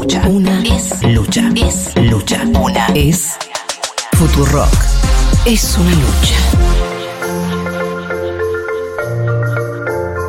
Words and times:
lucha. 0.00 0.22
Una 0.28 0.62
es 0.62 1.02
lucha. 1.02 1.50
Es 1.54 1.92
lucha. 1.96 2.42
Una 2.58 2.86
es 2.94 3.36
Futurock. 4.12 4.72
Es 5.44 5.76
una 5.76 5.90
lucha. 5.90 6.36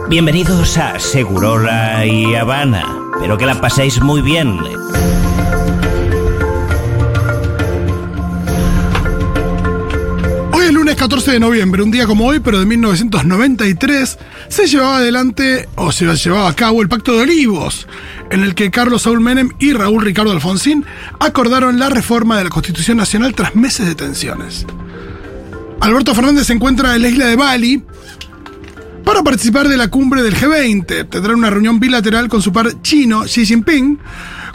Bienvenidos 0.09 0.77
a 0.77 0.99
Segurola 0.99 2.05
y 2.05 2.35
Habana. 2.35 2.83
Espero 3.13 3.37
que 3.37 3.45
la 3.45 3.61
paséis 3.61 4.01
muy 4.01 4.21
bien. 4.21 4.59
14 11.01 11.31
de 11.31 11.39
noviembre, 11.39 11.81
un 11.81 11.89
día 11.89 12.05
como 12.05 12.27
hoy, 12.27 12.41
pero 12.41 12.59
de 12.59 12.67
1993, 12.67 14.19
se 14.49 14.67
llevaba 14.67 14.97
adelante 14.97 15.67
o 15.73 15.91
se 15.91 16.05
llevaba 16.05 16.47
a 16.47 16.53
cabo 16.53 16.83
el 16.83 16.89
Pacto 16.89 17.13
de 17.13 17.21
Olivos, 17.21 17.87
en 18.29 18.43
el 18.43 18.53
que 18.53 18.69
Carlos 18.69 19.01
Saúl 19.01 19.19
Menem 19.19 19.49
y 19.57 19.73
Raúl 19.73 20.03
Ricardo 20.03 20.31
Alfonsín 20.31 20.85
acordaron 21.19 21.79
la 21.79 21.89
reforma 21.89 22.37
de 22.37 22.43
la 22.43 22.49
Constitución 22.51 22.97
Nacional 22.97 23.33
tras 23.33 23.55
meses 23.55 23.87
de 23.87 23.95
tensiones. 23.95 24.67
Alberto 25.79 26.13
Fernández 26.13 26.45
se 26.45 26.53
encuentra 26.53 26.95
en 26.95 27.01
la 27.01 27.09
isla 27.09 27.25
de 27.25 27.35
Bali 27.35 27.83
para 29.03 29.23
participar 29.23 29.69
de 29.69 29.77
la 29.77 29.87
cumbre 29.87 30.21
del 30.21 30.35
G20. 30.35 31.09
Tendrá 31.09 31.33
una 31.33 31.49
reunión 31.49 31.79
bilateral 31.79 32.29
con 32.29 32.43
su 32.43 32.53
par 32.53 32.79
chino 32.83 33.23
Xi 33.23 33.47
Jinping, 33.47 33.97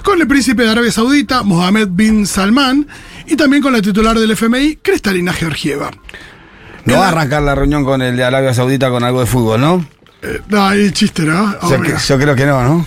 con 0.05 0.21
el 0.21 0.29
príncipe 0.29 0.63
de 0.63 0.71
Arabia 0.71 0.93
Saudita 0.93 1.43
Mohammed 1.43 1.89
bin 1.91 2.25
Salman 2.25 2.87
y 3.27 3.35
también 3.35 3.65
con 3.65 3.73
la 3.73 3.83
titular 3.83 4.17
del 4.17 4.31
FMI 4.31 4.77
Cristalina 4.77 5.33
Georgieva. 5.33 5.91
No 6.87 6.99
va 6.99 7.07
a 7.07 7.09
arrancar 7.09 7.43
la 7.43 7.55
reunión 7.55 7.85
con 7.85 8.01
el 8.03 8.17
de 8.17 8.25
Arabia 8.25 8.55
Saudita 8.55 8.91
con 8.91 9.05
algo 9.05 9.21
de 9.21 9.27
fútbol, 9.27 9.61
¿no? 9.61 9.87
Eh, 10.23 10.41
no, 10.49 10.67
hay 10.67 10.91
chiste, 10.93 11.23
¿no? 11.23 11.55
Yo, 11.69 12.19
creo 12.19 12.35
que 12.35 12.47
no, 12.47 12.63
¿no? 12.63 12.87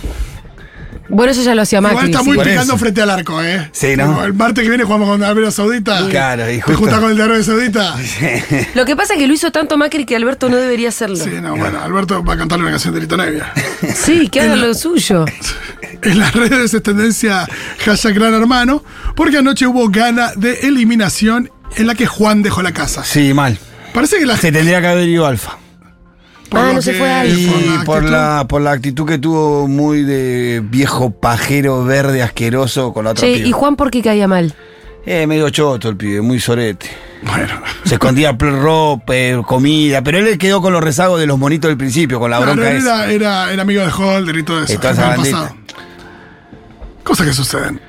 Bueno, 1.08 1.32
eso 1.32 1.42
ya 1.42 1.56
lo 1.56 1.62
hacía 1.62 1.80
Igual 1.80 1.94
Macri. 1.94 2.10
está 2.10 2.22
muy 2.22 2.38
sí. 2.38 2.44
Picando 2.44 2.78
frente 2.78 3.02
al 3.02 3.10
arco, 3.10 3.42
¿eh? 3.42 3.68
Sí, 3.72 3.96
¿no? 3.96 4.24
El 4.24 4.32
martes 4.32 4.62
que 4.62 4.68
viene 4.68 4.84
jugamos 4.84 5.08
con 5.08 5.22
Arabia 5.22 5.50
Saudita. 5.50 6.06
Claro, 6.08 6.44
y 6.48 6.56
¿Te 6.56 6.62
justo- 6.62 6.78
juntas 6.78 7.00
con 7.00 7.10
el 7.10 7.16
de 7.16 7.22
Arabia 7.24 7.42
Saudita? 7.42 7.96
Lo 8.74 8.84
que 8.84 8.94
pasa 8.94 9.14
es 9.14 9.18
que 9.18 9.26
lo 9.26 9.34
hizo 9.34 9.50
tanto 9.50 9.76
Macri 9.76 10.04
que 10.04 10.14
Alberto 10.14 10.48
no 10.48 10.56
debería 10.56 10.88
hacerlo. 10.90 11.16
Sí, 11.16 11.30
no, 11.42 11.56
bueno, 11.56 11.80
Alberto 11.82 12.22
va 12.22 12.34
a 12.34 12.36
cantarle 12.36 12.62
una 12.62 12.70
canción 12.70 12.94
de 12.94 13.00
Lito 13.00 13.16
Nevia. 13.16 13.52
Sí, 13.94 14.28
que 14.28 14.40
haga 14.40 14.56
lo 14.56 14.72
suyo. 14.74 15.24
en 16.02 16.18
las 16.18 16.32
redes 16.32 16.74
es 16.74 16.82
tendencia 16.82 17.46
hashtag 17.84 18.14
gran 18.14 18.34
hermano, 18.34 18.84
porque 19.16 19.38
anoche 19.38 19.66
hubo 19.66 19.88
gana 19.90 20.30
de 20.36 20.60
eliminación 20.60 21.50
en 21.76 21.86
la 21.88 21.94
que 21.94 22.06
Juan 22.06 22.42
dejó 22.42 22.62
la 22.62 22.72
casa. 22.72 23.04
Sí, 23.04 23.34
mal. 23.34 23.58
Parece 23.92 24.18
que 24.18 24.26
la 24.26 24.36
Se 24.36 24.52
tendría 24.52 24.80
que 24.80 24.86
haber 24.86 25.08
ido 25.08 25.26
Alfa. 25.26 25.58
por 26.48 26.60
Ah, 26.60 26.72
no 26.74 26.82
se 26.82 26.94
fue 26.94 27.10
Alfa. 27.10 27.32
Y 27.34 27.84
por 27.84 28.02
la, 28.04 28.46
por 28.48 28.60
la 28.62 28.72
actitud 28.72 29.06
que 29.06 29.18
tuvo 29.18 29.66
muy 29.68 30.02
de 30.02 30.62
viejo 30.64 31.10
pajero 31.10 31.84
verde 31.84 32.22
asqueroso 32.22 32.92
con 32.92 33.04
la 33.04 33.10
otra 33.12 33.26
Che, 33.26 33.34
piba. 33.36 33.48
¿y 33.48 33.52
Juan 33.52 33.76
por 33.76 33.90
qué 33.90 34.02
caía 34.02 34.28
mal? 34.28 34.54
Eh, 35.06 35.26
medio 35.26 35.48
choto 35.50 35.88
el 35.88 35.96
pibe, 35.96 36.20
muy 36.20 36.38
sorete. 36.40 36.88
Bueno, 37.22 37.54
Se 37.84 37.94
escondía 37.94 38.32
ropa, 38.38 39.14
eh, 39.16 39.40
comida, 39.46 40.02
pero 40.02 40.18
él 40.18 40.38
quedó 40.38 40.60
con 40.60 40.72
los 40.72 40.82
rezagos 40.84 41.18
de 41.20 41.26
los 41.26 41.38
monitos 41.38 41.68
del 41.68 41.78
principio, 41.78 42.18
con 42.20 42.30
la 42.30 42.36
claro, 42.38 42.52
bronca 42.52 42.70
él 42.70 42.76
esa. 42.78 43.04
era, 43.06 43.12
era, 43.12 43.52
era 43.52 43.62
amigo 43.62 43.82
de 43.82 43.90
Holder 43.92 44.36
y 44.36 44.42
todo 44.42 44.62
eso. 44.62 44.72
Y 44.74 44.76
toda 44.76 44.90
en 44.90 44.98
esa 44.98 45.10
el 45.10 45.16
bandita. 45.16 45.38
pasado. 45.40 45.56
Cosas 47.02 47.26
que 47.26 47.32
suceden. 47.32 47.80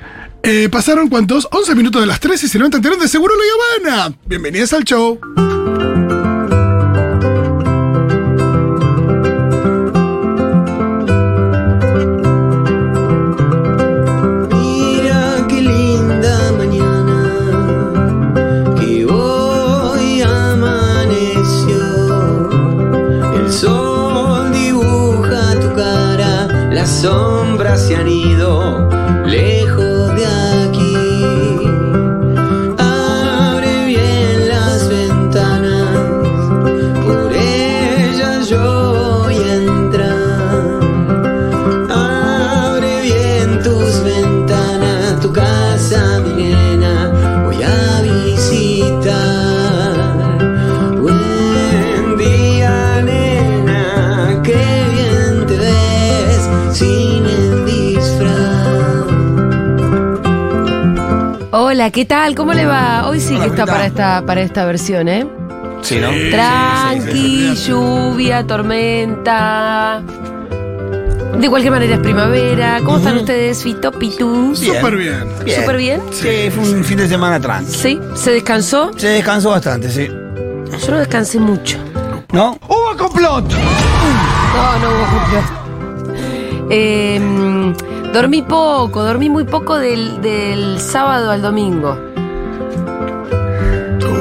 Eh, 0.44 0.70
pasaron 0.72 1.10
cuántos? 1.10 1.48
11 1.52 1.76
minutos 1.76 2.02
de 2.02 2.08
las 2.08 2.20
13 2.20 2.46
y 2.46 2.50
se 2.50 2.58
levantan 2.58 2.82
de 2.82 3.08
Seguro 3.08 3.34
La 3.36 3.90
Habana. 3.94 4.16
Bienvenidos 4.26 4.74
al 4.74 4.84
show. 4.84 5.20
¿Qué 61.92 62.06
tal? 62.06 62.36
¿Cómo 62.36 62.54
le 62.54 62.66
va? 62.66 63.08
Hoy 63.08 63.20
sí 63.20 63.38
que 63.38 63.48
está 63.48 63.66
para 63.66 63.86
esta, 63.86 64.26
para 64.26 64.42
esta 64.42 64.66
versión, 64.66 65.08
¿eh? 65.10 65.26
Sí, 65.82 66.00
¿no? 66.00 66.10
Tranqui, 66.32 67.56
lluvia, 67.56 68.46
tormenta. 68.46 70.02
De 71.40 71.50
cualquier 71.50 71.72
manera 71.72 71.96
es 71.96 72.00
primavera. 72.02 72.80
¿Cómo 72.84 72.98
están 72.98 73.18
ustedes, 73.18 73.64
Fito, 73.64 73.92
Pitu? 73.92 74.54
Bien. 74.54 74.76
Súper 74.76 74.96
bien. 74.96 75.24
¿Súper 75.56 75.78
bien? 75.78 76.02
Sí, 76.12 76.50
fue 76.52 76.72
un 76.72 76.84
fin 76.84 76.98
de 76.98 77.08
semana 77.08 77.40
tranqui. 77.40 77.72
Sí, 77.72 78.00
¿se 78.16 78.32
descansó? 78.32 78.92
Se 78.96 79.08
descansó 79.08 79.50
bastante, 79.50 79.90
sí. 79.90 80.08
Yo 80.08 80.92
no 80.92 80.98
descansé 80.98 81.40
mucho. 81.40 81.78
¿No? 82.32 82.58
¡Hubo 82.68 82.96
complot! 82.98 83.52
No, 83.52 84.80
no 84.80 84.90
hubo 84.90 85.06
complot. 85.20 85.62
Eh, 86.70 87.20
dormí 88.14 88.42
poco, 88.42 89.04
dormí 89.04 89.30
muy 89.30 89.44
poco 89.44 89.77
del, 89.77 90.22
del 90.22 90.80
sábado 90.80 91.32
al 91.32 91.42
domingo. 91.42 91.98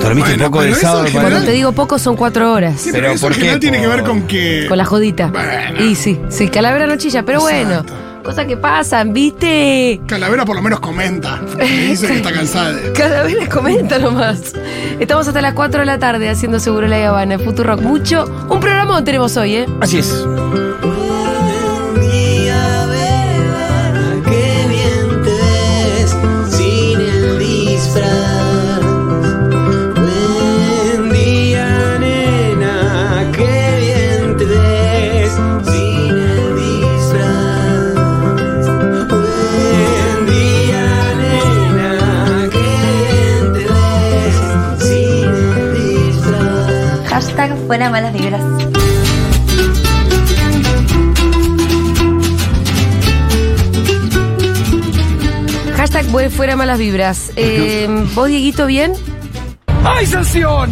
Dormiste 0.03 0.31
Bueno, 0.33 0.45
poco 0.51 0.63
del 0.63 0.75
sábado 0.75 1.01
para- 1.03 1.13
Cuando 1.13 1.29
general- 1.29 1.47
te 1.47 1.53
digo 1.53 1.73
poco 1.73 1.99
son 1.99 2.17
cuatro 2.17 2.53
horas. 2.53 2.81
Sí, 2.81 2.91
pero 2.91 3.03
Pero 3.05 3.15
eso 3.15 3.27
¿por 3.29 3.37
qué? 3.37 3.57
tiene 3.59 3.81
que 3.81 3.87
ver 3.87 4.03
con 4.03 4.23
que. 4.23 4.67
Con 4.69 4.79
la 4.79 4.85
jodita. 4.85 5.27
Bueno. 5.29 5.85
Y 5.85 5.95
sí, 5.95 6.19
sí, 6.31 6.49
calavera 6.49 6.87
no 6.87 6.97
chilla, 6.97 7.23
pero 7.25 7.41
bueno. 7.41 7.85
Cosas 8.25 8.47
que 8.47 8.57
pasan, 8.57 9.13
¿viste? 9.15 10.01
Calavera 10.07 10.45
por 10.45 10.55
lo 10.57 10.63
menos 10.63 10.81
comenta. 10.81 11.41
Me 11.57 11.65
dice 11.67 12.07
que 12.09 12.17
está 12.17 12.33
cansada. 12.33 12.73
de- 12.73 12.93
Calavera 12.95 13.49
comenta 13.49 13.99
nomás. 13.99 14.53
Estamos 14.99 15.27
hasta 15.29 15.41
las 15.41 15.55
4 15.55 15.81
de 15.81 15.87
la 15.87 15.99
tarde 15.99 16.29
haciendo 16.29 16.59
Seguro 16.61 16.87
La 16.87 17.09
Habana, 17.09 17.37
Rock 17.39 17.81
Mucho. 17.81 18.25
Un 18.49 18.61
programón 18.61 19.05
tenemos 19.05 19.37
hoy, 19.37 19.55
¿eh? 19.57 19.67
Así 19.81 19.99
es. 19.99 20.25
Fuera 47.71 47.89
malas 47.89 48.13
vibras. 48.13 48.43
Hashtag 55.77 56.31
fuera 56.33 56.57
malas 56.57 56.79
vibras. 56.81 57.31
Eh, 57.37 57.87
¿Vos, 58.17 58.27
Dieguito, 58.27 58.67
bien? 58.67 58.93
¡Hay 59.85 60.05
sanción! 60.05 60.69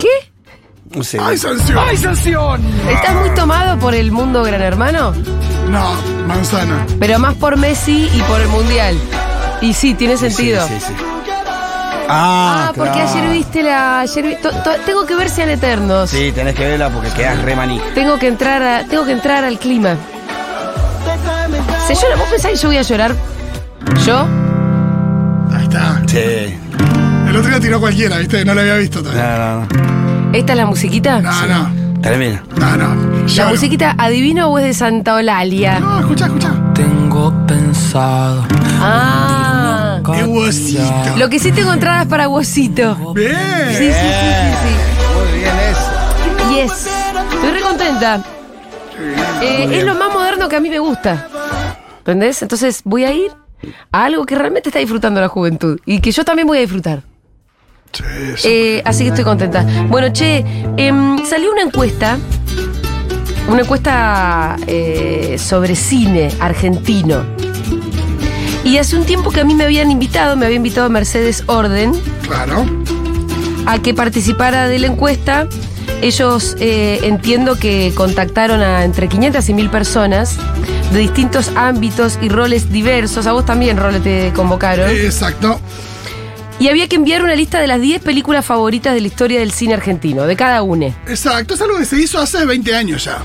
¿Qué? 0.00 0.32
No 0.96 1.04
sé. 1.04 1.18
¡Ay, 1.20 1.36
sanción! 1.36 1.78
¡Hay 1.78 1.98
sanción! 1.98 2.64
¿Estás 2.88 3.14
muy 3.16 3.28
tomado 3.34 3.78
por 3.78 3.94
el 3.94 4.10
mundo 4.10 4.42
gran 4.42 4.62
hermano? 4.62 5.12
No, 5.68 5.92
manzana. 6.26 6.86
Pero 6.98 7.18
más 7.18 7.34
por 7.34 7.58
Messi 7.58 8.08
y 8.14 8.22
por 8.22 8.40
el 8.40 8.48
Mundial. 8.48 8.98
Y 9.60 9.74
sí, 9.74 9.92
tiene 9.92 10.16
sentido. 10.16 10.66
Sí, 10.66 10.80
sí, 10.80 10.86
sí. 10.86 11.07
Ah, 12.08 12.68
Ah, 12.68 12.72
porque 12.74 13.00
ayer 13.00 13.30
viste 13.30 13.62
la. 13.62 14.00
ayer 14.00 14.24
vi- 14.24 14.36
to- 14.36 14.50
to- 14.50 14.76
tengo 14.86 15.04
que 15.06 15.14
ver 15.14 15.28
sean 15.28 15.50
eternos. 15.50 16.08
Sí, 16.10 16.32
tenés 16.34 16.54
que 16.54 16.66
verla 16.66 16.88
porque 16.90 17.10
quedás 17.10 17.40
re 17.42 17.54
maní. 17.54 17.80
Tengo 17.94 18.18
que 18.18 18.28
entrar 18.28 18.62
a, 18.62 18.84
tengo 18.84 19.04
que 19.04 19.12
entrar 19.12 19.44
al 19.44 19.58
clima. 19.58 19.96
¿Se 21.86 21.94
llora? 21.94 22.16
¿Vos 22.16 22.28
pensás 22.30 22.50
que 22.52 22.56
yo 22.56 22.68
voy 22.68 22.78
a 22.78 22.82
llorar? 22.82 23.14
¿Yo? 24.06 24.26
Ahí 25.54 25.62
está. 25.64 26.02
Sí. 26.06 26.58
El 27.28 27.36
otro 27.36 27.50
día 27.50 27.60
tiró 27.60 27.80
cualquiera, 27.80 28.16
¿viste? 28.18 28.44
No 28.44 28.54
lo 28.54 28.60
había 28.60 28.76
visto 28.76 29.02
todavía. 29.02 29.38
No, 29.38 29.60
no, 29.60 29.66
no. 30.30 30.32
¿Esta 30.32 30.52
es 30.52 30.58
la 30.58 30.66
musiquita? 30.66 31.20
No, 31.20 31.46
no. 31.46 32.00
Termina. 32.02 32.42
No, 32.56 32.76
no. 32.76 32.94
¿La 33.36 33.48
musiquita 33.48 33.94
adivino 33.98 34.48
o 34.48 34.58
es 34.58 34.64
de 34.64 34.74
Santa 34.74 35.14
Olalia? 35.14 35.80
No, 35.80 36.00
escucha, 36.00 36.26
escucha. 36.26 36.50
Tengo 36.74 37.32
pensado. 37.46 38.44
Ah. 38.80 39.37
¡Qué 40.14 40.24
huesito! 40.24 41.16
Lo 41.16 41.28
que 41.28 41.38
sí 41.38 41.52
tengo 41.52 41.72
entradas 41.72 42.06
para 42.06 42.28
Huesito. 42.28 43.12
Bien. 43.14 43.34
Sí, 43.70 43.76
sí, 43.76 43.92
sí, 43.92 44.54
sí, 44.62 44.72
Muy 45.18 45.38
bien 45.38 45.54
eso. 45.70 46.72
Yes. 46.72 46.86
Estoy 47.34 47.50
re 47.50 47.60
contenta. 47.60 48.22
Eh, 49.42 49.68
es 49.70 49.84
lo 49.84 49.94
más 49.94 50.12
moderno 50.12 50.48
que 50.48 50.56
a 50.56 50.60
mí 50.60 50.70
me 50.70 50.78
gusta. 50.78 51.28
¿Entendés? 51.98 52.42
Entonces 52.42 52.80
voy 52.84 53.04
a 53.04 53.12
ir 53.12 53.30
a 53.92 54.04
algo 54.04 54.24
que 54.24 54.34
realmente 54.34 54.70
está 54.70 54.78
disfrutando 54.78 55.20
la 55.20 55.28
juventud 55.28 55.78
y 55.84 56.00
que 56.00 56.10
yo 56.10 56.24
también 56.24 56.48
voy 56.48 56.58
a 56.58 56.60
disfrutar. 56.62 57.02
Sí, 57.92 58.04
sí. 58.36 58.48
Eh, 58.48 58.82
así 58.84 59.04
que 59.04 59.10
estoy 59.10 59.24
contenta. 59.24 59.64
Bueno, 59.88 60.08
che, 60.12 60.44
em, 60.76 61.24
salió 61.24 61.52
una 61.52 61.62
encuesta. 61.62 62.18
Una 63.48 63.60
encuesta 63.62 64.56
eh, 64.66 65.36
sobre 65.38 65.74
cine 65.74 66.30
argentino. 66.40 67.24
Y 68.64 68.76
hace 68.78 68.96
un 68.96 69.04
tiempo 69.04 69.30
que 69.30 69.40
a 69.40 69.44
mí 69.44 69.54
me 69.54 69.64
habían 69.64 69.90
invitado, 69.90 70.36
me 70.36 70.44
había 70.46 70.56
invitado 70.56 70.90
Mercedes 70.90 71.42
Orden 71.46 71.92
Claro. 72.26 72.66
a 73.66 73.78
que 73.80 73.94
participara 73.94 74.68
de 74.68 74.78
la 74.78 74.86
encuesta. 74.88 75.48
Ellos 76.02 76.54
eh, 76.60 77.00
entiendo 77.04 77.58
que 77.58 77.92
contactaron 77.96 78.60
a 78.60 78.84
entre 78.84 79.08
500 79.08 79.48
y 79.48 79.54
1000 79.54 79.70
personas 79.70 80.36
de 80.92 80.98
distintos 81.00 81.50
ámbitos 81.56 82.18
y 82.20 82.28
roles 82.28 82.70
diversos. 82.70 83.26
A 83.26 83.32
vos 83.32 83.44
también, 83.46 83.76
Role, 83.78 84.00
te 84.00 84.32
convocaron. 84.34 84.90
Exacto. 84.90 85.58
Y 86.60 86.68
había 86.68 86.88
que 86.88 86.96
enviar 86.96 87.22
una 87.22 87.34
lista 87.36 87.60
de 87.60 87.68
las 87.68 87.80
10 87.80 88.02
películas 88.02 88.44
favoritas 88.44 88.92
de 88.94 89.00
la 89.00 89.06
historia 89.06 89.40
del 89.40 89.52
cine 89.52 89.74
argentino, 89.74 90.24
de 90.24 90.36
cada 90.36 90.62
una. 90.62 90.86
Exacto. 91.06 91.54
Es 91.54 91.60
algo 91.62 91.78
que 91.78 91.84
se 91.84 92.00
hizo 92.00 92.18
hace 92.20 92.44
20 92.44 92.74
años 92.74 93.04
ya. 93.04 93.18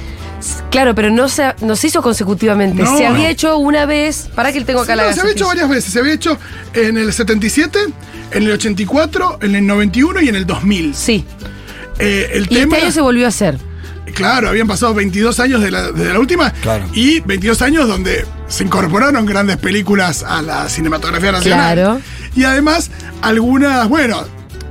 Claro, 0.72 0.96
pero 0.96 1.10
no 1.10 1.30
se, 1.30 1.54
no 1.62 1.76
se 1.76 1.88
hizo 1.88 2.02
consecutivamente. 2.02 2.84
No. 2.84 2.98
se 2.98 3.06
había 3.06 3.30
hecho 3.30 3.58
una 3.58 3.86
vez. 3.86 4.30
¿Para 4.36 4.52
que 4.52 4.62
tengo 4.62 4.82
acá 4.82 4.94
Sí, 4.94 4.98
la 4.98 5.08
no, 5.08 5.14
se 5.14 5.22
había 5.22 5.34
hecho 5.34 5.48
varias 5.48 5.70
veces. 5.70 5.94
Se 5.94 6.00
había 6.00 6.14
hecho 6.14 6.38
en 6.74 6.98
el 6.98 7.14
77, 7.14 7.80
en 8.32 8.44
el 8.44 8.52
84, 8.52 9.40
en 9.42 9.56
el 9.56 9.66
91 9.68 10.22
y 10.22 10.30
en 10.30 10.36
el 10.36 10.46
2000. 10.46 10.96
Sí. 10.96 11.26
Eh, 12.00 12.30
el 12.34 12.44
Y 12.46 12.48
tema. 12.56 12.76
este 12.76 12.86
año 12.86 12.92
se 12.94 13.02
volvió 13.02 13.26
a 13.26 13.30
hacer. 13.30 13.58
Claro, 14.14 14.50
habían 14.50 14.68
pasado 14.68 14.94
22 14.94 15.40
años 15.40 15.62
de 15.62 15.72
la, 15.72 15.92
de 15.92 16.14
la 16.14 16.20
última. 16.20 16.52
Claro. 16.52 16.86
Y 16.94 17.20
22 17.22 17.62
años 17.62 17.88
donde 17.88 18.26
se 18.48 18.64
incorporaron 18.64 19.26
grandes 19.26 19.58
películas 19.58 20.24
a 20.24 20.42
la 20.42 20.70
cinematografía 20.70 21.32
nacional. 21.32 21.74
Claro. 21.76 22.02
Y 22.36 22.44
además, 22.44 22.92
algunas, 23.22 23.88
bueno, 23.90 24.24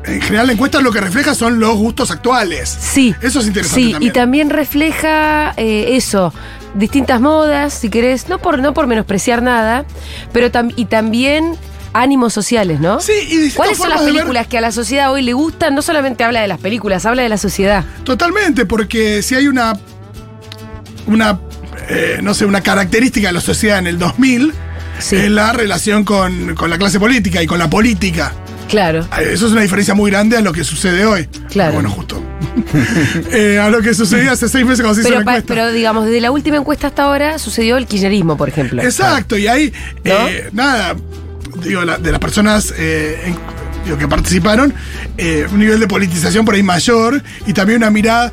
en 0.05 0.21
general 0.21 0.47
la 0.49 0.53
encuesta 0.55 0.81
lo 0.81 0.91
que 0.93 1.01
refleja 1.01 1.35
son 1.35 1.61
los 1.61 1.77
gustos 1.77 2.11
actuales. 2.11 2.69
Sí. 2.69 3.15
Eso 3.23 3.41
es 3.41 3.47
interesante 3.47 3.83
Sí, 3.83 3.93
también. 3.93 4.11
y 4.11 4.13
también 4.13 4.51
refleja 4.51 5.53
eh, 5.57 5.97
eso. 5.97 6.33
Distintas 6.75 7.21
modas, 7.21 7.75
si 7.75 7.91
querés, 7.91 8.29
no 8.29 8.39
por, 8.39 8.59
no 8.59 8.73
por 8.75 8.87
menospreciar 8.87 9.43
nada, 9.43 9.85
pero 10.33 10.51
tam- 10.51 10.73
y 10.75 10.87
también 10.87 11.55
ánimos 11.93 12.33
sociales, 12.33 12.81
¿no? 12.81 12.99
Sí, 13.01 13.13
y 13.29 13.51
¿Cuáles 13.51 13.77
son 13.77 13.91
las 13.91 14.03
ver- 14.05 14.15
películas 14.15 14.47
que 14.47 14.57
a 14.57 14.63
la 14.63 14.73
sociedad 14.73 15.13
hoy 15.13 15.21
le 15.23 15.35
gustan? 15.35 15.75
No 15.75 15.83
solamente 15.83 16.25
habla 16.25 16.41
de 16.41 16.49
las 16.49 16.59
películas, 16.59 17.05
habla 17.05 17.23
de 17.23 17.29
la 17.29 17.37
sociedad. 17.37 17.85
Totalmente, 18.05 18.65
porque 18.65 19.23
si 19.23 19.35
hay 19.35 19.49
una. 19.49 19.75
Una. 21.07 21.39
eh, 21.89 22.21
no 22.23 22.33
sé, 22.33 22.47
una 22.47 22.61
característica 22.63 23.27
de 23.29 23.33
la 23.35 23.41
sociedad 23.41 23.79
en 23.79 23.87
el 23.87 23.99
2000 23.99 24.55
Sí. 24.99 25.17
es 25.17 25.31
la 25.31 25.53
relación 25.53 26.05
con, 26.05 26.55
con 26.55 26.71
la 26.71 26.79
clase 26.79 27.01
política 27.01 27.43
y 27.43 27.47
con 27.47 27.59
la 27.59 27.69
política. 27.69 28.33
Claro. 28.73 29.07
Eso 29.21 29.47
es 29.47 29.53
una 29.53 29.61
diferencia 29.61 29.95
muy 29.95 30.11
grande 30.11 30.37
a 30.37 30.41
lo 30.41 30.53
que 30.53 30.65
sucede 30.65 31.05
hoy. 31.07 31.27
Claro. 31.51 31.75
Bueno, 31.75 31.91
justo. 31.91 32.21
Eh, 33.33 33.59
a 33.59 33.69
lo 33.71 33.81
que 33.83 33.95
sucedía 33.95 34.33
hace 34.33 34.49
seis 34.49 34.65
meses 34.65 34.81
cuando 34.81 34.95
se 34.95 35.01
hizo 35.03 35.09
Pero, 35.11 35.21
la 35.25 35.31
encuesta. 35.33 35.55
pero 35.55 35.73
digamos, 35.73 36.05
desde 36.07 36.21
la 36.21 36.31
última 36.31 36.57
encuesta 36.57 36.87
hasta 36.89 37.05
ahora 37.05 37.39
sucedió 37.39 37.77
el 37.77 37.87
kirchnerismo, 37.87 38.37
por 38.37 38.49
ejemplo. 38.49 38.83
Exacto, 38.83 39.37
y 39.39 39.47
ahí, 39.47 39.73
¿No? 40.05 40.29
eh, 40.29 40.49
nada, 40.53 40.97
digo, 41.63 41.83
la- 41.85 41.99
de 41.99 42.11
las 42.11 42.21
personas 42.21 42.75
eh, 42.77 43.21
en- 43.27 43.37
digo, 43.85 43.97
que 43.99 44.09
participaron, 44.09 44.75
un 45.53 45.59
nivel 45.59 45.81
de 45.81 45.87
politización 45.87 46.45
por 46.45 46.55
ahí 46.55 46.63
mayor 46.63 47.23
y 47.47 47.53
también 47.53 47.79
una 47.79 47.91
mirada 47.91 48.33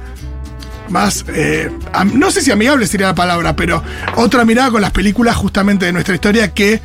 más, 0.90 1.24
eh, 1.30 1.70
no 2.14 2.32
sé 2.32 2.42
si 2.42 2.52
amigable 2.52 2.88
sería 2.88 3.08
la 3.08 3.16
palabra, 3.16 3.56
pero 3.56 3.84
otra 4.16 4.44
mirada 4.46 4.72
con 4.72 4.82
las 4.82 4.92
películas 4.92 5.36
justamente 5.36 5.86
de 5.86 5.94
nuestra 5.94 6.16
historia 6.16 6.54
que 6.54 6.82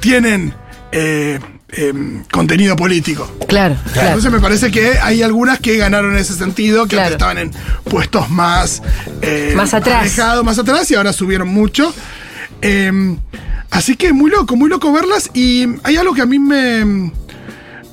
tienen 0.00 0.52
eh, 0.92 1.38
em, 1.76 2.22
contenido 2.30 2.76
político. 2.76 3.30
Claro, 3.48 3.76
claro. 3.92 4.08
Entonces 4.08 4.30
me 4.32 4.40
parece 4.40 4.70
que 4.70 4.98
hay 5.02 5.22
algunas 5.22 5.58
que 5.60 5.76
ganaron 5.76 6.12
en 6.12 6.18
ese 6.18 6.34
sentido, 6.34 6.84
que 6.84 6.96
Claro. 6.96 7.02
antes 7.06 7.14
estaban 7.14 7.38
en 7.38 7.50
puestos 7.90 8.30
más, 8.30 8.82
eh, 9.22 9.52
Más 9.56 9.74
atrás. 9.74 10.00
alejados, 10.02 10.44
más 10.44 10.58
atrás 10.58 10.90
y 10.90 10.94
ahora 10.94 11.12
subieron 11.12 11.48
mucho. 11.48 11.94
Eh, 12.62 13.16
así 13.70 13.96
que 13.96 14.12
muy 14.12 14.30
loco, 14.30 14.56
muy 14.56 14.68
loco 14.70 14.92
verlas. 14.92 15.30
Y 15.34 15.66
hay 15.82 15.96
algo 15.96 16.14
que 16.14 16.22
a 16.22 16.26
mí 16.26 16.38
me. 16.38 17.10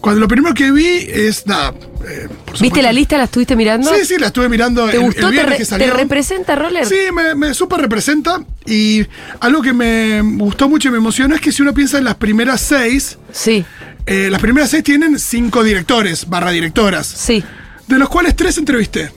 Cuando 0.02 0.20
lo 0.20 0.28
primero 0.28 0.54
que 0.56 0.72
vi 0.72 0.88
es 1.08 1.46
nada. 1.46 1.74
eh, 2.08 2.28
por 2.46 2.60
¿Viste 2.60 2.82
la 2.82 2.92
lista? 2.92 3.18
¿La 3.18 3.26
estuviste 3.26 3.56
mirando? 3.56 3.94
Sí, 3.94 4.04
sí, 4.06 4.16
la 4.18 4.28
estuve 4.28 4.50
mirando 4.50 4.88
¿Te 4.90 4.98
el, 4.98 5.04
gustó? 5.04 5.22
el 5.22 5.26
¿Te, 5.28 5.32
viernes 5.32 5.70
re- 5.70 5.78
que 5.78 5.86
te 5.86 5.92
representa, 5.92 6.56
Roller? 6.56 6.86
Sí, 6.88 6.98
me, 7.14 7.36
me 7.36 7.54
súper 7.54 7.80
representa. 7.82 8.44
Y 8.66 9.06
algo 9.40 9.62
que 9.62 9.74
me 9.74 10.22
gustó 10.22 10.68
mucho 10.68 10.88
y 10.88 10.92
me 10.92 10.98
emocionó 10.98 11.36
es 11.36 11.42
que 11.42 11.52
si 11.52 11.62
uno 11.62 11.74
piensa 11.74 12.00
en 12.00 12.06
las 12.06 12.16
primeras 12.16 12.62
seis, 12.62 13.18
Sí, 13.32 13.64
eh, 14.08 14.30
las 14.32 14.42
primeras 14.42 14.72
seis 14.72 14.84
tienen 14.84 15.20
cinco 15.20 15.64
directores, 15.64 16.28
barra 16.28 16.50
directoras, 16.50 17.06
sí. 17.06 17.44
de 17.88 17.98
los 18.00 18.10
cuales 18.10 18.36
tres 18.36 18.58
entrevisté. 18.58 19.12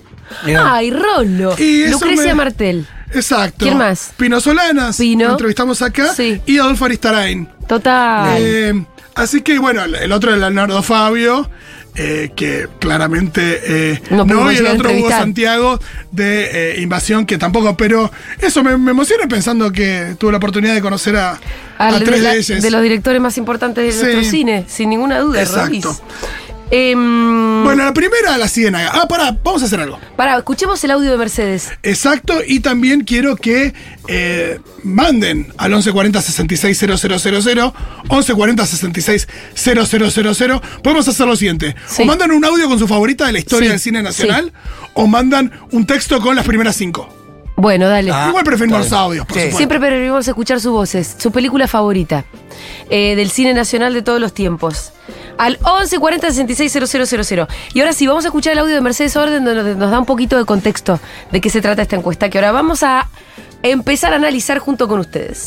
Ay, 0.59 0.91
Rolo. 0.91 1.55
Y 1.59 1.87
Lucrecia 1.89 2.27
me- 2.27 2.35
Martel. 2.35 2.87
Exacto. 3.13 3.65
¿Quién 3.65 3.79
más? 3.79 4.11
Pino 4.17 4.41
Solanas, 4.41 4.97
Pino. 4.97 5.27
lo 5.27 5.31
entrevistamos 5.33 5.81
acá, 5.83 6.13
Sí. 6.15 6.41
y 6.47 6.59
Adolfo 6.59 6.85
Aristarain. 6.87 7.49
Total. 7.66 8.37
Eh, 8.40 8.84
así 9.14 9.43
que 9.43 9.58
bueno, 9.58 9.84
el 9.84 10.12
otro 10.12 10.32
es 10.32 10.38
Leonardo 10.38 10.82
Fabio, 10.82 11.49
eh, 11.96 12.32
que 12.34 12.69
claramente 12.81 13.61
eh, 13.93 14.02
No 14.11 14.50
y 14.50 14.56
el 14.56 14.66
otro 14.66 14.90
Hugo. 14.93 15.08
Santiago 15.11 15.78
de 16.11 16.72
eh, 16.72 16.81
Invasión, 16.81 17.25
que 17.25 17.38
tampoco, 17.38 17.76
pero 17.76 18.11
eso 18.40 18.64
me, 18.64 18.76
me 18.76 18.90
emociona 18.90 19.28
pensando 19.28 19.70
que 19.70 20.16
tuve 20.19 20.32
la 20.32 20.38
oportunidad 20.38 20.75
de 20.75 20.81
conocer 20.81 21.16
a, 21.16 21.38
de, 21.93 22.00
tres 22.05 22.20
la- 22.20 22.31
de 22.32 22.38
ellos. 22.38 22.62
de 22.62 22.70
los 22.70 22.82
directores 22.82 23.20
más 23.20 23.38
importantes 23.38 23.84
de 23.84 23.93
Sí. 23.93 24.02
nuestro 24.12 24.31
cine, 24.31 24.64
sin 24.66 24.90
ninguna 24.90 25.20
duda, 25.20 25.40
Exacto. 25.40 25.96
Em, 26.70 27.62
Bueno, 27.64 27.84
la 27.84 27.93
primera, 27.93 28.37
la 28.38 28.49
Ciénaga. 28.49 28.90
Ah, 28.94 29.06
pará, 29.08 29.37
vamos 29.44 29.62
a 29.62 29.66
hacer 29.66 29.81
algo. 29.81 29.99
Pará, 30.16 30.37
escuchemos 30.38 30.82
el 30.84 30.90
audio 30.90 31.11
de 31.11 31.16
Mercedes. 31.19 31.70
Exacto, 31.82 32.40
y 32.46 32.61
también 32.61 33.02
quiero 33.05 33.37
que 33.37 33.75
eh, 34.08 34.58
manden 34.82 35.52
al 35.56 35.70
1140 35.70 36.20
660000, 36.22 37.72
1140 38.11 38.66
660000. 38.66 40.61
Podemos 40.83 41.06
hacer 41.09 41.26
lo 41.26 41.37
siguiente: 41.37 41.75
Sí. 41.87 42.02
o 42.02 42.06
mandan 42.06 42.30
un 42.33 42.44
audio 42.44 42.68
con 42.68 42.78
su 42.78 42.87
favorita 42.88 43.26
de 43.26 43.33
la 43.33 43.38
historia 43.38 43.66
Sí, 43.68 43.73
del 43.73 43.80
cine 43.80 44.02
nacional, 44.02 44.52
o 44.94 45.06
mandan 45.06 45.52
un 45.71 45.87
texto 45.87 46.21
con 46.21 46.35
las 46.37 46.47
primeras 46.47 46.76
cinco. 46.76 47.09
Bueno, 47.56 47.88
dale. 47.88 48.11
Ah, 48.12 48.26
Igual 48.30 48.42
preferimos 48.44 48.80
los 48.80 48.92
audios, 48.92 49.25
por 49.26 49.35
Sí. 49.37 49.40
supuesto. 49.42 49.59
Siempre 49.59 49.78
preferimos 49.78 50.26
escuchar 50.26 50.61
sus 50.61 50.73
voces, 50.73 51.14
su 51.18 51.30
película 51.30 51.68
favorita 51.68 52.25
eh, 52.90 53.14
del 53.14 53.30
cine 53.30 53.54
nacional 53.54 53.94
de 53.94 54.02
todos 54.02 54.21
los 54.21 54.35
tiempos. 54.35 54.90
Al 55.38 55.59
11 55.62 55.99
40 55.99 56.31
66 56.31 56.73
000. 56.73 57.49
Y 57.75 57.81
ahora 57.81 57.93
sí, 57.93 58.07
vamos 58.07 58.25
a 58.25 58.29
escuchar 58.29 58.53
el 58.53 58.61
audio 58.61 58.75
de 58.75 58.81
Mercedes 58.81 59.17
Orden 59.17 59.45
donde 59.45 59.75
nos 59.75 59.91
da 59.91 59.99
un 59.99 60.07
poquito 60.07 60.37
de 60.37 60.45
contexto 60.45 61.00
de 61.33 61.41
qué 61.41 61.50
se 61.50 61.61
trata 61.61 61.83
esta 61.83 61.97
encuesta 61.97 62.29
que 62.29 62.38
ahora 62.38 62.53
vamos 62.53 62.83
a 62.83 63.09
empezar 63.62 64.12
a 64.12 64.17
analizar 64.17 64.59
junto 64.59 64.87
con 64.88 65.00
ustedes. 65.00 65.47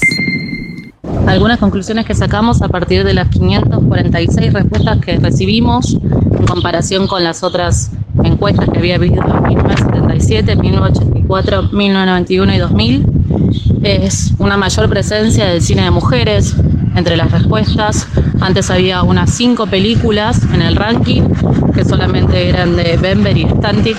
Algunas 1.26 1.60
conclusiones 1.60 2.06
que 2.06 2.16
sacamos 2.16 2.62
a 2.62 2.68
partir 2.68 3.04
de 3.04 3.14
las 3.14 3.30
546 3.30 4.54
respuestas 4.54 5.00
que 5.00 5.18
recibimos 5.18 5.94
en 5.94 6.46
comparación 6.46 7.08
con 7.08 7.24
las 7.24 7.44
otras 7.44 7.92
encuestas 8.24 8.70
que 8.70 8.80
había 8.80 8.96
habido 8.96 9.22
en 9.24 9.44
1977, 9.44 10.56
1984, 10.56 11.64
1991 11.72 12.54
y 12.54 12.58
2000 12.58 13.06
es 13.84 14.34
una 14.40 14.58
mayor 14.58 14.90
presencia 14.90 15.46
del 15.46 15.62
cine 15.62 15.84
de 15.84 15.92
mujeres 15.92 16.56
entre 16.98 17.16
las 17.16 17.32
respuestas. 17.32 18.08
Antes 18.42 18.70
había 18.70 19.04
unas 19.04 19.32
cinco 19.32 19.68
películas 19.68 20.42
en 20.54 20.62
el 20.62 20.76
ranking 20.76 21.22
que 21.74 21.86
solamente 21.86 22.50
eran 22.50 22.76
de 22.76 22.98
Bember 22.98 23.38
y 23.38 23.46
Stantic 23.46 23.98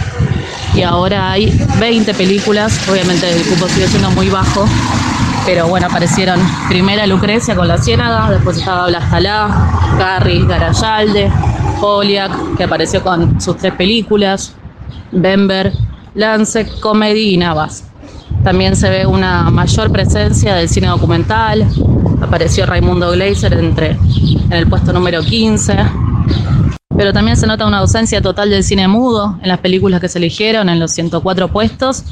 y 0.74 0.82
ahora 0.82 1.32
hay 1.32 1.50
20 1.80 2.14
películas, 2.14 2.88
obviamente 2.88 3.28
el 3.28 3.42
cupo 3.46 3.66
sigue 3.68 3.88
siendo 3.88 4.10
muy 4.10 4.28
bajo, 4.28 4.64
pero 5.44 5.66
bueno, 5.66 5.86
aparecieron 5.86 6.38
primera 6.68 7.06
Lucrecia 7.06 7.56
con 7.56 7.66
La 7.66 7.78
Ciénaga, 7.78 8.30
después 8.30 8.58
estaba 8.58 8.86
Blastalá, 8.86 9.96
Carrie, 9.98 10.46
Garayalde, 10.46 11.32
Poliak, 11.80 12.56
que 12.56 12.64
apareció 12.64 13.02
con 13.02 13.40
sus 13.40 13.56
tres 13.56 13.72
películas, 13.74 14.54
Bember, 15.10 15.72
Lance, 16.14 16.68
Comedy 16.80 17.34
y 17.34 17.36
Navas. 17.38 17.87
También 18.48 18.76
se 18.76 18.88
ve 18.88 19.04
una 19.04 19.50
mayor 19.50 19.92
presencia 19.92 20.54
del 20.54 20.70
cine 20.70 20.86
documental, 20.86 21.68
apareció 22.22 22.64
Raimundo 22.64 23.10
Gleiser 23.10 23.52
entre, 23.52 23.90
en 23.90 24.52
el 24.54 24.66
puesto 24.66 24.90
número 24.90 25.20
15, 25.20 25.76
pero 26.96 27.12
también 27.12 27.36
se 27.36 27.46
nota 27.46 27.66
una 27.66 27.80
ausencia 27.80 28.22
total 28.22 28.48
del 28.48 28.64
cine 28.64 28.88
mudo 28.88 29.38
en 29.42 29.48
las 29.48 29.58
películas 29.58 30.00
que 30.00 30.08
se 30.08 30.16
eligieron 30.16 30.70
en 30.70 30.80
los 30.80 30.92
104 30.92 31.48
puestos. 31.48 32.04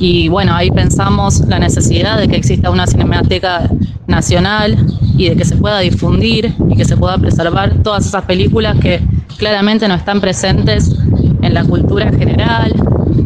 Y 0.00 0.28
bueno, 0.28 0.52
ahí 0.52 0.68
pensamos 0.72 1.46
la 1.46 1.60
necesidad 1.60 2.18
de 2.18 2.26
que 2.26 2.34
exista 2.34 2.70
una 2.70 2.88
cinemateca 2.88 3.70
nacional 4.08 4.84
y 5.16 5.28
de 5.28 5.36
que 5.36 5.44
se 5.44 5.54
pueda 5.54 5.78
difundir 5.78 6.56
y 6.68 6.76
que 6.76 6.84
se 6.84 6.96
pueda 6.96 7.18
preservar 7.18 7.84
todas 7.84 8.04
esas 8.04 8.24
películas 8.24 8.76
que 8.80 9.00
claramente 9.36 9.86
no 9.86 9.94
están 9.94 10.20
presentes 10.20 10.92
en 11.40 11.54
la 11.54 11.62
cultura 11.62 12.10
general, 12.10 12.72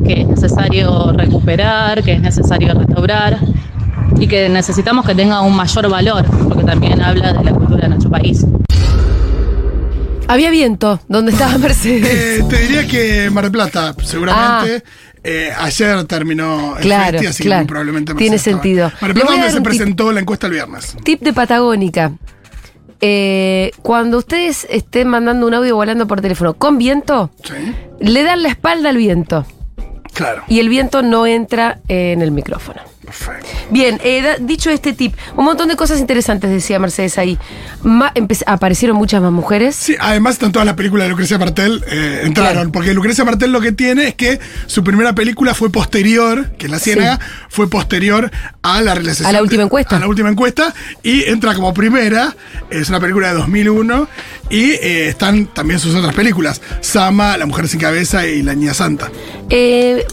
que 0.05 0.23
es 0.23 0.29
necesario 0.29 1.13
recuperar, 1.13 2.03
que 2.03 2.13
es 2.13 2.21
necesario 2.21 2.73
restaurar 2.75 3.39
y 4.19 4.27
que 4.27 4.49
necesitamos 4.49 5.07
que 5.07 5.15
tenga 5.15 5.41
un 5.41 5.55
mayor 5.57 5.89
valor, 5.89 6.25
porque 6.49 6.65
también 6.65 7.01
habla 7.01 7.33
de 7.33 7.45
la 7.45 7.53
cultura 7.53 7.83
de 7.83 7.89
nuestro 7.89 8.11
país. 8.11 8.45
Había 10.29 10.51
viento 10.51 11.01
donde 11.09 11.33
estaba 11.33 11.59
Mercedes. 11.59 12.41
Eh, 12.41 12.45
te 12.49 12.59
diría 12.59 12.87
que 12.87 13.29
Mar 13.31 13.45
del 13.45 13.53
Plata, 13.53 13.95
seguramente. 14.03 14.83
Eh, 15.25 15.51
ayer 15.57 16.03
terminó 16.05 16.77
el 16.77 16.83
Claro, 16.83 17.13
festi, 17.13 17.27
así 17.27 17.43
claro. 17.45 17.63
que 17.63 17.69
probablemente 17.69 18.15
Tiene 18.15 18.37
estaba. 18.37 18.57
sentido. 18.57 18.93
Mar 19.01 19.15
del 19.15 19.23
Plata 19.23 19.33
donde 19.37 19.51
se 19.51 19.61
presentó 19.61 20.11
la 20.13 20.21
encuesta 20.21 20.47
el 20.47 20.55
viernes. 20.55 20.97
Tip 21.05 21.21
de 21.23 21.33
Patagónica. 21.33 22.13
Eh, 23.01 23.73
cuando 23.83 24.19
ustedes 24.19 24.67
estén 24.71 25.09
mandando 25.09 25.47
un 25.47 25.55
audio 25.55 25.75
volando 25.75 26.07
por 26.07 26.21
teléfono 26.21 26.55
con 26.55 26.79
viento, 26.79 27.31
Sí, 27.45 27.55
le 28.01 28.23
dan 28.23 28.43
la 28.45 28.49
espalda 28.49 28.91
al 28.91 28.97
viento 28.97 29.45
claro. 30.12 30.45
y 30.49 30.61
el 30.61 30.69
viento 30.69 31.02
no 31.02 31.26
entra 31.26 31.78
en 31.88 32.23
el 32.23 32.31
micrófono. 32.31 32.81
Perfecto. 33.19 33.47
Bien, 33.71 34.00
eh, 34.02 34.37
dicho 34.40 34.71
este 34.71 34.92
tip, 34.95 35.14
un 35.37 35.45
montón 35.45 35.69
de 35.69 35.76
cosas 35.76 36.00
interesantes 36.00 36.50
decía 36.50 36.78
Mercedes 36.78 37.19
ahí. 37.19 37.38
Ma- 37.83 38.12
aparecieron 38.47 38.97
muchas 38.97 39.21
más 39.21 39.33
mujeres. 39.33 39.76
Sí, 39.76 39.95
además 40.00 40.35
están 40.35 40.50
todas 40.52 40.64
las 40.66 40.75
películas 40.76 41.04
de 41.07 41.11
Lucrecia 41.11 41.38
Martel 41.38 41.85
eh, 41.90 42.21
entraron, 42.25 42.52
Claro. 42.54 42.73
porque 42.73 42.95
Lucrecia 42.95 43.25
Martel 43.25 43.52
lo 43.52 43.61
que 43.61 43.73
tiene 43.73 44.09
es 44.09 44.14
que 44.14 44.40
su 44.66 44.83
primera 44.83 45.14
película 45.14 45.54
fue 45.54 45.71
posterior, 45.71 46.50
que 46.52 46.66
es 46.66 46.73
La 46.73 46.78
Ciénaga, 46.78 47.21
fue 47.50 47.69
posterior 47.69 48.31
a 48.62 48.81
la 48.81 48.95
realización. 48.95 49.28
A 49.28 49.33
la 49.33 49.42
última 49.42 49.62
encuesta. 49.64 49.97
A 49.97 49.99
la 50.00 50.09
última 50.09 50.31
encuesta, 50.31 50.75
y 51.02 51.25
entra 51.25 51.54
como 51.54 51.75
primera, 51.75 52.35
es 52.71 52.88
una 52.88 52.99
película 53.00 53.28
de 53.28 53.35
2001, 53.35 54.09
y 54.50 54.71
eh, 54.73 55.09
están 55.09 55.47
también 55.47 55.78
sus 55.81 55.95
otras 55.95 56.14
películas, 56.14 56.61
Sama, 56.81 57.37
La 57.37 57.47
Mujer 57.47 57.69
Sin 57.69 57.81
Cabeza 57.81 58.26
y 58.26 58.42
La 58.42 58.54
Niña 58.54 58.75
Santa. 58.75 59.11
Eh, 59.50 60.07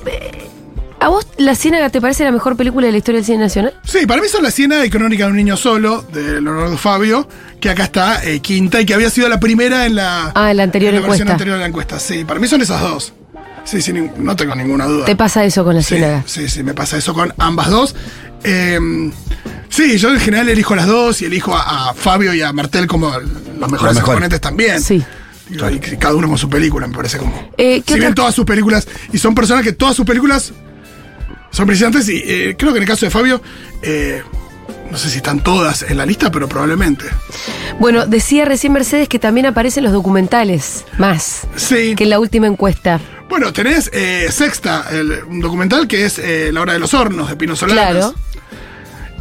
¿A 1.01 1.07
vos 1.07 1.25
La 1.37 1.55
Ciénaga 1.55 1.89
te 1.89 2.01
parece 2.01 2.25
la 2.25 2.31
mejor 2.31 2.57
película 2.57 2.85
de 2.87 2.91
la 2.91 2.97
historia 2.97 3.19
del 3.19 3.25
cine 3.25 3.37
nacional? 3.37 3.73
Sí, 3.85 4.05
para 4.05 4.21
mí 4.21 4.27
son 4.27 4.43
La 4.43 4.51
Ciénaga 4.51 4.85
y 4.85 4.89
Crónica 4.89 5.25
de 5.25 5.31
un 5.31 5.37
Niño 5.37 5.55
Solo, 5.55 6.01
de 6.13 6.41
Leonardo 6.41 6.77
Fabio, 6.77 7.27
que 7.61 7.69
acá 7.69 7.83
está 7.85 8.23
eh, 8.25 8.41
quinta 8.41 8.81
y 8.81 8.85
que 8.85 8.93
había 8.93 9.09
sido 9.09 9.29
la 9.29 9.39
primera 9.39 9.85
en 9.85 9.95
la, 9.95 10.31
Ah, 10.35 10.51
en 10.51 10.57
la 10.57 10.63
anterior 10.63 10.91
versión 10.91 11.13
encuesta. 11.13 11.31
anterior 11.31 11.55
de 11.55 11.61
la 11.61 11.67
encuesta. 11.67 11.99
Sí, 11.99 12.25
para 12.25 12.39
mí 12.41 12.47
son 12.47 12.61
esas 12.61 12.81
dos. 12.81 13.13
Sí, 13.63 13.81
sí, 13.81 13.93
no 14.17 14.35
tengo 14.35 14.55
ninguna 14.55 14.85
duda. 14.87 15.05
¿Te 15.05 15.15
pasa 15.15 15.45
eso 15.45 15.63
con 15.63 15.75
La 15.75 15.81
Sí, 15.81 15.95
Ciénaga? 15.95 16.23
sí, 16.25 16.49
sí, 16.49 16.63
me 16.63 16.73
pasa 16.73 16.97
eso 16.97 17.13
con 17.13 17.33
ambas 17.37 17.69
dos. 17.69 17.95
Eh, 18.43 18.77
sí, 19.69 19.97
yo 19.97 20.09
en 20.13 20.19
general 20.19 20.49
elijo 20.49 20.75
las 20.75 20.87
dos 20.87 21.21
y 21.21 21.25
elijo 21.25 21.55
a, 21.55 21.91
a 21.91 21.93
Fabio 21.93 22.33
y 22.33 22.41
a 22.41 22.51
Martel 22.51 22.87
como 22.87 23.09
los 23.57 23.71
mejores 23.71 23.95
exponentes 23.95 24.41
también. 24.41 24.81
Sí. 24.81 25.01
Y, 25.49 25.57
cada 25.97 26.13
uno 26.13 26.27
con 26.27 26.37
su 26.37 26.49
película, 26.49 26.87
me 26.87 26.95
parece 26.95 27.17
como. 27.17 27.51
Eh, 27.57 27.81
¿qué 27.85 27.93
si 27.93 27.99
bien 27.99 28.13
todas 28.13 28.35
sus 28.35 28.45
películas, 28.45 28.87
y 29.11 29.17
son 29.17 29.33
personas 29.33 29.63
que 29.63 29.71
todas 29.73 29.95
sus 29.95 30.05
películas 30.05 30.53
son 31.51 31.67
brillantes, 31.67 32.07
y 32.09 32.17
eh, 32.25 32.55
creo 32.57 32.71
que 32.71 32.77
en 32.77 32.83
el 32.83 32.89
caso 32.89 33.05
de 33.05 33.09
Fabio, 33.09 33.41
eh, 33.81 34.21
no 34.91 34.97
sé 34.97 35.09
si 35.09 35.17
están 35.17 35.41
todas 35.43 35.83
en 35.83 35.97
la 35.97 36.05
lista, 36.05 36.31
pero 36.31 36.47
probablemente. 36.49 37.05
Bueno, 37.79 38.05
decía 38.07 38.45
recién 38.45 38.73
Mercedes 38.73 39.07
que 39.07 39.19
también 39.19 39.45
aparecen 39.45 39.83
los 39.83 39.93
documentales, 39.93 40.85
más 40.97 41.41
Sí. 41.55 41.95
que 41.95 42.03
en 42.05 42.09
la 42.09 42.19
última 42.19 42.47
encuesta. 42.47 42.99
Bueno, 43.29 43.53
tenés 43.53 43.89
eh, 43.93 44.27
Sexta, 44.31 44.85
el- 44.91 45.23
un 45.27 45.39
documental 45.39 45.87
que 45.87 46.05
es 46.05 46.19
La 46.51 46.61
Hora 46.61 46.73
de 46.73 46.79
los 46.79 46.93
Hornos, 46.95 47.29
de 47.29 47.35
Pino 47.35 47.55
Solanas. 47.55 47.91
Claro. 47.91 48.15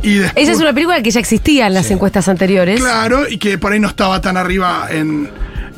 Y 0.03 0.15
después, 0.15 0.43
Esa 0.45 0.53
es 0.53 0.61
una 0.61 0.73
película 0.73 1.03
que 1.03 1.11
ya 1.11 1.21
existía 1.21 1.67
en 1.67 1.75
las 1.75 1.91
encuestas 1.91 2.29
anteriores. 2.29 2.81
Claro, 2.81 3.29
y 3.29 3.37
que 3.39 3.59
por 3.59 3.73
ahí 3.73 3.81
no 3.81 3.89
estaba 3.89 4.21
tan 4.21 4.37
arriba 4.37 4.87
en, 4.91 5.29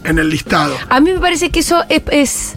en 0.05 0.19
el 0.19 0.29
listado. 0.29 0.77
A 0.89 1.01
mí 1.01 1.11
me 1.13 1.19
parece 1.19 1.51
que 1.51 1.61
eso 1.61 1.83
es, 1.89 2.03
es- 2.13 2.53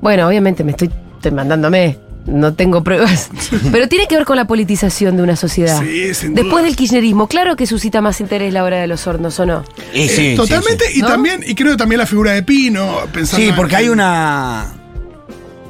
bueno, 0.00 0.28
obviamente 0.28 0.62
me 0.62 0.72
estoy 0.72 0.90
estoy 1.16 1.30
mandándome, 1.32 1.98
no 2.26 2.54
tengo 2.54 2.82
pruebas, 2.84 3.28
pero 3.72 3.88
tiene 3.88 4.06
que 4.06 4.16
ver 4.16 4.24
con 4.24 4.36
la 4.36 4.46
politización 4.46 5.16
de 5.16 5.22
una 5.22 5.36
sociedad. 5.36 5.80
Sí, 5.82 6.14
sin 6.14 6.34
Después 6.34 6.56
duda. 6.56 6.62
del 6.64 6.76
kirchnerismo, 6.76 7.28
claro 7.28 7.56
que 7.56 7.66
suscita 7.66 8.00
más 8.00 8.20
interés 8.20 8.52
la 8.52 8.64
hora 8.64 8.78
de 8.80 8.86
los 8.86 9.06
hornos, 9.06 9.38
¿o 9.40 9.46
no? 9.46 9.64
Y 9.94 10.02
Eh, 10.02 10.08
sí, 10.08 10.16
sí, 10.30 10.34
totalmente, 10.36 10.84
sí. 10.92 10.98
y 10.98 11.02
¿No? 11.02 11.08
también, 11.08 11.42
y 11.46 11.54
creo 11.54 11.72
que 11.72 11.78
también 11.78 11.98
la 12.00 12.06
figura 12.06 12.32
de 12.32 12.42
Pino, 12.42 12.98
pensando 13.12 13.42
Sí, 13.44 13.48
en- 13.50 13.56
porque 13.56 13.76
hay 13.76 13.88
una 13.88 14.66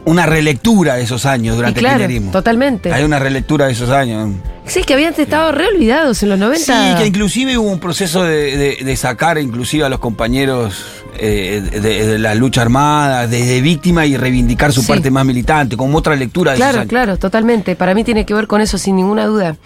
una 0.07 0.25
relectura 0.25 0.95
de 0.95 1.03
esos 1.03 1.27
años 1.27 1.57
durante 1.57 1.81
claro, 1.81 1.97
el 1.97 2.01
kirchnerismo. 2.03 2.33
totalmente. 2.33 2.93
Hay 2.93 3.05
una 3.05 3.19
relectura 3.19 3.67
de 3.67 3.73
esos 3.73 3.91
años. 3.91 4.31
Sí, 4.65 4.83
que 4.85 4.95
habían 4.95 5.15
estado 5.19 5.53
re 5.53 5.67
olvidados 5.67 6.23
en 6.23 6.29
los 6.31 6.39
90. 6.39 6.65
Sí, 6.65 6.97
que 7.03 7.07
inclusive 7.07 7.59
hubo 7.59 7.69
un 7.71 7.79
proceso 7.81 8.23
de, 8.25 8.57
de- 8.57 8.79
de 8.85 8.97
sacar 8.97 9.37
inclusive 9.39 9.85
a 9.85 9.89
los 9.89 9.99
compañeros 10.01 10.85
eh, 11.19 11.61
de, 11.73 12.07
de 12.07 12.19
la 12.19 12.35
lucha 12.35 12.63
armada, 12.63 13.27
de, 13.27 13.45
de 13.47 13.61
víctima 13.61 14.07
y 14.07 14.17
reivindicar 14.17 14.73
su 14.73 14.81
Sí. 14.83 14.87
parte 14.89 15.11
más 15.11 15.25
militante, 15.27 15.77
como 15.77 15.99
otra 15.99 16.15
lectura 16.17 16.53
de 16.53 16.57
esos 16.59 16.65
Claro, 16.67 16.79
años. 16.81 16.89
claro, 16.89 17.17
totalmente. 17.17 17.75
Para 17.77 17.95
mí 17.95 18.03
tiene 18.05 18.25
que 18.27 18.35
ver 18.35 18.47
con 18.47 18.61
eso, 18.61 18.79
sin 18.79 18.97
ninguna 18.97 19.27
duda. 19.27 19.57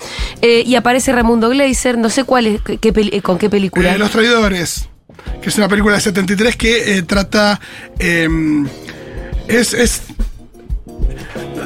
Eh, 0.43 0.63
y 0.67 0.75
aparece 0.75 1.13
Ramundo 1.13 1.49
Gleiser, 1.51 1.99
no 1.99 2.09
sé 2.11 2.25
cuál 2.25 2.47
es, 2.47 2.61
qué 2.63 2.79
eh, 2.83 3.21
con 3.23 3.37
qué 3.39 3.49
película. 3.51 3.95
Eh, 3.95 3.99
Los 3.99 4.11
Traidores, 4.11 4.89
que 5.43 5.49
es 5.51 5.57
una 5.59 5.69
película 5.69 5.97
de 5.97 6.01
73 6.03 6.57
que 6.57 6.97
eh, 6.99 7.03
trata. 7.03 7.61
eh, 7.99 8.29
es, 9.49 9.75
es- 9.75 10.03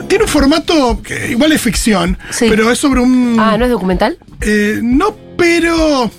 Tiene 0.09 0.25
un 0.25 0.31
formato 0.31 1.01
que 1.03 1.31
igual 1.31 1.53
es 1.53 1.61
ficción, 1.61 2.19
Sí. 2.31 2.47
pero 2.49 2.71
es 2.71 2.79
sobre 2.79 3.01
un. 3.01 3.37
ah, 3.39 3.57
¿no 3.59 3.65
es 3.65 3.71
documental? 3.71 4.19
eh, 4.41 4.81
no, 4.83 5.15
pero. 5.37 6.11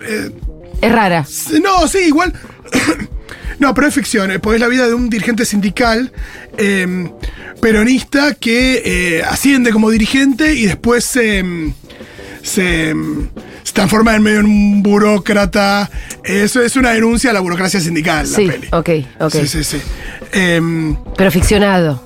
eh, 0.00 0.30
Es 0.80 0.92
rara. 0.92 1.24
No, 1.62 1.86
sí, 1.88 1.98
igual. 2.06 2.32
no, 3.58 3.74
pero 3.74 3.86
es 3.88 3.94
ficción, 3.94 4.30
porque 4.42 4.56
es 4.56 4.60
la 4.60 4.68
vida 4.68 4.86
de 4.88 4.94
un 4.94 5.08
dirigente 5.10 5.44
sindical 5.44 6.12
eh, 6.58 7.10
peronista 7.60 8.34
que 8.34 9.22
asciende 9.28 9.70
como 9.72 9.90
dirigente 9.90 10.54
y 10.54 10.66
después 10.66 11.04
se. 11.04 11.72
se, 12.42 12.94
se 13.62 13.72
transforma 13.72 14.14
en 14.16 14.22
medio 14.22 14.40
en 14.40 14.46
un 14.46 14.82
burócrata. 14.82 15.88
Eso 16.24 16.60
es 16.62 16.76
una 16.76 16.90
denuncia 16.90 17.30
a 17.30 17.32
la 17.32 17.40
burocracia 17.40 17.80
sindical, 17.80 18.26
Sí, 18.26 18.46
la 18.46 18.52
peli. 18.52 18.68
ok, 18.72 18.90
ok. 19.20 19.32
Sí, 19.32 19.46
sí, 19.48 19.64
sí. 19.64 19.78
Em, 20.32 20.96
Pero 21.16 21.30
ficcionado. 21.30 22.02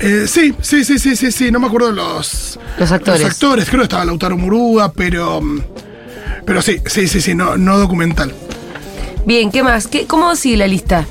Eh, 0.00 0.26
sí, 0.28 0.54
sí, 0.60 0.84
sí, 0.84 0.98
sí, 0.98 1.16
sí, 1.16 1.32
sí, 1.32 1.50
no 1.50 1.58
me 1.60 1.66
acuerdo 1.66 1.92
los, 1.92 2.58
Los 2.78 2.92
actores. 2.92 3.20
Los 3.22 3.30
actores, 3.30 3.66
creo 3.68 3.80
que 3.80 3.84
estaba 3.84 4.04
Lautaro 4.04 4.36
Murúa, 4.36 4.92
pero. 4.92 5.40
mm, 5.40 5.60
Pero 6.44 6.62
sí, 6.62 6.80
sí, 6.86 7.08
sí, 7.08 7.20
sí, 7.20 7.34
no, 7.34 7.56
no 7.56 7.78
documental. 7.78 8.32
Bien, 9.26 9.50
¿qué 9.50 9.62
más? 9.62 9.86
¿Qué, 9.88 10.06
¿Cómo 10.06 10.36
sigue 10.36 10.56
la 10.58 10.66
lista? 10.68 11.04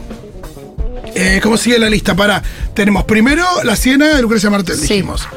Eh, 1.13 1.39
¿Cómo 1.43 1.57
sigue 1.57 1.79
la 1.79 1.89
lista? 1.89 2.15
Para, 2.15 2.41
tenemos 2.73 3.03
primero 3.05 3.45
La 3.63 3.75
Siena 3.75 4.15
de 4.15 4.21
Lucrecia 4.21 4.49
Martel, 4.49 4.75
Sí. 4.77 4.81
dijimos. 4.93 5.27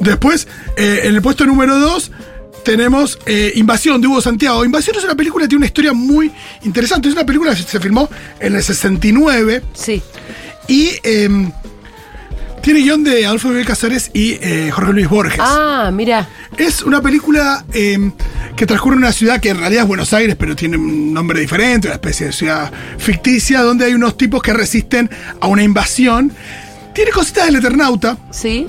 Después, 0.00 0.46
eh, 0.76 1.00
en 1.04 1.14
el 1.14 1.22
puesto 1.22 1.46
número 1.46 1.78
2, 1.78 2.10
tenemos 2.64 3.18
eh, 3.26 3.52
Invasión 3.56 4.00
de 4.00 4.08
Hugo 4.08 4.20
Santiago. 4.20 4.64
Invasión 4.64 4.96
es 4.96 5.04
una 5.04 5.14
película 5.14 5.44
que 5.44 5.48
tiene 5.48 5.58
una 5.60 5.66
historia 5.66 5.92
muy 5.92 6.30
interesante. 6.64 7.08
Es 7.08 7.14
una 7.14 7.24
película 7.26 7.54
que 7.54 7.62
se 7.62 7.80
filmó 7.80 8.08
en 8.40 8.54
el 8.56 8.62
69 8.62 9.62
Sí. 9.74 10.02
y 10.68 10.90
eh, 11.02 11.28
tiene 12.64 12.80
guion 12.80 13.04
de 13.04 13.26
Adolfo 13.26 13.48
Miguel 13.48 13.66
Casares 13.66 14.10
y 14.14 14.38
eh, 14.40 14.70
Jorge 14.72 14.92
Luis 14.94 15.08
Borges. 15.08 15.38
Ah, 15.38 15.90
mira. 15.92 16.26
Es 16.56 16.82
una 16.82 17.02
película 17.02 17.64
eh, 17.74 18.10
que 18.56 18.64
transcurre 18.66 18.94
en 18.94 19.02
una 19.02 19.12
ciudad 19.12 19.38
que 19.40 19.50
en 19.50 19.58
realidad 19.58 19.82
es 19.82 19.88
Buenos 19.88 20.12
Aires, 20.14 20.34
pero 20.38 20.56
tiene 20.56 20.78
un 20.78 21.12
nombre 21.12 21.40
diferente, 21.40 21.88
una 21.88 21.96
especie 21.96 22.26
de 22.26 22.32
ciudad 22.32 22.72
ficticia, 22.96 23.60
donde 23.60 23.84
hay 23.84 23.92
unos 23.94 24.16
tipos 24.16 24.42
que 24.42 24.54
resisten 24.54 25.10
a 25.40 25.46
una 25.46 25.62
invasión. 25.62 26.32
Tiene 26.94 27.10
cositas 27.10 27.46
del 27.46 27.56
Eternauta 27.56 28.16
Sí. 28.30 28.68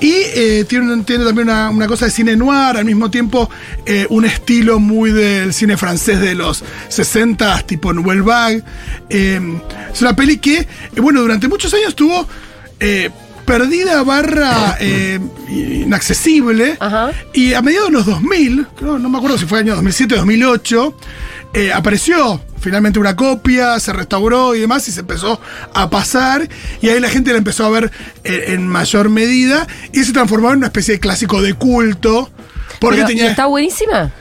y 0.00 0.10
eh, 0.34 0.64
tiene, 0.66 0.96
también 1.04 1.40
una, 1.48 1.68
una 1.68 1.86
cosa 1.86 2.06
de 2.06 2.10
cine 2.10 2.34
noir, 2.34 2.74
al 2.78 2.86
mismo 2.86 3.10
tiempo 3.10 3.50
eh, 3.84 4.06
un 4.08 4.24
estilo 4.24 4.80
muy 4.80 5.12
del 5.12 5.52
cine 5.52 5.76
francés 5.76 6.18
de 6.20 6.34
los 6.34 6.64
60, 6.88 7.60
tipo 7.66 7.92
Nouvelle 7.92 8.22
Vague. 8.22 8.62
Eh, 9.10 9.40
es 9.92 10.00
una 10.00 10.16
peli 10.16 10.38
que, 10.38 10.66
bueno, 10.96 11.20
durante 11.20 11.48
muchos 11.48 11.72
años 11.74 11.94
tuvo 11.94 12.26
perdida 13.46 14.02
barra 14.02 14.76
eh, 14.80 15.18
inaccesible. 15.48 16.76
Ajá. 16.78 17.12
Y 17.32 17.54
a 17.54 17.62
mediados 17.62 17.88
de 17.88 17.92
los 17.94 18.06
2000, 18.06 18.66
creo, 18.76 18.98
no 18.98 19.08
me 19.08 19.16
acuerdo 19.16 19.38
si 19.38 19.46
fue 19.46 19.60
año 19.60 19.74
2007 19.74 20.16
2008, 20.16 20.96
eh, 21.54 21.72
apareció 21.72 22.40
finalmente 22.60 22.98
una 22.98 23.16
copia, 23.16 23.78
se 23.80 23.92
restauró 23.92 24.54
y 24.54 24.60
demás, 24.60 24.86
y 24.88 24.92
se 24.92 25.00
empezó 25.00 25.40
a 25.72 25.88
pasar, 25.88 26.48
y 26.82 26.88
ahí 26.88 27.00
la 27.00 27.08
gente 27.08 27.30
la 27.30 27.38
empezó 27.38 27.64
a 27.64 27.70
ver 27.70 27.90
eh, 28.24 28.46
en 28.48 28.66
mayor 28.66 29.08
medida, 29.08 29.66
y 29.92 30.04
se 30.04 30.12
transformó 30.12 30.50
en 30.50 30.58
una 30.58 30.66
especie 30.66 30.94
de 30.94 31.00
clásico 31.00 31.40
de 31.40 31.54
culto. 31.54 32.30
Porque 32.80 32.96
Pero, 32.96 33.08
¿y 33.08 33.14
tenía. 33.14 33.30
¿Está 33.30 33.46
buenísima? 33.46 34.12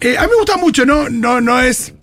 Eh, 0.00 0.18
a 0.18 0.22
mí 0.22 0.28
me 0.30 0.36
gusta 0.36 0.56
mucho, 0.56 0.84
no, 0.84 1.08
no, 1.08 1.40
no 1.40 1.60
es. 1.60 1.94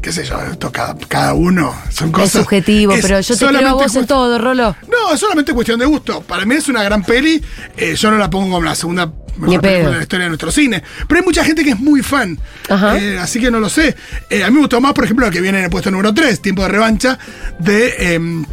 Qué 0.00 0.12
sé 0.12 0.24
yo, 0.24 0.40
esto 0.42 0.70
cada, 0.72 0.96
cada 1.08 1.34
uno. 1.34 1.74
Son 1.90 2.12
cosas. 2.12 2.34
es 2.36 2.40
subjetivo, 2.42 2.92
es 2.94 3.02
pero 3.02 3.20
yo 3.20 3.36
te 3.36 3.46
creo 3.46 3.68
a 3.68 3.72
vos 3.72 3.94
en 3.96 4.06
todo, 4.06 4.38
Rolo. 4.38 4.76
no, 4.90 5.14
es 5.14 5.20
solamente 5.20 5.52
cuestión 5.52 5.78
de 5.78 5.86
gusto. 5.86 6.22
Para 6.22 6.44
mí 6.44 6.54
es 6.54 6.68
una 6.68 6.82
gran 6.82 7.02
peli. 7.02 7.42
Eh, 7.76 7.94
yo 7.94 8.10
no 8.10 8.18
la 8.18 8.30
pongo 8.30 8.50
como 8.50 8.64
la 8.64 8.74
segunda 8.74 9.12
mejor 9.38 9.60
película 9.60 9.90
de 9.90 9.96
la 9.96 10.02
historia 10.02 10.24
de 10.24 10.30
nuestro 10.30 10.50
cine. 10.50 10.82
Pero 11.06 11.20
hay 11.20 11.24
mucha 11.24 11.44
gente 11.44 11.64
que 11.64 11.70
es 11.70 11.80
muy 11.80 12.02
fan. 12.02 12.38
Ajá. 12.68 12.98
Eh, 12.98 13.18
así 13.18 13.40
que 13.40 13.50
no 13.50 13.60
lo 13.60 13.68
sé. 13.68 13.96
Eh, 14.30 14.44
a 14.44 14.48
mí 14.48 14.54
me 14.54 14.60
gustó 14.60 14.80
más, 14.80 14.92
por 14.92 15.04
ejemplo, 15.04 15.26
la 15.26 15.32
que 15.32 15.40
viene 15.40 15.58
en 15.58 15.64
el 15.64 15.70
puesto 15.70 15.90
número 15.90 16.12
3, 16.12 16.40
Tiempo 16.40 16.62
de 16.62 16.68
Revancha, 16.68 17.18
de 17.58 18.14
em, 18.14 18.44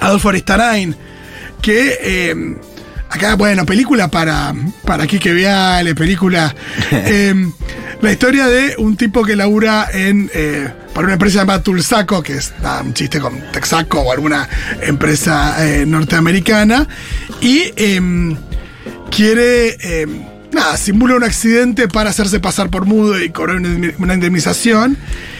Adolfo 0.00 0.28
Aristarain. 0.28 0.94
Que 1.60 2.30
em, 2.30 2.56
acá, 3.10 3.34
bueno, 3.34 3.66
película 3.66 4.08
para, 4.08 4.54
para 4.84 5.06
Quique 5.06 5.32
Viale, 5.32 5.94
película. 5.94 6.54
em, 6.90 7.52
la 8.00 8.12
historia 8.12 8.46
de 8.46 8.74
un 8.78 8.96
tipo 8.96 9.24
que 9.24 9.36
labura 9.36 9.88
en. 9.92 10.30
eh, 10.34 10.68
para 10.94 11.04
una 11.06 11.12
empresa 11.14 11.40
llamada 11.40 11.62
Tulsaco, 11.62 12.22
que 12.22 12.34
es 12.34 12.52
un 12.82 12.94
chiste 12.94 13.20
con 13.20 13.38
Texaco 13.52 14.00
o 14.00 14.12
alguna 14.12 14.48
empresa 14.82 15.54
eh, 15.64 15.84
norteamericana. 15.86 16.88
Y 17.40 17.72
em, 17.76 18.36
quiere. 19.10 19.76
eh, 19.80 20.06
nada, 20.52 20.76
simula 20.76 21.14
un 21.16 21.24
accidente 21.24 21.88
para 21.88 22.10
hacerse 22.10 22.40
pasar 22.40 22.70
por 22.70 22.86
mudo 22.86 23.22
y 23.22 23.30
cobrar 23.30 23.56
una 23.56 23.68
indemni- 23.68 23.94
una 23.98 24.14
indemnización. 24.14 24.96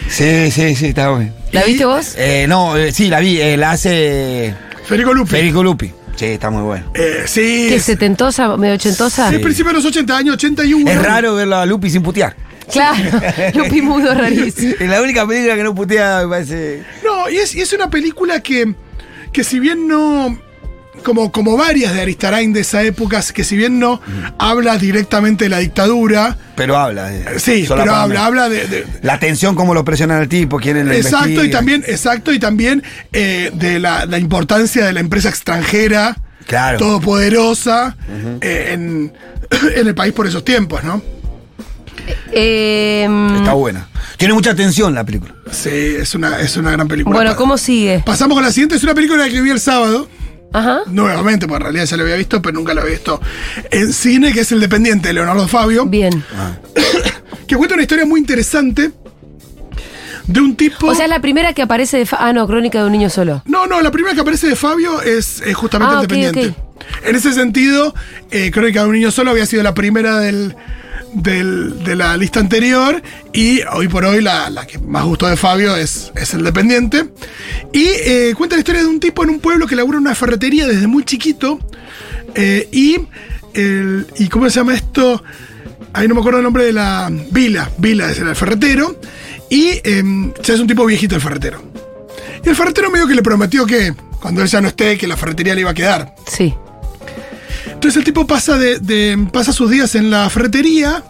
Sí, 0.08 0.50
sí, 0.50 0.74
sí, 0.76 0.86
está 0.86 1.10
bueno. 1.10 1.32
¿La 1.52 1.64
viste 1.64 1.84
vos? 1.84 2.14
Eh, 2.16 2.46
no, 2.48 2.76
eh, 2.76 2.92
sí, 2.92 3.08
la 3.08 3.20
vi. 3.20 3.40
eh, 3.40 3.56
la 3.56 3.72
hace 3.72 4.54
Federico 4.86 5.12
Lupi. 5.14 5.30
Federico 5.30 5.62
Lupi. 5.62 5.92
Sí, 6.16 6.26
está 6.26 6.50
muy 6.50 6.62
bueno. 6.62 6.90
Eh, 6.94 7.22
sí. 7.26 7.66
¿Qué 7.68 7.76
es, 7.76 7.82
setentosa, 7.84 8.56
medio 8.56 8.74
ochentosa? 8.74 9.30
sí, 9.30 9.38
principio 9.38 9.70
de 9.70 9.78
los 9.78 9.84
80 9.84 10.16
años, 10.16 10.34
81. 10.34 10.90
Es 10.90 11.02
raro 11.02 11.34
verla 11.34 11.62
a 11.62 11.66
Lupi 11.66 11.90
sin 11.90 12.02
putear. 12.02 12.36
Claro, 12.70 13.20
Lupi 13.54 13.82
Mudo 13.82 14.14
rarísimo. 14.14 14.74
Es 14.78 14.88
la 14.88 15.02
única 15.02 15.26
película 15.26 15.56
que 15.56 15.62
no 15.62 15.74
putea, 15.74 16.20
me 16.22 16.28
parece. 16.28 16.84
No, 17.04 17.28
y 17.28 17.38
es, 17.38 17.54
y 17.54 17.60
es 17.60 17.72
una 17.72 17.90
película 17.90 18.40
que, 18.40 18.74
que 19.32 19.44
si 19.44 19.58
bien 19.58 19.88
no. 19.88 20.38
Como, 21.02 21.32
como 21.32 21.56
varias 21.56 21.94
de 21.94 22.00
Aristarain 22.02 22.52
de 22.52 22.60
esa 22.60 22.82
época, 22.82 23.22
que 23.34 23.44
si 23.44 23.56
bien 23.56 23.78
no 23.78 24.00
habla 24.38 24.76
directamente 24.78 25.44
de 25.44 25.50
la 25.50 25.58
dictadura, 25.58 26.36
Pero 26.56 26.76
habla. 26.76 27.08
de- 27.08 27.20
eh, 27.20 27.38
sí, 27.38 27.64
pero 27.68 27.94
habla, 27.94 28.26
habla 28.26 28.48
de, 28.48 28.66
de- 28.66 28.86
La 29.02 29.18
tensión, 29.18 29.54
cómo 29.54 29.74
lo 29.74 29.84
presionan 29.84 30.20
al 30.20 30.28
tipo, 30.28 30.58
quieren 30.58 30.88
lo 30.88 30.94
exacto, 30.94 31.44
y 31.44 31.50
también, 31.50 31.84
exacto, 31.86 32.32
y 32.32 32.38
también 32.38 32.82
eh, 33.12 33.50
de 33.54 33.78
la, 33.78 34.06
la 34.06 34.18
importancia 34.18 34.84
de 34.84 34.92
la 34.92 35.00
empresa 35.00 35.28
extranjera, 35.28 36.16
Claro. 36.46 36.78
todopoderosa, 36.78 37.96
eh, 38.40 38.70
en, 38.72 39.12
en 39.76 39.86
el 39.86 39.94
país 39.94 40.12
por 40.12 40.26
esos 40.26 40.44
tiempos, 40.44 40.82
¿no? 40.84 41.00
Eh, 42.32 43.06
Está 43.38 43.52
buena. 43.52 43.86
Tiene 44.16 44.34
mucha 44.34 44.54
tensión 44.54 44.94
la 44.94 45.04
película. 45.04 45.34
Sí, 45.50 45.68
es 45.70 46.14
una, 46.14 46.40
es 46.40 46.56
una 46.56 46.70
gran 46.72 46.88
película. 46.88 47.14
bueno, 47.16 47.36
¿cómo 47.36 47.56
sigue? 47.58 48.02
Pasamos 48.04 48.34
con 48.36 48.44
la 48.44 48.50
siguiente, 48.52 48.76
es 48.76 48.82
una 48.82 48.94
película 48.94 49.28
que 49.28 49.40
vi 49.40 49.50
el 49.50 49.60
sábado. 49.60 50.08
Ajá. 50.52 50.80
Nuevamente, 50.86 51.46
porque 51.46 51.58
en 51.58 51.62
realidad 51.62 51.84
ya 51.86 51.96
lo 51.96 52.02
había 52.02 52.16
visto, 52.16 52.42
pero 52.42 52.54
nunca 52.54 52.74
lo 52.74 52.80
había 52.80 52.94
visto 52.94 53.20
en 53.70 53.92
cine, 53.92 54.32
que 54.32 54.40
es 54.40 54.52
El 54.52 54.60
Dependiente 54.60 55.08
de 55.08 55.14
Leonardo 55.14 55.46
Fabio, 55.48 55.86
Bien. 55.86 56.24
que 57.46 57.56
cuenta 57.56 57.74
una 57.74 57.82
historia 57.82 58.04
muy 58.06 58.20
interesante 58.20 58.90
de 60.26 60.40
un 60.40 60.56
tipo... 60.56 60.86
O 60.86 60.94
sea, 60.94 61.04
es 61.04 61.10
la 61.10 61.20
primera 61.20 61.52
que 61.52 61.62
aparece 61.62 61.98
de... 61.98 62.06
Fa- 62.06 62.18
ah, 62.20 62.32
no, 62.32 62.46
Crónica 62.46 62.80
de 62.80 62.86
un 62.86 62.92
niño 62.92 63.10
solo. 63.10 63.42
No, 63.46 63.66
no, 63.66 63.80
la 63.80 63.90
primera 63.90 64.14
que 64.14 64.20
aparece 64.20 64.48
de 64.48 64.56
Fabio 64.56 65.02
es, 65.02 65.40
eh, 65.44 65.54
justamente 65.54 65.94
Ah, 65.94 66.00
El 66.02 66.06
Dependiente. 66.06 66.54
En 67.04 67.14
ese 67.16 67.32
sentido, 67.32 67.94
eh, 68.30 68.50
Crónica 68.50 68.82
de 68.82 68.86
un 68.88 68.94
niño 68.94 69.10
solo 69.10 69.30
había 69.30 69.46
sido 69.46 69.62
la 69.62 69.74
primera 69.74 70.18
del, 70.18 70.54
de 71.14 71.94
la 71.96 72.16
lista 72.16 72.40
anterior 72.40 73.02
y 73.32 73.60
hoy 73.72 73.88
por 73.88 74.04
hoy 74.04 74.20
la, 74.22 74.48
la 74.50 74.66
que 74.66 74.78
más 74.78 75.04
gustó 75.04 75.26
de 75.26 75.36
Fabio 75.36 75.76
es, 75.76 76.12
es 76.14 76.34
El 76.34 76.44
Dependiente. 76.44 77.06
Y 77.72 77.84
eh, 77.84 78.34
cuenta 78.36 78.56
la 78.56 78.60
historia 78.60 78.82
de 78.82 78.88
un 78.88 79.00
tipo 79.00 79.22
en 79.24 79.30
un 79.30 79.40
pueblo 79.40 79.66
que 79.66 79.76
labura 79.76 79.98
una 79.98 80.14
ferretería 80.14 80.66
desde 80.68 80.86
muy 80.86 81.04
chiquito 81.04 81.58
eh, 82.34 82.68
y, 82.72 82.96
el- 83.54 84.06
y 84.18 84.28
¿cómo 84.28 84.48
se 84.48 84.56
llama 84.60 84.74
esto? 84.74 85.22
Ahí 85.92 86.06
no 86.06 86.14
me 86.14 86.20
acuerdo 86.20 86.38
el 86.38 86.44
nombre 86.44 86.64
de 86.64 86.72
la 86.72 87.10
Vila, 87.30 87.68
Vila 87.78 88.10
es 88.10 88.18
el 88.18 88.34
ferretero 88.36 89.00
y 89.48 89.80
em, 89.82 90.32
ya 90.42 90.54
es 90.54 90.60
un 90.60 90.68
tipo 90.68 90.86
viejito 90.86 91.16
el 91.16 91.20
ferretero. 91.20 91.60
Y 92.44 92.48
el 92.48 92.54
ferretero 92.54 92.90
medio 92.90 93.08
que 93.08 93.14
le 93.16 93.22
prometió 93.22 93.66
que 93.66 93.92
cuando 94.20 94.42
él 94.42 94.48
ya 94.48 94.60
no 94.60 94.68
esté, 94.68 94.96
que 94.96 95.08
la 95.08 95.16
ferretería 95.16 95.54
le 95.54 95.62
iba 95.62 95.70
a 95.70 95.74
quedar. 95.74 96.14
Sí. 96.26 96.54
Entonces 97.66 97.96
el 97.96 98.04
tipo 98.04 98.26
pasa, 98.26 98.58
de, 98.58 99.26
pasa 99.32 99.52
sus 99.52 99.70
días 99.70 99.94
en 99.94 100.10
la 100.10 100.28
ferretería 100.30 101.02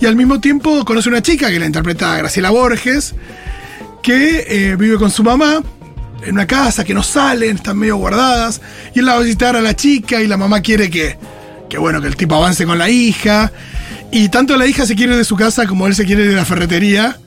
y 0.00 0.06
al 0.06 0.16
mismo 0.16 0.40
tiempo 0.40 0.84
conoce 0.84 1.08
una 1.08 1.22
chica 1.22 1.50
que 1.50 1.58
la 1.58 1.66
interpreta 1.66 2.16
Graciela 2.18 2.50
Borges, 2.50 3.14
que 4.02 4.46
eh, 4.48 4.76
vive 4.76 4.96
con 4.96 5.10
su 5.10 5.22
mamá 5.22 5.62
en 6.24 6.32
una 6.32 6.46
casa 6.46 6.84
que 6.84 6.94
no 6.94 7.02
salen, 7.02 7.56
están 7.56 7.78
medio 7.78 7.96
guardadas, 7.96 8.60
y 8.94 9.00
él 9.00 9.06
la 9.06 9.14
va 9.14 9.20
a 9.20 9.22
visitar 9.22 9.56
a 9.56 9.60
la 9.60 9.74
chica 9.74 10.20
y 10.20 10.26
la 10.26 10.36
mamá 10.36 10.60
quiere 10.60 10.90
que, 10.90 11.18
que 11.68 11.78
bueno, 11.78 12.00
que 12.00 12.08
el 12.08 12.16
tipo 12.16 12.34
avance 12.34 12.66
con 12.66 12.78
la 12.78 12.88
hija. 12.88 13.52
Y 14.12 14.28
tanto 14.28 14.56
la 14.56 14.66
hija 14.66 14.86
se 14.86 14.94
quiere 14.94 15.16
de 15.16 15.24
su 15.24 15.36
casa 15.36 15.66
como 15.66 15.86
él 15.86 15.94
se 15.94 16.04
quiere 16.04 16.26
de 16.26 16.34
la 16.34 16.44
ferretería, 16.44 17.18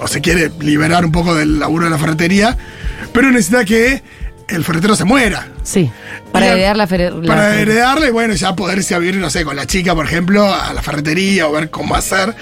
o 0.00 0.06
se 0.06 0.20
quiere 0.20 0.50
liberar 0.60 1.04
un 1.04 1.12
poco 1.12 1.34
del 1.34 1.58
laburo 1.58 1.84
de 1.84 1.90
la 1.90 1.98
ferretería, 1.98 2.56
pero 3.12 3.30
necesita 3.30 3.64
que 3.64 4.02
el 4.48 4.64
ferretero 4.64 4.96
se 4.96 5.04
muera. 5.04 5.48
Sí. 5.62 5.90
Para 6.32 6.46
Y 6.46 6.50
heredar 6.50 6.76
la, 6.76 6.86
la 6.86 7.26
Para 7.26 7.60
heredarle, 7.60 8.10
bueno, 8.10 8.34
ya 8.34 8.56
poder 8.56 8.78
irse 8.78 8.94
a 8.94 8.98
vivir, 8.98 9.16
no 9.16 9.30
sé, 9.30 9.44
con 9.44 9.56
la 9.56 9.66
chica, 9.66 9.94
por 9.94 10.06
ejemplo, 10.06 10.52
a 10.52 10.72
la 10.72 10.82
ferretería 10.82 11.48
o 11.48 11.52
ver 11.52 11.70
cómo 11.70 11.94
hacer. 11.94 12.34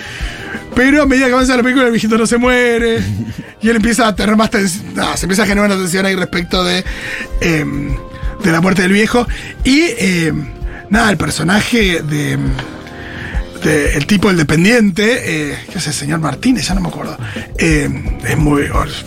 Pero 0.74 1.02
a 1.02 1.06
medida 1.06 1.26
que 1.26 1.32
avanza 1.32 1.56
la 1.56 1.62
película, 1.62 1.86
el 1.86 1.92
viejito 1.92 2.16
no 2.16 2.26
se 2.26 2.38
muere. 2.38 2.98
y 3.62 3.68
él 3.68 3.76
empieza 3.76 4.06
a 4.06 4.14
tener 4.14 4.36
más 4.36 4.50
tensión. 4.50 4.94
No, 4.94 5.16
se 5.16 5.26
empieza 5.26 5.42
a 5.42 5.46
generar 5.46 5.70
una 5.70 5.78
tensión 5.78 6.06
ahí 6.06 6.14
respecto 6.14 6.62
de, 6.64 6.84
em, 7.40 7.96
de 8.42 8.52
la 8.52 8.60
muerte 8.60 8.82
del 8.82 8.92
viejo. 8.92 9.26
Y 9.64 9.82
em, 9.98 10.48
nada, 10.90 11.10
el 11.10 11.16
personaje 11.16 12.02
de. 12.02 12.38
De- 13.66 13.94
el 13.96 14.06
tipo, 14.06 14.30
el 14.30 14.36
dependiente, 14.36 15.50
eh, 15.52 15.58
¿qué 15.70 15.78
es 15.78 15.86
el 15.86 15.92
señor 15.92 16.20
Martínez? 16.20 16.68
Ya 16.68 16.74
no 16.74 16.80
me 16.80 16.88
acuerdo. 16.88 17.16
Eh, 17.58 17.88
es 18.26 18.36
muy. 18.38 18.62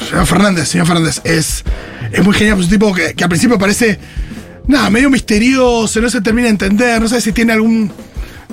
señor 0.10 0.26
Fernández, 0.26 0.68
señor 0.68 0.86
Fernández, 0.88 1.22
es, 1.24 1.64
es 2.12 2.24
muy 2.24 2.34
genial. 2.34 2.58
Es 2.60 2.66
un 2.66 2.70
tipo 2.72 2.94
que, 2.94 3.14
que 3.14 3.24
al 3.24 3.30
principio 3.30 3.58
parece 3.58 4.00
nada, 4.68 4.90
medio 4.90 5.10
misterioso, 5.10 6.00
no 6.02 6.10
se 6.10 6.22
termina 6.22 6.46
de 6.46 6.52
entender, 6.52 7.02
no 7.02 7.08
sé 7.08 7.22
si 7.22 7.32
tiene 7.32 7.54
algún 7.54 7.92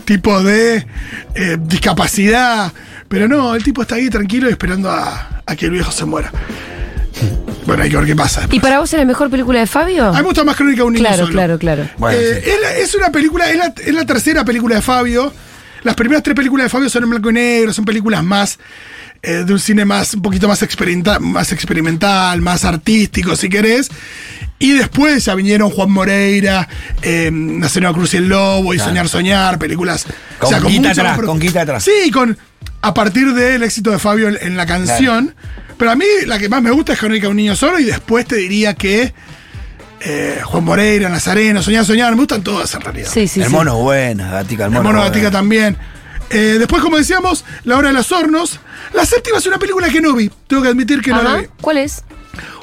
tipo 0.05 0.43
de 0.43 0.87
eh, 1.35 1.57
discapacidad, 1.61 2.73
pero 3.09 3.27
no, 3.29 3.55
el 3.55 3.63
tipo 3.65 3.83
está 3.83 3.97
ahí 3.97 4.09
tranquilo 4.09 4.49
y 4.49 4.53
esperando 4.53 4.91
a, 4.91 5.43
a 5.45 5.57
que 5.57 5.67
el 5.67 5.73
viejo 5.73 5.91
se 5.91 6.05
muera. 6.05 6.31
Bueno, 7.67 7.83
hay 7.83 7.91
que 7.91 7.97
ver 7.97 8.07
qué 8.07 8.15
pasa. 8.15 8.47
¿Y 8.53 8.61
para 8.61 8.79
vos 8.79 8.93
es 8.93 8.99
la 8.99 9.05
mejor 9.05 9.29
película 9.29 9.59
de 9.59 9.67
Fabio? 9.67 10.05
A 10.07 10.13
mí 10.13 10.19
me 10.19 10.23
gusta 10.25 10.45
más 10.45 10.55
Crónica 10.55 10.77
de 10.79 10.83
un 10.85 10.93
niño 10.93 11.05
Claro, 11.05 11.23
solo. 11.25 11.33
claro, 11.33 11.59
claro. 11.59 11.89
Bueno, 11.99 12.17
Eh, 12.21 12.41
sí. 12.45 12.51
es, 12.51 12.61
la- 12.61 12.75
es 12.77 12.95
una 12.95 13.11
película, 13.11 13.51
es 13.51 13.57
la, 13.57 13.75
es 13.85 13.93
la 13.95 14.05
tercera 14.07 14.45
película 14.45 14.77
de 14.77 14.83
Fabio. 14.83 15.33
Las 15.87 15.95
primeras 15.95 16.23
tres 16.25 16.35
películas 16.35 16.65
de 16.65 16.69
Fabio 16.69 16.91
son 16.91 17.05
en 17.05 17.11
blanco 17.11 17.31
y 17.31 17.33
negro, 17.33 17.73
son 17.73 17.85
películas 17.85 18.25
más 18.25 18.59
eh, 19.23 19.45
de 19.47 19.53
un 19.53 19.61
cine 19.61 19.85
más, 19.85 20.15
un 20.15 20.23
poquito 20.23 20.49
más, 20.49 20.61
experimenta- 20.63 21.21
más 21.21 21.53
experimental, 21.53 22.41
más 22.43 22.65
artístico, 22.65 23.37
si 23.37 23.49
querés. 23.49 23.89
Y 24.59 24.73
después 24.73 25.25
ya 25.25 25.35
vinieron 25.35 25.71
Juan 25.71 25.91
Moreira, 25.91 26.69
eh, 27.03 27.31
Nacer 27.33 27.83
Nueva 27.83 27.97
Cruz 27.97 28.15
y 28.15 28.17
el 28.17 28.29
Lobo 28.29 28.75
y 28.75 28.79
Soñar 28.81 29.09
Soñar, 29.09 29.59
películas. 29.59 30.07
Con 30.39 30.51
Quita 30.67 30.91
atrás, 30.91 31.17
más 31.19 31.27
con 31.27 31.39
Quita 31.39 31.61
atrás. 31.63 31.85
Sí, 31.85 32.11
con 32.11 32.37
a 32.83 32.93
partir 32.95 33.33
del 33.33 33.63
éxito 33.63 33.91
de 33.91 33.99
Fabio 33.99 34.29
en, 34.29 34.39
en 34.41 34.57
la 34.57 34.67
canción. 34.67 35.35
Pero 35.79 35.91
a 35.91 35.95
mí 35.95 36.05
la 36.27 36.39
que 36.39 36.49
más 36.49 36.63
me 36.63 36.71
gusta 36.71 36.95
es 36.95 36.99
Crónica 36.99 37.27
de 37.27 37.31
un 37.31 37.37
niño 37.37 37.55
solo 37.55 37.79
y 37.79 37.85
después 37.85 38.27
te 38.27 38.37
diría 38.37 38.75
que 38.75 39.13
eh, 40.01 40.41
Juan 40.45 40.65
Moreira, 40.65 41.09
Nazareno, 41.09 41.63
Soñar 41.63 41.85
Soñar, 41.85 42.11
me 42.13 42.19
gustan 42.19 42.43
todas 42.43 42.73
en 42.75 42.81
realidad. 42.81 43.11
Sí, 43.13 43.27
sí, 43.29 43.41
el 43.41 43.47
sí. 43.49 43.53
mono 43.53 43.77
buena, 43.79 44.31
Gatica, 44.31 44.65
el 44.65 44.69
El 44.69 44.73
mono. 44.75 44.83
mono 44.85 44.99
buena. 44.99 45.11
Gatica 45.11 45.31
también. 45.31 45.77
Eh, 46.31 46.57
después, 46.59 46.83
como 46.83 46.97
decíamos, 46.97 47.45
La 47.65 47.77
Hora 47.77 47.89
de 47.89 47.95
los 47.95 48.11
Hornos. 48.13 48.59
La 48.93 49.05
séptima 49.07 49.39
es 49.39 49.47
una 49.47 49.59
película 49.59 49.89
que 49.89 50.01
no 50.01 50.15
vi. 50.15 50.31
Tengo 50.49 50.63
que 50.63 50.69
admitir 50.69 51.01
que 51.01 51.11
no 51.11 51.23
la 51.23 51.37
vi. 51.37 51.47
¿Cuál 51.61 51.79
es? 51.79 52.03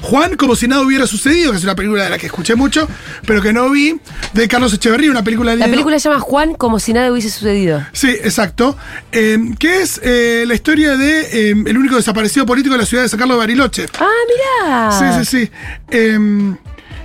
Juan, 0.01 0.35
como 0.35 0.55
si 0.55 0.67
nada 0.67 0.81
hubiera 0.83 1.07
sucedido, 1.07 1.51
que 1.51 1.57
es 1.57 1.63
una 1.63 1.73
película 1.75 2.03
de 2.03 2.09
la 2.11 2.17
que 2.19 2.25
escuché 2.27 2.53
mucho, 2.55 2.87
pero 3.25 3.41
que 3.41 3.53
no 3.53 3.69
vi, 3.71 3.95
de 4.33 4.47
Carlos 4.47 4.71
Echeverría, 4.73 5.09
una 5.09 5.23
película 5.23 5.51
de 5.51 5.57
La 5.57 5.65
Lino- 5.65 5.71
película 5.77 5.97
se 5.99 6.09
llama 6.09 6.19
Juan 6.21 6.53
como 6.55 6.79
si 6.79 6.93
nada 6.93 7.09
hubiese 7.11 7.29
sucedido. 7.31 7.83
Sí, 7.93 8.09
exacto. 8.09 8.77
Eh, 9.11 9.39
que 9.57 9.81
es 9.81 9.99
eh, 10.03 10.43
la 10.45 10.53
historia 10.53 10.95
de 10.97 11.21
eh, 11.21 11.55
el 11.65 11.77
único 11.77 11.95
desaparecido 11.95 12.45
político 12.45 12.73
de 12.75 12.81
la 12.81 12.85
ciudad 12.85 13.03
de 13.03 13.09
San 13.09 13.17
Carlos 13.17 13.35
de 13.37 13.39
Bariloche. 13.39 13.85
Ah, 13.99 14.07
mirá. 14.61 14.91
Sí, 14.91 15.25
sí, 15.25 15.47
sí. 15.47 15.51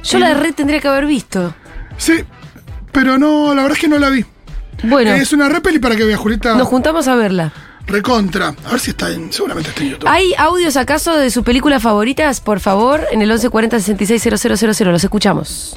Yo 0.02 0.18
la 0.18 0.34
red 0.34 0.54
tendría 0.54 0.80
que 0.80 0.88
haber 0.88 1.06
visto. 1.06 1.54
sí, 1.96 2.24
pero 2.92 3.18
no, 3.18 3.54
la 3.54 3.62
verdad 3.62 3.76
es 3.76 3.80
que 3.82 3.88
no 3.88 3.98
la 3.98 4.08
vi. 4.11 4.24
Bueno, 4.84 5.12
Es 5.12 5.32
una 5.32 5.48
re 5.48 5.61
peli 5.61 5.78
para 5.78 5.96
que 5.96 6.04
vea, 6.04 6.16
Julieta. 6.16 6.54
nos 6.54 6.68
juntamos 6.68 7.08
a 7.08 7.14
verla. 7.16 7.52
Recontra. 7.87 8.54
A 8.66 8.70
ver 8.72 8.80
si 8.80 8.90
está 8.90 9.11
en. 9.11 9.32
Seguramente 9.32 9.70
está 9.70 9.82
en 9.82 9.90
YouTube. 9.90 10.08
¿Hay 10.08 10.34
audios 10.37 10.76
acaso 10.76 11.16
de 11.16 11.30
sus 11.30 11.42
películas 11.42 11.82
favoritas? 11.82 12.40
Por 12.40 12.61
favor, 12.61 13.00
en 13.12 13.22
el 13.22 13.28
1140 13.28 13.80
660000. 13.80 14.92
Los 14.92 15.04
escuchamos. 15.04 15.76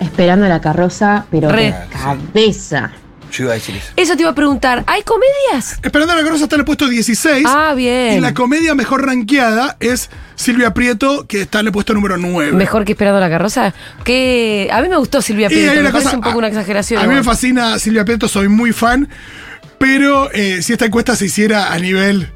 Esperando 0.00 0.46
la 0.46 0.60
carroza, 0.60 1.24
pero 1.30 1.48
Re. 1.50 1.72
de 1.72 1.74
cabeza. 1.90 2.92
Yo 3.36 3.44
iba 3.44 3.52
a 3.52 3.54
decir 3.56 3.74
eso. 3.76 3.88
Eso 3.96 4.14
te 4.16 4.22
iba 4.22 4.30
a 4.30 4.34
preguntar. 4.34 4.84
¿Hay 4.86 5.02
comedias? 5.02 5.78
Esperando 5.82 6.14
la 6.14 6.22
Carroza 6.22 6.44
está 6.44 6.56
en 6.56 6.60
el 6.60 6.64
puesto 6.64 6.86
16. 6.88 7.44
Ah, 7.48 7.74
bien. 7.74 8.14
Y 8.18 8.20
la 8.20 8.32
comedia 8.34 8.74
mejor 8.74 9.04
rankeada 9.04 9.76
es 9.80 10.08
Silvia 10.36 10.72
Prieto, 10.72 11.26
que 11.26 11.42
está 11.42 11.60
en 11.60 11.66
el 11.66 11.72
puesto 11.72 11.94
número 11.94 12.16
9. 12.16 12.52
Mejor 12.52 12.84
que 12.84 12.92
esperando 12.92 13.18
la 13.20 13.28
carroza. 13.30 13.74
Que 14.04 14.68
a 14.72 14.80
mí 14.82 14.88
me 14.88 14.96
gustó 14.96 15.20
Silvia 15.20 15.48
Prieto. 15.48 15.72
una 15.72 15.82
Me 15.82 15.90
parece 15.90 16.04
cosa, 16.04 16.16
un 16.16 16.22
poco 16.22 16.34
a- 16.34 16.38
una 16.38 16.48
exageración. 16.48 17.02
A 17.02 17.06
mí 17.06 17.14
me 17.14 17.22
fascina 17.24 17.78
Silvia 17.78 18.04
Prieto, 18.04 18.28
soy 18.28 18.48
muy 18.48 18.72
fan. 18.72 19.08
Pero 19.78 20.30
eh, 20.32 20.62
si 20.62 20.72
esta 20.72 20.86
encuesta 20.86 21.16
se 21.16 21.26
hiciera 21.26 21.72
a 21.72 21.78
nivel 21.78 22.30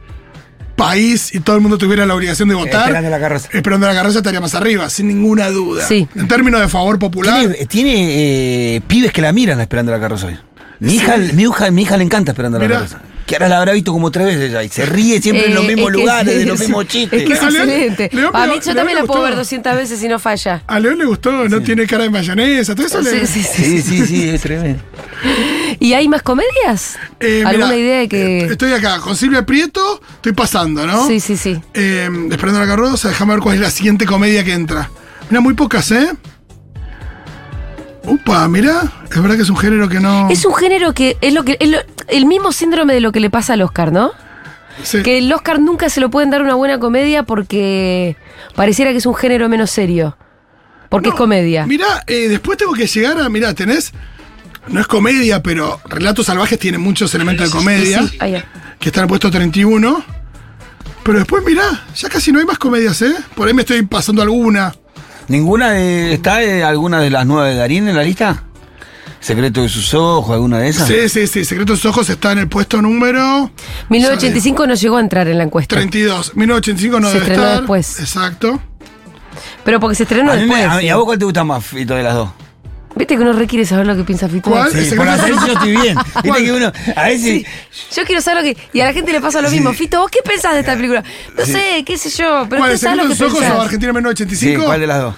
país 0.77 1.35
y 1.35 1.41
todo 1.41 1.57
el 1.57 1.63
mundo 1.63 1.77
tuviera 1.77 2.07
la 2.07 2.15
obligación 2.15 2.49
de 2.49 2.55
votar. 2.55 2.83
Esperando 2.83 3.11
la 3.11 3.19
carroza. 3.19 3.49
Esperando 3.53 3.87
la 3.87 3.95
carroza 3.95 4.19
estaría 4.19 4.41
más 4.41 4.55
arriba, 4.55 4.89
sin 4.91 5.09
ninguna 5.09 5.49
duda. 5.51 5.85
Sí. 5.85 6.07
En 6.15 6.29
términos 6.29 6.61
de 6.61 6.69
favor 6.69 6.99
popular. 7.01 7.41
Tiene, 7.41 7.67
tiene, 7.67 8.77
eh, 8.77 8.81
pibes 8.87 9.13
que 9.13 9.21
la 9.23 9.33
miran 9.33 9.61
esperando 9.61 9.91
la 9.93 9.99
carroza 10.01 10.27
hoy. 10.29 10.39
Mi 10.81 10.95
hija, 10.95 11.17
mi 11.35 11.43
hija, 11.45 11.71
mi 11.71 11.83
hija 11.83 11.97
le 11.97 12.05
encanta 12.05 12.33
esperando 12.33 12.59
Mirá. 12.59 12.69
la 12.81 12.87
carroza. 12.87 13.01
Que 13.27 13.35
ahora 13.35 13.49
la 13.51 13.59
habrá 13.59 13.73
visto 13.75 13.93
como 13.93 14.11
tres 14.11 14.27
veces 14.27 14.51
ya. 14.53 14.63
Y 14.65 14.71
se 14.71 14.87
ríe 14.87 15.21
siempre 15.21 15.49
en 15.49 15.55
los 15.55 15.65
Eh, 15.65 15.75
mismos 15.75 15.93
lugares, 15.93 16.35
de 16.35 16.47
los 16.47 16.59
mismos 16.61 16.87
chistes. 16.87 17.21
Es 17.21 17.27
que 17.29 17.35
es 17.35 17.43
A 17.43 17.51
León- 17.51 17.69
excelente. 17.69 18.11
León 18.17 18.31
a 18.35 18.47
mí 18.47 18.55
yo 18.55 18.61
León 18.65 18.77
también 18.77 18.99
la 18.99 19.05
puedo 19.05 19.23
ver 19.23 19.37
200 19.37 19.75
veces 19.75 20.03
y 20.03 20.09
no 20.09 20.19
falla. 20.19 20.63
A 20.67 20.81
León 20.81 20.97
le 20.99 21.05
gustó, 21.05 21.47
no 21.47 21.61
tiene 21.61 21.87
cara 21.87 22.05
de 22.05 22.11
mayonesa, 22.11 22.75
todo 22.75 22.87
eso 22.87 23.03
le. 23.03 23.27
Sí, 23.27 23.43
sí, 23.43 23.43
sí. 23.43 23.65
Sí, 23.65 23.83
sí, 23.83 24.07
sí, 24.07 24.29
es 24.31 24.41
tremendo. 24.41 24.83
¿Y 25.79 25.93
hay 25.93 26.09
más 26.09 26.23
comedias? 26.23 26.97
Eh, 27.21 27.43
¿Alguna 27.45 27.67
mirá, 27.67 27.77
idea 27.79 27.99
de 27.99 28.09
que.? 28.09 28.39
eh, 28.41 28.47
Estoy 28.51 28.73
acá, 28.73 28.99
con 29.01 29.15
Silvia 29.15 29.45
Prieto, 29.45 30.01
estoy 30.15 30.33
pasando, 30.33 30.87
¿no? 30.87 31.07
Sí, 31.07 31.21
sí, 31.21 31.37
sí. 31.37 31.61
Eh, 31.75 32.09
esperando 32.31 32.61
la 32.61 32.67
carroza, 32.67 33.09
déjame 33.11 33.35
ver 33.35 33.43
cuál 33.43 33.57
es 33.57 33.61
la 33.61 33.71
siguiente 33.71 34.07
comedia 34.07 34.43
que 34.43 34.55
entra. 34.55 34.89
Mira, 35.29 35.43
muy 35.43 35.53
pocas, 35.53 35.91
¿eh? 35.91 36.09
Upa, 38.09 38.49
mira, 38.49 38.83
es 39.11 39.21
verdad 39.23 39.37
que 39.37 39.43
es 39.43 39.51
un 39.51 39.57
género 39.57 39.89
que 39.89 40.01
no. 40.01 40.29
Es 40.31 40.45
un 40.45 40.55
género 40.55 40.93
que 40.95 41.17
es 41.21 41.33
lo 41.35 41.45
que 41.45 41.57
es 41.61 41.69
lo- 41.69 41.79
el 42.09 42.27
mismo 42.27 42.53
síndrome 42.53 42.95
de 42.95 43.01
lo 43.01 43.13
que 43.13 43.21
le 43.21 43.31
pasa 43.31 43.53
al 43.55 43.63
Oscar, 43.63 43.93
¿no? 43.93 44.13
Sí. 44.83 45.03
Que 45.03 45.19
el 45.19 45.33
Oscar 45.33 45.61
nunca 45.61 45.89
se 45.91 46.01
lo 46.01 46.09
pueden 46.11 46.31
dar 46.31 46.41
una 46.43 46.55
buena 46.55 46.79
comedia 46.79 47.25
porque 47.25 48.17
pareciera 48.55 48.93
que 48.93 48.99
es 48.99 49.07
un 49.07 49.15
género 49.15 49.49
menos 49.49 49.71
serio. 49.71 50.17
Porque 50.89 51.09
No, 51.09 51.15
es 51.15 51.19
comedia. 51.19 51.67
Mira, 51.67 52.03
eh, 52.07 52.29
después 52.29 52.57
tengo 52.59 52.73
que 52.73 52.87
llegar 52.87 53.21
a. 53.21 53.29
Mira, 53.29 53.53
tenés. 53.55 53.93
No 54.69 54.81
es 54.81 54.87
comedia, 54.87 55.43
pero 55.43 55.81
Relatos 55.87 56.27
Salvajes 56.27 56.59
tiene 56.59 56.79
muchos 56.79 57.15
elementos 57.15 57.51
de 57.51 57.57
comedia. 57.59 58.03
Sí, 58.07 58.19
ah. 58.21 58.27
Que 58.79 58.89
está 58.91 59.03
en 59.03 59.09
puesto 59.09 59.31
31. 59.31 60.03
Pero 61.03 61.19
después, 61.19 61.43
mirá, 61.45 61.85
ya 61.97 62.09
casi 62.09 62.33
no 62.33 62.39
hay 62.39 62.45
más 62.45 62.59
comedias, 62.59 63.01
¿eh? 63.03 63.15
Por 63.35 63.49
ahí 63.49 63.55
me 63.55 63.63
estoy 63.63 63.83
pasando 63.83 64.21
alguna. 64.23 64.75
¿Ninguna 65.29 65.73
de, 65.73 66.15
está 66.15 66.43
eh, 66.43 66.65
alguna 66.65 67.01
de 67.01 67.11
las 67.11 67.27
nueve 67.27 67.51
de 67.51 67.57
Darín 67.57 67.89
en 67.89 67.97
la 67.97 68.03
lista? 68.03 68.45
¿Secreto 69.21 69.63
de 69.63 69.69
sus 69.69 69.93
ojos, 69.95 70.33
alguna 70.33 70.59
de 70.61 70.69
esas? 70.69 70.87
Sí, 70.89 71.09
sí, 71.09 71.27
sí. 71.27 71.45
Secretos 71.45 71.79
de 71.79 71.83
sus 71.83 71.91
Ojos 71.91 72.09
está 72.09 72.33
en 72.33 72.39
el 72.39 72.49
puesto 72.49 72.81
número 72.81 73.51
1985 73.89 74.67
no 74.67 74.75
llegó 74.75 74.97
a 74.97 75.01
entrar 75.01 75.27
en 75.29 75.39
la 75.39 75.45
encuesta. 75.45 75.75
32. 75.75 76.37
1985 76.37 77.01
no 77.01 77.09
Se 77.09 77.15
debe 77.15 77.25
estrenó 77.27 77.43
estar. 77.45 77.59
después. 77.61 78.01
Exacto. 78.01 78.61
Pero 79.65 79.81
porque 79.81 79.97
se 79.97 80.05
estrenó 80.05 80.33
A 80.33 80.37
mí 80.37 80.47
me- 80.47 80.57
después. 80.59 80.67
a- 80.79 80.83
¿Y 80.83 80.89
a 80.89 80.97
vos 80.97 81.05
cuál 81.05 81.19
te 81.19 81.25
gusta 81.25 81.43
más, 81.45 81.65
Fito, 81.65 81.95
de 81.95 82.03
las 82.05 82.15
dos? 82.15 82.31
Viste 82.99 83.17
que 83.17 83.23
uno 83.23 83.33
requiere 83.33 83.65
saber 83.65 83.87
lo 83.87 83.97
que 83.97 84.03
piensa 84.03 84.29
Fito. 84.29 84.51
¿Cuál? 84.51 84.73
Sí, 84.73 84.79
¿El 84.79 84.97
por 84.97 85.09
hacer 85.09 85.31
yo 85.31 85.53
estoy 85.53 85.71
bien. 85.71 85.97
Viste 86.25 86.45
que 86.45 86.53
uno, 86.53 86.73
a 86.97 87.03
veces... 87.05 87.47
Yo 87.95 88.05
quiero 88.05 88.21
saber 88.21 88.45
lo 88.45 88.55
que. 88.55 88.61
Y 88.73 88.81
a 88.81 88.87
la 88.87 88.93
gente 88.93 89.13
le 89.13 89.21
pasa 89.21 89.41
lo 89.41 89.51
mismo. 89.51 89.73
Fito, 89.73 90.01
¿vos 90.01 90.11
qué 90.11 90.19
pensás 90.25 90.55
de 90.55 90.61
esta 90.61 90.75
película? 90.75 91.05
No 91.37 91.47
sé, 91.47 91.85
qué 91.87 91.97
sé 91.97 92.11
yo, 92.11 92.47
pero 92.51 92.61
¿Cuál? 92.61 92.71
¿qué 92.71 92.73
¿El 92.75 92.79
sabes 92.79 92.97
lo 92.99 93.09
que 93.09 93.25
Ojos 93.25 93.35
o 93.35 93.41
pensás? 93.41 93.61
Argentina 93.61 93.93
Sí, 93.93 93.95
1985? 93.95 94.65
¿cuál 94.65 94.81
de 94.81 94.87
las 94.87 95.01
dos? 95.01 95.15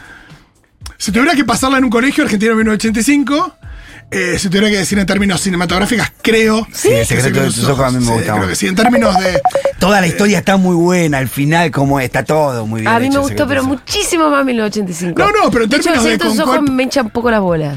Si 0.98 1.12
tuviera 1.12 1.34
que 1.34 1.44
pasarla 1.44 1.78
en 1.78 1.84
un 1.84 1.90
colegio, 1.90 2.24
Argentina 2.24 2.54
1985. 2.54 3.56
Eh, 4.12 4.38
si 4.38 4.49
tuviera 4.49 4.68
que 4.68 4.79
decir 4.79 4.99
en 4.99 5.07
términos 5.07 5.40
cinematográficos, 5.40 6.07
creo. 6.20 6.66
Sí, 6.73 6.88
El 6.88 7.07
secreto 7.07 7.42
de 7.42 7.51
sus 7.53 7.68
ojos 7.68 7.85
a 7.87 7.90
mí 7.90 8.05
me 8.05 8.18
Sí, 8.18 8.25
Creo 8.25 8.49
que 8.49 8.57
sí, 8.57 8.66
en 8.66 8.75
términos 8.75 9.16
de. 9.18 9.40
Toda 9.79 10.01
la 10.01 10.07
historia 10.09 10.38
está 10.38 10.57
muy 10.57 10.75
buena, 10.75 11.20
el 11.20 11.29
final 11.29 11.70
como 11.70 12.01
está 12.01 12.25
todo 12.25 12.66
muy 12.66 12.81
bien. 12.83 12.92
A 12.92 12.99
mí 12.99 13.07
hecho, 13.07 13.14
me 13.14 13.20
gustó, 13.20 13.46
pero 13.46 13.62
de 13.62 13.68
muchísimo 13.68 14.29
más 14.29 14.44
1985. 14.44 15.18
No, 15.18 15.31
no, 15.31 15.51
pero 15.51 15.64
en 15.64 15.70
De 15.70 15.79
términos 15.79 16.05
el 16.05 16.11
de 16.11 16.11
secreto 16.11 16.25
de 16.25 16.31
sus 16.31 16.40
ojos 16.40 16.62
me 16.70 16.83
enchan 16.83 17.07
un 17.07 17.12
poco 17.12 17.31
las 17.31 17.40
bolas. 17.40 17.77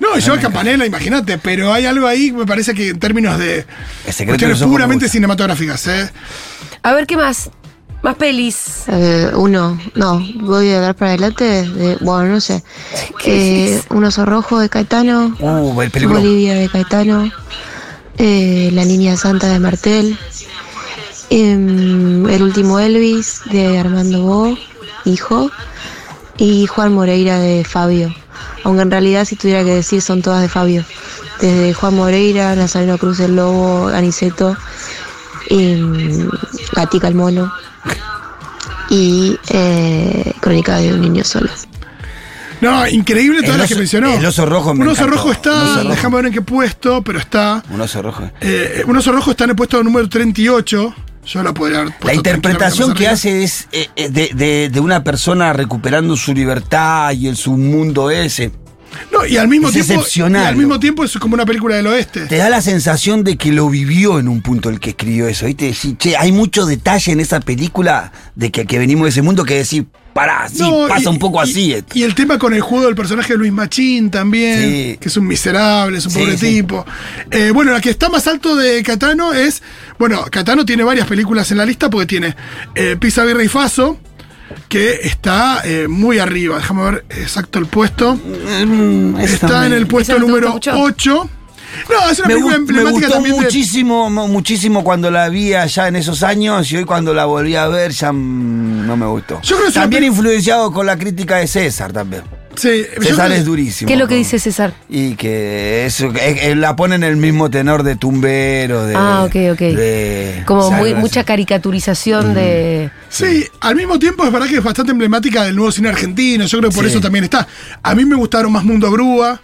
No, 0.00 0.18
yo 0.18 0.34
a 0.34 0.38
Campanella, 0.38 0.86
imagínate, 0.86 1.38
pero 1.38 1.72
hay 1.72 1.86
algo 1.86 2.06
ahí 2.06 2.30
que 2.30 2.36
me 2.36 2.46
parece 2.46 2.74
que 2.74 2.88
en 2.88 2.98
términos 2.98 3.38
de. 3.38 3.66
El 4.06 4.12
secreto 4.12 4.22
de 4.22 4.26
Cuestiones 4.26 4.60
me 4.60 4.66
puramente 4.66 5.08
cinematográficas, 5.08 5.86
¿eh? 5.88 6.10
A 6.82 6.92
ver, 6.92 7.06
¿qué 7.06 7.16
más? 7.16 7.50
Más 8.02 8.14
pelis. 8.16 8.84
Eh, 8.88 9.30
uno, 9.34 9.78
no, 9.94 10.24
voy 10.36 10.70
a 10.70 10.80
dar 10.80 10.94
para 10.94 11.10
adelante, 11.10 11.44
de- 11.68 11.96
bueno, 12.00 12.30
no 12.30 12.40
sé. 12.40 12.62
¿Qué 13.22 13.74
Eh, 13.76 13.82
un 13.90 14.04
oso 14.04 14.24
rojo 14.24 14.58
de 14.58 14.68
Caetano, 14.70 15.36
Uh, 15.38 15.82
el 15.82 15.90
película. 15.90 16.18
Bolivia 16.18 16.54
de 16.54 16.68
Caetano, 16.70 17.30
eh, 18.16 18.70
La 18.72 18.84
línea 18.86 19.16
santa 19.18 19.48
de 19.48 19.58
Martel, 19.58 20.18
em, 21.28 22.26
El 22.28 22.42
último 22.42 22.78
Elvis 22.78 23.42
de 23.50 23.78
Armando 23.78 24.22
Bo, 24.22 24.56
hijo, 25.04 25.50
y 26.38 26.66
Juan 26.66 26.94
Moreira 26.94 27.38
de 27.38 27.64
Fabio. 27.64 28.14
Aunque 28.64 28.82
en 28.82 28.90
realidad 28.90 29.26
si 29.26 29.36
tuviera 29.36 29.62
que 29.62 29.74
decir 29.74 30.00
son 30.00 30.22
todas 30.22 30.40
de 30.40 30.48
Fabio. 30.48 30.84
Desde 31.40 31.72
Juan 31.74 31.94
Moreira, 31.96 32.54
Nazareno 32.54 32.96
Cruz 32.98 33.20
el 33.20 33.36
Lobo, 33.36 33.88
Aniceto, 33.88 34.56
em, 35.50 36.28
Gatica 36.74 37.08
el 37.08 37.14
Mono 37.14 37.52
y 38.88 39.36
eh, 39.50 40.32
Crónica 40.40 40.78
de 40.78 40.92
un 40.94 41.00
niño 41.00 41.24
solo. 41.24 41.48
No, 42.60 42.86
increíble 42.86 43.42
todas 43.42 43.58
las 43.58 43.68
que 43.68 43.74
mencionó. 43.76 44.12
el 44.12 44.24
oso 44.26 44.44
rojo 44.44 44.74
me 44.74 44.82
Un 44.82 44.88
oso 44.88 45.02
encantó. 45.04 45.16
rojo 45.16 45.32
está, 45.32 45.50
Un 45.54 45.62
oso 45.62 45.76
rojo. 45.78 45.88
déjame 45.90 46.16
ver 46.16 46.26
en 46.26 46.32
qué 46.32 46.42
puesto, 46.42 47.02
pero 47.02 47.18
está. 47.18 47.62
Un 47.70 47.80
oso 47.80 48.02
rojo. 48.02 48.30
Eh, 48.40 48.82
un 48.86 48.96
oso 48.96 49.12
rojo 49.12 49.30
está 49.30 49.44
en 49.44 49.50
el 49.50 49.56
puesto 49.56 49.82
número 49.82 50.08
38. 50.08 50.94
Yo 51.26 51.42
la 51.42 51.54
podría 51.54 51.80
haber 51.80 51.94
La 52.02 52.14
interpretación 52.14 52.92
que 52.94 53.06
hace 53.08 53.44
es 53.44 53.68
eh, 53.72 53.88
eh, 53.96 54.08
de, 54.10 54.30
de- 54.34 54.68
de 54.70 54.80
una 54.80 55.04
persona 55.04 55.52
recuperando 55.52 56.16
su 56.16 56.34
libertad 56.34 57.12
y 57.12 57.28
el 57.28 57.36
submundo 57.36 58.10
ese. 58.10 58.50
No, 59.12 59.24
y 59.26 59.36
al 59.36 59.48
mismo 59.48 59.68
es 59.68 59.74
tiempo. 59.74 59.94
excepcional, 59.94 60.42
y 60.44 60.46
al 60.48 60.56
mismo 60.56 60.78
tiempo 60.80 61.04
es 61.04 61.12
como 61.18 61.34
una 61.34 61.46
película 61.46 61.76
del 61.76 61.86
oeste. 61.86 62.26
Te 62.26 62.36
da 62.36 62.48
la 62.48 62.60
sensación 62.62 63.24
de 63.24 63.36
que 63.36 63.52
lo 63.52 63.68
vivió 63.68 64.18
en 64.18 64.28
un 64.28 64.42
punto 64.42 64.68
el 64.68 64.80
que 64.80 64.90
escribió 64.90 65.26
eso. 65.28 65.46
che, 65.98 66.16
hay 66.16 66.32
mucho 66.32 66.66
detalle 66.66 67.12
en 67.12 67.20
esa 67.20 67.40
película 67.40 68.12
de 68.34 68.50
que, 68.50 68.66
que 68.66 68.78
venimos 68.78 69.04
de 69.04 69.10
ese 69.10 69.22
mundo 69.22 69.44
que 69.44 69.54
decir, 69.54 69.86
pará, 70.12 70.48
sí, 70.48 70.58
No, 70.58 70.86
pasa 70.88 71.02
y- 71.04 71.06
un 71.06 71.18
poco 71.18 71.40
así. 71.40 71.74
Y 71.94 72.02
el 72.02 72.14
tema 72.14 72.38
con 72.38 72.52
el 72.52 72.60
juego 72.60 72.86
del 72.86 72.94
personaje 72.96 73.32
de 73.34 73.38
Luis 73.38 73.52
Machín 73.52 74.10
también, 74.10 74.58
Sí. 74.60 74.96
que 75.00 75.08
es 75.08 75.16
un 75.16 75.26
miserable, 75.26 75.98
es 75.98 76.06
un 76.06 76.12
Sí, 76.12 76.18
pobre 76.18 76.36
tipo. 76.36 76.84
Eh, 77.30 77.50
bueno, 77.54 77.72
la 77.72 77.80
que 77.80 77.90
está 77.90 78.08
más 78.08 78.26
alto 78.26 78.56
de 78.56 78.82
Catano 78.82 79.32
es. 79.32 79.62
Bueno, 79.98 80.24
Catano 80.30 80.64
tiene 80.64 80.82
varias 80.82 81.06
películas 81.06 81.50
en 81.52 81.58
la 81.58 81.64
lista 81.66 81.88
porque 81.90 82.06
tiene 82.06 82.34
eh, 82.74 82.96
Pisa, 82.98 83.24
Birra 83.24 83.44
y 83.44 83.48
Faso, 83.48 83.98
que 84.70 85.00
está 85.02 85.60
eh, 85.64 85.86
muy 85.88 86.18
arriba. 86.20 86.56
Déjame 86.56 86.82
ver 86.90 87.04
exacto 87.10 87.58
el 87.58 87.66
puesto. 87.66 88.14
Mm, 88.14 89.18
Está 89.20 89.66
en 89.66 89.74
el 89.74 89.86
puesto 89.86 90.12
¿Esa 90.12 90.20
no 90.20 90.26
te 90.26 90.30
número 90.32 90.52
gusta 90.52 90.74
mucho? 90.74 91.20
8. 91.22 91.30
No, 91.90 92.10
es 92.10 92.18
una 92.18 92.28
Me, 92.28 92.34
película 92.34 92.40
gust- 92.40 92.42
me 92.50 92.54
emblemática 92.56 92.90
gustó 93.06 93.12
también 93.14 93.36
muchísimo, 93.36 94.10
mu- 94.10 94.28
muchísimo 94.28 94.82
cuando 94.82 95.10
la 95.10 95.28
vi 95.28 95.54
allá 95.54 95.88
en 95.88 95.96
esos 95.96 96.22
años 96.22 96.70
y 96.72 96.76
hoy 96.78 96.84
cuando 96.84 97.12
la 97.14 97.26
volví 97.26 97.54
a 97.56 97.68
ver 97.68 97.90
ya 97.92 98.10
mm, 98.12 98.86
no 98.86 98.96
me 98.96 99.06
gustó. 99.06 99.40
Yo 99.42 99.56
creo 99.56 99.68
que 99.68 99.74
también 99.74 100.04
influenciado 100.04 100.72
con 100.72 100.86
la 100.86 100.96
crítica 100.96 101.36
de 101.36 101.46
César 101.46 101.92
también. 101.92 102.22
Sí, 102.60 102.84
César 103.00 103.32
es 103.32 103.44
durísimo. 103.44 103.86
¿Qué 103.88 103.94
es 103.94 103.98
lo 103.98 104.06
que 104.06 104.16
dice 104.16 104.38
César? 104.38 104.74
Y 104.88 105.14
que 105.14 105.86
eso, 105.86 106.12
que- 106.12 106.50
eh, 106.50 106.54
la 106.54 106.76
pone 106.76 106.94
en 106.96 107.04
el 107.04 107.16
mismo 107.16 107.48
tenor 107.50 107.82
de 107.82 107.96
tumbero, 107.96 108.84
de... 108.86 108.94
Ah, 108.96 109.22
ok, 109.24 109.34
ok. 109.52 109.58
de- 109.58 110.42
Como 110.46 110.70
muy, 110.72 110.94
mucha 110.94 111.24
caricaturización 111.24 112.34
de. 112.34 112.90
Sí, 113.08 113.46
al 113.60 113.76
mismo 113.76 113.98
tiempo 113.98 114.24
es 114.26 114.32
verdad 114.32 114.46
que 114.48 114.56
es 114.56 114.62
bastante 114.62 114.92
emblemática 114.92 115.44
del 115.44 115.56
nuevo 115.56 115.72
cine 115.72 115.88
argentino. 115.88 116.44
Yo 116.46 116.58
creo 116.58 116.70
que 116.70 116.74
por 116.76 116.84
Sí. 116.84 116.90
eso 116.90 117.00
también 117.00 117.24
está. 117.24 117.46
A 117.82 117.94
mí 117.94 118.04
me 118.04 118.16
gustaron 118.16 118.52
más 118.52 118.64
Mundo 118.64 118.90
Grúa, 118.90 119.40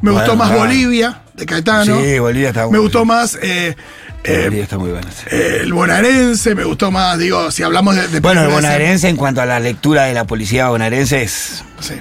me 0.00 0.10
Bueno, 0.10 0.18
gustó 0.20 0.36
más 0.36 0.48
claro. 0.48 0.62
Bolivia, 0.64 1.22
de 1.34 1.46
Caetano. 1.46 2.00
Sí, 2.00 2.18
Bolivia 2.18 2.48
está 2.48 2.60
Me 2.62 2.66
bueno. 2.68 2.82
gustó 2.82 3.04
más 3.04 3.38
eh, 3.42 3.76
eh, 4.24 4.38
Bolivia 4.44 4.62
está 4.64 4.78
muy 4.78 4.90
sí. 4.90 5.26
eh, 5.30 5.58
el 5.62 5.72
bonaerense, 5.72 6.54
me 6.54 6.64
gustó 6.64 6.90
más, 6.90 7.18
digo, 7.18 7.50
si 7.50 7.62
hablamos 7.62 7.94
de. 7.94 8.08
de 8.08 8.20
Bueno, 8.20 8.42
el 8.42 8.48
bonaerense 8.48 9.08
en 9.08 9.16
cuanto 9.16 9.42
a 9.42 9.46
la 9.46 9.60
lectura 9.60 10.04
de 10.04 10.14
la 10.14 10.24
policía 10.26 10.68
bonaerense 10.70 11.22
es... 11.22 11.62
Sí. 11.80 11.94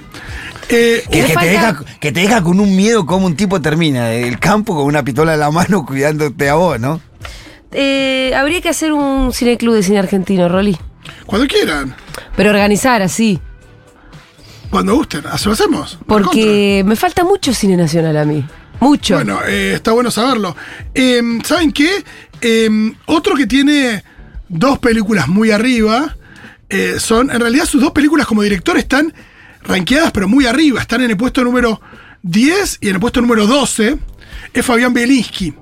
Eh, 0.74 1.04
Que, 1.12 1.24
te 1.24 1.46
deja, 1.46 1.80
que 2.00 2.12
te 2.12 2.20
deja 2.22 2.42
con 2.44 2.60
un 2.60 2.76
miedo 2.76 3.06
como 3.06 3.26
un 3.26 3.36
tipo 3.36 3.62
termina 3.62 4.08
del 4.08 4.40
campo 4.40 4.76
con 4.76 4.86
una 4.86 5.04
pistola 5.04 5.34
en 5.36 5.40
la 5.40 5.52
mano 5.52 5.86
cuidándote 5.88 6.50
a 6.50 6.56
vos, 6.56 6.80
¿no? 6.80 7.02
Eh, 7.72 8.34
habría 8.36 8.62
que 8.62 8.70
hacer 8.70 8.94
un 8.94 9.34
cineclub 9.34 9.74
de 9.76 9.84
cine 9.84 10.00
argentino, 10.00 10.48
Rolly. 10.50 10.78
cuando 11.26 11.48
quieran, 11.48 11.96
Pero 12.36 12.50
organizar 12.52 13.02
así. 13.02 13.40
cuando 14.70 14.96
gusten, 14.96 15.24
así 15.32 15.46
lo 15.48 15.54
hacemos. 15.54 15.98
Porque 16.08 16.84
me 16.86 16.96
falta 16.96 17.24
mucho 17.24 17.54
cine 17.54 17.76
nacional 17.78 18.18
a 18.18 18.26
mí. 18.26 18.46
Mucho. 18.80 19.16
Bueno, 19.16 19.40
eh, 19.48 19.74
está 19.76 19.92
bueno 19.92 20.12
saberlo. 20.12 20.56
Eh, 20.94 21.22
¿Saben 21.44 21.72
qué? 21.72 22.04
Eh, 22.42 22.70
otro 23.06 23.36
que 23.36 23.48
tiene 23.48 24.04
dos 24.50 24.78
películas 24.80 25.28
muy 25.28 25.52
arriba 25.52 26.16
eh, 26.70 26.96
son, 27.00 27.32
en 27.32 27.40
realidad 27.40 27.66
sus 27.66 27.82
dos 27.82 27.92
películas 27.92 28.28
como 28.28 28.42
director 28.42 28.78
están 28.78 29.14
rankeadas 29.64 30.12
pero 30.12 30.28
muy 30.28 30.46
arriba. 30.46 30.82
Están 30.82 31.02
en 31.02 31.12
el 31.12 31.18
puesto 31.18 31.44
número 31.44 31.82
10 32.24 32.78
y 32.82 32.90
en 32.90 32.96
el 32.96 33.00
puesto 33.00 33.22
número 33.22 33.48
12, 33.48 33.98
es 34.54 34.66
Fabián 34.66 34.94
Bielinski. 34.94 35.54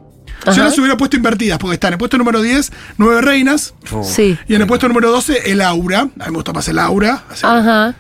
Yo 0.45 0.51
Ajá. 0.51 0.63
las 0.63 0.77
hubiera 0.79 0.97
puesto 0.97 1.15
invertidas, 1.17 1.59
porque 1.59 1.75
están 1.75 1.89
en 1.89 1.93
el 1.93 1.99
puesto 1.99 2.17
número 2.17 2.41
10, 2.41 2.71
Nueve 2.97 3.21
Reinas, 3.21 3.75
Sí. 4.03 4.35
y 4.47 4.55
en 4.55 4.61
el 4.61 4.67
puesto 4.67 4.87
número 4.87 5.11
12, 5.11 5.51
El 5.51 5.61
Aura. 5.61 5.99
A 5.99 6.05
mí 6.05 6.11
me 6.17 6.29
gusta 6.31 6.51
más 6.51 6.67
El 6.67 6.79
Aura. 6.79 7.23
Ajá. 7.43 7.93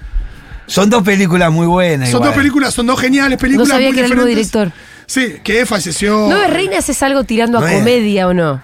Son 0.65 0.89
dos 0.89 1.03
películas 1.03 1.51
muy 1.51 1.67
buenas. 1.67 2.09
son 2.09 2.17
igual. 2.19 2.29
dos 2.29 2.37
películas, 2.37 2.73
son 2.73 2.87
dos 2.87 2.99
geniales 2.99 3.37
No 3.37 3.41
películas. 3.41 3.67
sabía 3.69 3.87
muy 3.89 3.93
que 3.93 3.99
era 3.99 4.07
el 4.07 4.13
mismo 4.15 4.25
director. 4.27 4.71
Sí, 5.05 5.35
que 5.43 5.65
falleció. 5.65 6.27
¿Nueve 6.29 6.47
Reinas 6.47 6.87
es 6.89 7.03
algo 7.03 7.23
tirando 7.25 7.57
a 7.57 7.61
No 7.61 7.67
es. 7.67 7.77
comedia 7.79 8.27
o 8.27 8.33
no? 8.33 8.61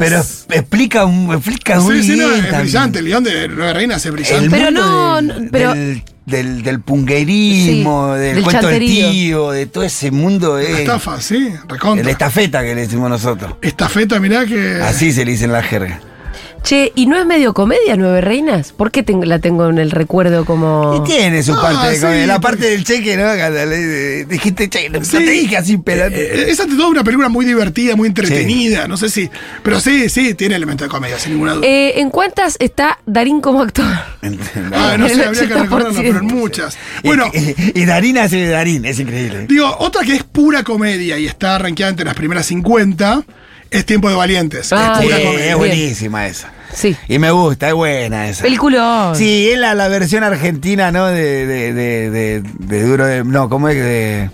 Pero 0.00 0.18
explica, 0.50 1.04
un- 1.04 1.32
explica 1.34 1.78
muy 1.80 2.02
Sí, 2.02 2.12
sí, 2.14 2.18
no, 2.18 2.28
bien. 2.28 2.30
es 2.30 2.40
también. 2.44 2.62
brillante. 2.62 2.98
El 3.00 3.04
guion 3.06 3.22
de 3.24 3.48
Nueve 3.48 3.72
Reinas 3.74 4.04
es 4.04 4.12
brillante. 4.12 4.44
El 4.46 4.50
Pero 4.50 4.64
mundo 4.64 4.82
no, 4.82 5.22
del, 5.22 5.50
pero- 5.50 5.74
del, 5.74 6.02
del, 6.26 6.62
del 6.62 6.80
punguerismo, 6.80 8.14
Sí, 8.14 8.20
del, 8.20 8.34
del 8.36 8.44
cuento 8.44 8.62
chanterío. 8.62 9.02
del 9.06 9.12
tío, 9.12 9.50
de 9.52 9.66
todo 9.66 9.84
ese 9.84 10.10
mundo. 10.10 10.56
La 10.58 10.62
Es, 10.64 10.78
estafa, 10.80 11.20
sí, 11.20 11.36
el 11.52 11.68
recontra. 11.68 12.10
estafeta 12.10 12.62
que 12.62 12.74
le 12.74 12.80
decimos 12.82 13.10
nosotros. 13.10 13.54
Estafeta, 13.62 14.18
mirá 14.20 14.46
que. 14.46 14.80
Así 14.82 15.12
se 15.12 15.24
le 15.24 15.32
dice 15.32 15.44
en 15.44 15.52
la 15.52 15.62
jerga. 15.62 16.00
Che, 16.62 16.92
¿y 16.94 17.06
no 17.06 17.16
es 17.18 17.24
medio 17.24 17.54
comedia 17.54 17.96
Nueve 17.96 18.20
Reinas? 18.20 18.72
¿Por 18.72 18.90
qué 18.90 19.02
ten- 19.02 19.26
la 19.26 19.38
tengo 19.38 19.70
en 19.70 19.78
el 19.78 19.90
recuerdo 19.90 20.44
como.? 20.44 21.02
Y 21.02 21.08
tiene 21.08 21.42
su 21.42 21.54
Ah, 21.54 21.62
parte 21.62 21.88
de 21.88 21.94
sí, 21.96 22.00
comedia. 22.02 22.26
La 22.26 22.38
parte 22.40 22.66
del 22.70 22.84
cheque, 22.84 23.16
¿no? 23.16 23.24
Dijiste 24.28 24.68
cheque, 24.68 24.90
no 24.90 25.02
Sí. 25.02 25.16
te 25.16 25.30
dije 25.30 25.56
así, 25.56 25.78
pero. 25.78 26.06
Eh, 26.06 26.50
Es 26.50 26.60
ante 26.60 26.76
todo 26.76 26.88
una 26.90 27.02
película 27.02 27.28
muy 27.30 27.46
divertida, 27.46 27.96
muy 27.96 28.08
entretenida. 28.08 28.86
No 28.86 28.96
sé 28.98 29.08
si. 29.08 29.30
Pero 29.62 29.80
sí, 29.80 30.08
sí, 30.10 30.34
tiene 30.34 30.54
elementos 30.54 30.86
de 30.86 30.90
comedia, 30.90 31.18
sin 31.18 31.32
ninguna 31.32 31.54
duda. 31.54 31.66
Eh, 31.66 32.00
¿En 32.00 32.10
cuántas 32.10 32.56
está 32.60 32.98
Darín 33.06 33.40
como 33.40 33.62
actor? 33.62 33.86
Ah, 34.72 34.96
no 34.98 35.08
sé, 35.08 35.24
habría 35.24 35.40
que 35.48 35.54
80%. 35.54 35.62
recordarlo, 35.62 36.02
pero 36.02 36.18
en 36.18 36.26
muchas. 36.26 36.76
Bueno, 37.02 37.24
y, 37.32 37.80
y 37.80 37.84
Darín 37.86 38.18
hace 38.18 38.36
de 38.36 38.48
Darín, 38.48 38.84
es 38.84 39.00
increíble. 39.00 39.46
digo, 39.48 39.74
otra 39.78 40.02
que 40.04 40.14
es 40.14 40.24
pura 40.24 40.62
comedia 40.62 41.18
y 41.18 41.26
está 41.26 41.58
rankeada 41.58 41.90
entre 41.90 42.04
las 42.04 42.14
primeras 42.14 42.46
50 42.46 43.24
es 43.70 43.86
Tiempo 43.86 44.08
de 44.08 44.14
Valientes. 44.16 44.72
Ah, 44.72 44.98
es 45.00 45.04
pura 45.04 45.16
bien, 45.16 45.28
comedia. 45.28 45.38
es 45.40 45.44
bien. 45.46 45.58
buenísima 45.58 46.26
esa. 46.26 46.52
Sí. 46.74 46.96
Y 47.08 47.18
me 47.18 47.30
gusta, 47.30 47.68
es 47.68 47.74
buena 47.74 48.28
esa. 48.28 48.42
Peliculón. 48.42 49.16
Sí, 49.16 49.50
es 49.50 49.58
la, 49.58 49.74
la 49.74 49.88
versión 49.88 50.22
argentina, 50.24 50.92
¿no? 50.92 51.06
De, 51.06 51.46
de, 51.46 51.72
de, 51.72 52.10
de, 52.10 52.42
de 52.58 52.82
duro 52.84 53.06
de. 53.06 53.24
No, 53.24 53.48
¿cómo 53.48 53.68
es? 53.68 53.76
De, 53.76 54.30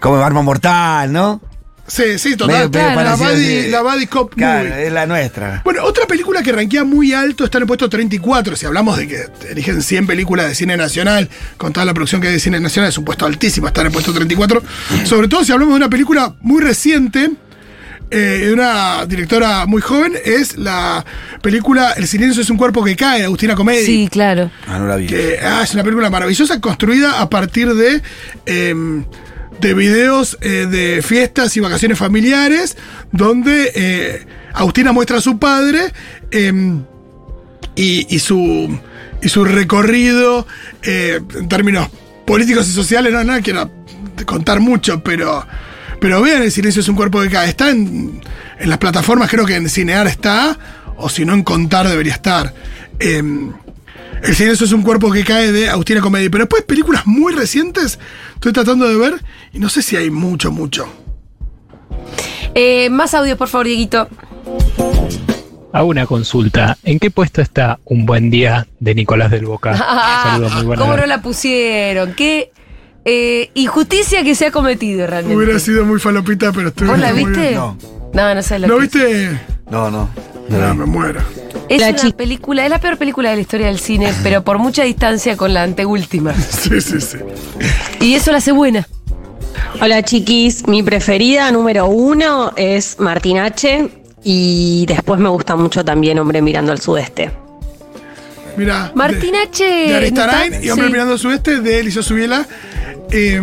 como 0.00 0.16
Arma 0.16 0.42
Mortal, 0.42 1.12
¿no? 1.12 1.40
Sí, 1.88 2.18
sí, 2.18 2.36
total. 2.36 2.56
medio 2.68 2.70
claro. 2.72 3.00
la, 3.00 3.12
así. 3.12 3.68
la 3.68 3.80
buddy 3.82 4.06
Cop 4.08 4.34
Claro, 4.34 4.68
Movie. 4.68 4.86
es 4.88 4.92
la 4.92 5.06
nuestra. 5.06 5.60
Bueno, 5.64 5.84
otra 5.84 6.04
película 6.06 6.42
que 6.42 6.50
rankea 6.50 6.82
muy 6.82 7.12
alto 7.12 7.44
está 7.44 7.58
en 7.58 7.62
el 7.62 7.68
puesto 7.68 7.88
34. 7.88 8.56
Si 8.56 8.66
hablamos 8.66 8.96
de 8.98 9.06
que 9.06 9.20
eligen 9.50 9.80
100 9.82 10.04
películas 10.06 10.48
de 10.48 10.56
cine 10.56 10.76
nacional, 10.76 11.28
con 11.56 11.72
toda 11.72 11.86
la 11.86 11.94
producción 11.94 12.20
que 12.20 12.26
hay 12.26 12.34
de 12.34 12.40
cine 12.40 12.58
nacional, 12.58 12.90
es 12.90 12.98
un 12.98 13.04
puesto 13.04 13.24
altísimo, 13.24 13.68
está 13.68 13.82
en 13.82 13.86
el 13.88 13.92
puesto 13.92 14.12
34. 14.12 14.62
Sobre 15.04 15.28
todo 15.28 15.44
si 15.44 15.52
hablamos 15.52 15.74
de 15.74 15.76
una 15.76 15.88
película 15.88 16.34
muy 16.40 16.60
reciente, 16.60 17.30
eh, 18.10 18.44
de 18.46 18.52
una 18.52 19.04
directora 19.06 19.66
muy 19.66 19.82
joven, 19.82 20.14
es 20.24 20.56
la 20.56 21.04
película 21.42 21.92
El 21.96 22.06
silencio 22.06 22.42
es 22.42 22.50
un 22.50 22.56
cuerpo 22.56 22.84
que 22.84 22.96
cae, 22.96 23.20
de 23.20 23.24
Agustina 23.26 23.54
Comedi. 23.54 23.84
Sí, 23.84 24.08
claro. 24.10 24.50
Ah, 24.68 24.78
no 24.78 24.86
la 24.86 24.96
vi. 24.96 25.06
Que 25.06 25.38
ah, 25.42 25.62
es 25.62 25.74
una 25.74 25.82
película 25.82 26.10
maravillosa 26.10 26.60
construida 26.60 27.20
a 27.20 27.28
partir 27.28 27.74
de, 27.74 28.02
em, 28.46 29.04
de 29.60 29.74
videos 29.74 30.38
eh, 30.40 30.66
de 30.70 31.02
fiestas 31.02 31.56
y 31.56 31.60
vacaciones 31.60 31.98
familiares, 31.98 32.76
donde 33.12 33.72
eh, 33.74 34.26
Agustina 34.52 34.92
muestra 34.92 35.18
a 35.18 35.20
su 35.20 35.38
padre 35.38 35.92
em, 36.30 36.84
y, 37.74 38.06
y 38.14 38.18
su, 38.20 38.78
y 39.22 39.28
su 39.28 39.44
recorrido 39.44 40.46
eh, 40.82 41.20
en 41.34 41.48
términos 41.48 41.88
políticos 42.26 42.68
y 42.68 42.72
sociales. 42.72 43.12
No, 43.12 43.24
no 43.24 43.40
quiero 43.42 43.70
contar 44.26 44.60
mucho, 44.60 45.02
pero, 45.02 45.46
pero 46.00 46.22
vean 46.22 46.42
El 46.42 46.52
silencio 46.52 46.80
es 46.80 46.88
un 46.88 46.96
cuerpo 46.96 47.20
que 47.22 47.30
cae. 47.30 47.48
Está 47.48 47.70
en, 47.70 48.20
en 48.58 48.68
las 48.68 48.78
plataformas, 48.78 49.30
creo 49.30 49.46
que 49.46 49.56
en 49.56 49.68
Cinear 49.68 50.06
está, 50.06 50.58
o 50.96 51.08
si 51.08 51.24
no 51.24 51.34
en 51.34 51.42
Contar 51.42 51.88
debería 51.88 52.12
estar. 52.12 52.54
Em, 52.98 53.52
el 54.22 54.34
silencio 54.34 54.66
es 54.66 54.72
un 54.72 54.82
cuerpo 54.82 55.10
que 55.10 55.24
cae 55.24 55.52
de 55.52 55.68
Agustina 55.68 56.00
Comedi. 56.00 56.28
Pero 56.28 56.44
después 56.44 56.62
películas 56.62 57.06
muy 57.06 57.32
recientes 57.34 57.98
estoy 58.34 58.52
tratando 58.52 58.88
de 58.88 58.96
ver 58.96 59.22
y 59.52 59.58
no 59.58 59.68
sé 59.68 59.82
si 59.82 59.96
hay 59.96 60.10
mucho, 60.10 60.50
mucho. 60.50 60.88
Eh, 62.54 62.88
más 62.90 63.14
audios, 63.14 63.36
por 63.36 63.48
favor, 63.48 63.66
Dieguito. 63.66 64.08
Hago 65.72 65.88
una 65.88 66.06
consulta. 66.06 66.78
¿En 66.84 66.98
qué 66.98 67.10
puesto 67.10 67.42
está 67.42 67.78
Un 67.84 68.06
buen 68.06 68.30
día 68.30 68.66
de 68.80 68.94
Nicolás 68.94 69.30
del 69.30 69.44
Boca? 69.44 69.76
Saludos, 70.22 70.54
muy 70.54 70.64
buenas. 70.64 70.84
¿Cómo 70.84 70.96
no 70.96 71.06
la 71.06 71.20
pusieron? 71.20 72.14
¿Qué 72.14 72.50
eh, 73.06 73.50
injusticia 73.54 74.22
que 74.24 74.34
se 74.34 74.46
ha 74.46 74.50
cometido 74.50 75.06
realmente? 75.06 75.36
Hubiera 75.36 75.58
sido 75.60 75.84
muy 75.86 75.98
falopita, 76.00 76.52
pero 76.52 76.68
estoy 76.68 76.88
¿Vos 76.88 76.98
la 76.98 77.12
muy 77.14 77.24
viste? 77.24 77.40
bien. 77.40 77.54
No. 77.54 77.78
No, 78.12 78.34
no 78.34 78.42
sé 78.42 78.58
lo 78.58 78.66
¿No 78.66 78.74
que 78.76 78.80
viste? 78.82 79.40
No, 79.70 79.90
no. 79.90 80.10
No, 80.48 80.74
me 80.74 80.84
muero. 80.86 81.20
Es 81.68 81.80
La 81.80 81.88
una 81.90 82.10
película, 82.16 82.64
es 82.64 82.70
la 82.70 82.80
peor 82.80 82.98
película 82.98 83.30
de 83.30 83.36
la 83.36 83.42
historia 83.42 83.66
del 83.66 83.78
cine, 83.80 84.12
pero 84.22 84.44
por 84.44 84.58
mucha 84.58 84.84
distancia 84.84 85.36
con 85.36 85.52
la 85.54 85.62
anteúltima. 85.62 86.34
Sí, 86.50 86.80
sí, 86.80 87.00
sí. 87.00 87.18
Y 88.00 88.14
eso 88.14 88.30
la 88.32 88.38
hace 88.38 88.52
buena. 88.52 88.86
Hola 89.80 90.02
chiquis, 90.02 90.66
mi 90.68 90.82
preferida 90.82 91.50
número 91.52 91.86
uno 91.86 92.52
es 92.56 92.98
Martín 93.00 93.38
H. 93.38 93.88
Y 94.28 94.86
después 94.86 95.20
me 95.20 95.28
gusta 95.28 95.54
mucho 95.54 95.84
también 95.84 96.18
Hombre 96.18 96.42
Mirando 96.42 96.72
al 96.72 96.80
Sudeste. 96.80 97.30
Mira. 98.56 98.90
Martín 98.94 99.32
de- 99.32 99.38
H. 99.38 99.64
De 99.64 99.90
¿no 99.90 99.96
Aristarain 99.96 100.64
y 100.64 100.70
Hombre 100.70 100.86
Sí. 100.86 100.92
Mirando 100.92 101.12
al 101.12 101.18
Sudeste 101.18 101.60
de 101.60 101.80
Eliseo 101.80 102.02
Subiela. 102.02 102.46
Eh, 103.10 103.40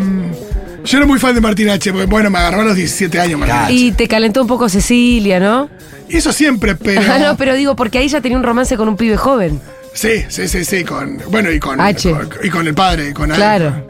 yo 0.86 0.97
era 0.97 1.08
muy 1.08 1.19
fan 1.19 1.34
de 1.36 1.41
Martín 1.41 1.69
H. 1.69 1.91
Porque, 1.91 2.06
bueno, 2.08 2.30
me 2.30 2.38
agarró 2.39 2.62
a 2.62 2.65
los 2.65 2.76
17 2.76 3.19
años 3.19 3.39
Martín 3.39 3.56
H. 3.58 3.73
Y 3.73 3.91
te 3.93 4.08
calentó 4.08 4.41
un 4.41 4.47
poco 4.47 4.67
Cecilia, 4.69 5.39
¿no? 5.39 5.69
Y 6.10 6.17
eso 6.17 6.32
siempre, 6.34 6.76
pero. 6.76 7.02
No, 7.19 7.38
pero 7.38 7.54
digo, 7.56 7.76
porque 7.76 7.97
ahí 7.99 8.08
ya 8.08 8.21
tenía 8.21 8.38
un 8.38 8.43
romance 8.43 8.76
con 8.78 8.88
un 8.88 8.97
pibe 8.97 9.17
joven. 9.17 9.60
Sí, 9.93 10.23
sí, 10.28 10.47
sí, 10.47 10.65
sí. 10.65 10.84
Con, 10.84 11.19
bueno, 11.30 11.52
y 11.52 11.60
con, 11.60 11.80
H. 11.80 12.12
con- 12.12 12.30
y 12.43 12.49
con 12.49 12.67
el 12.67 12.73
padre, 12.73 13.13
con. 13.13 13.30
Claro. 13.30 13.88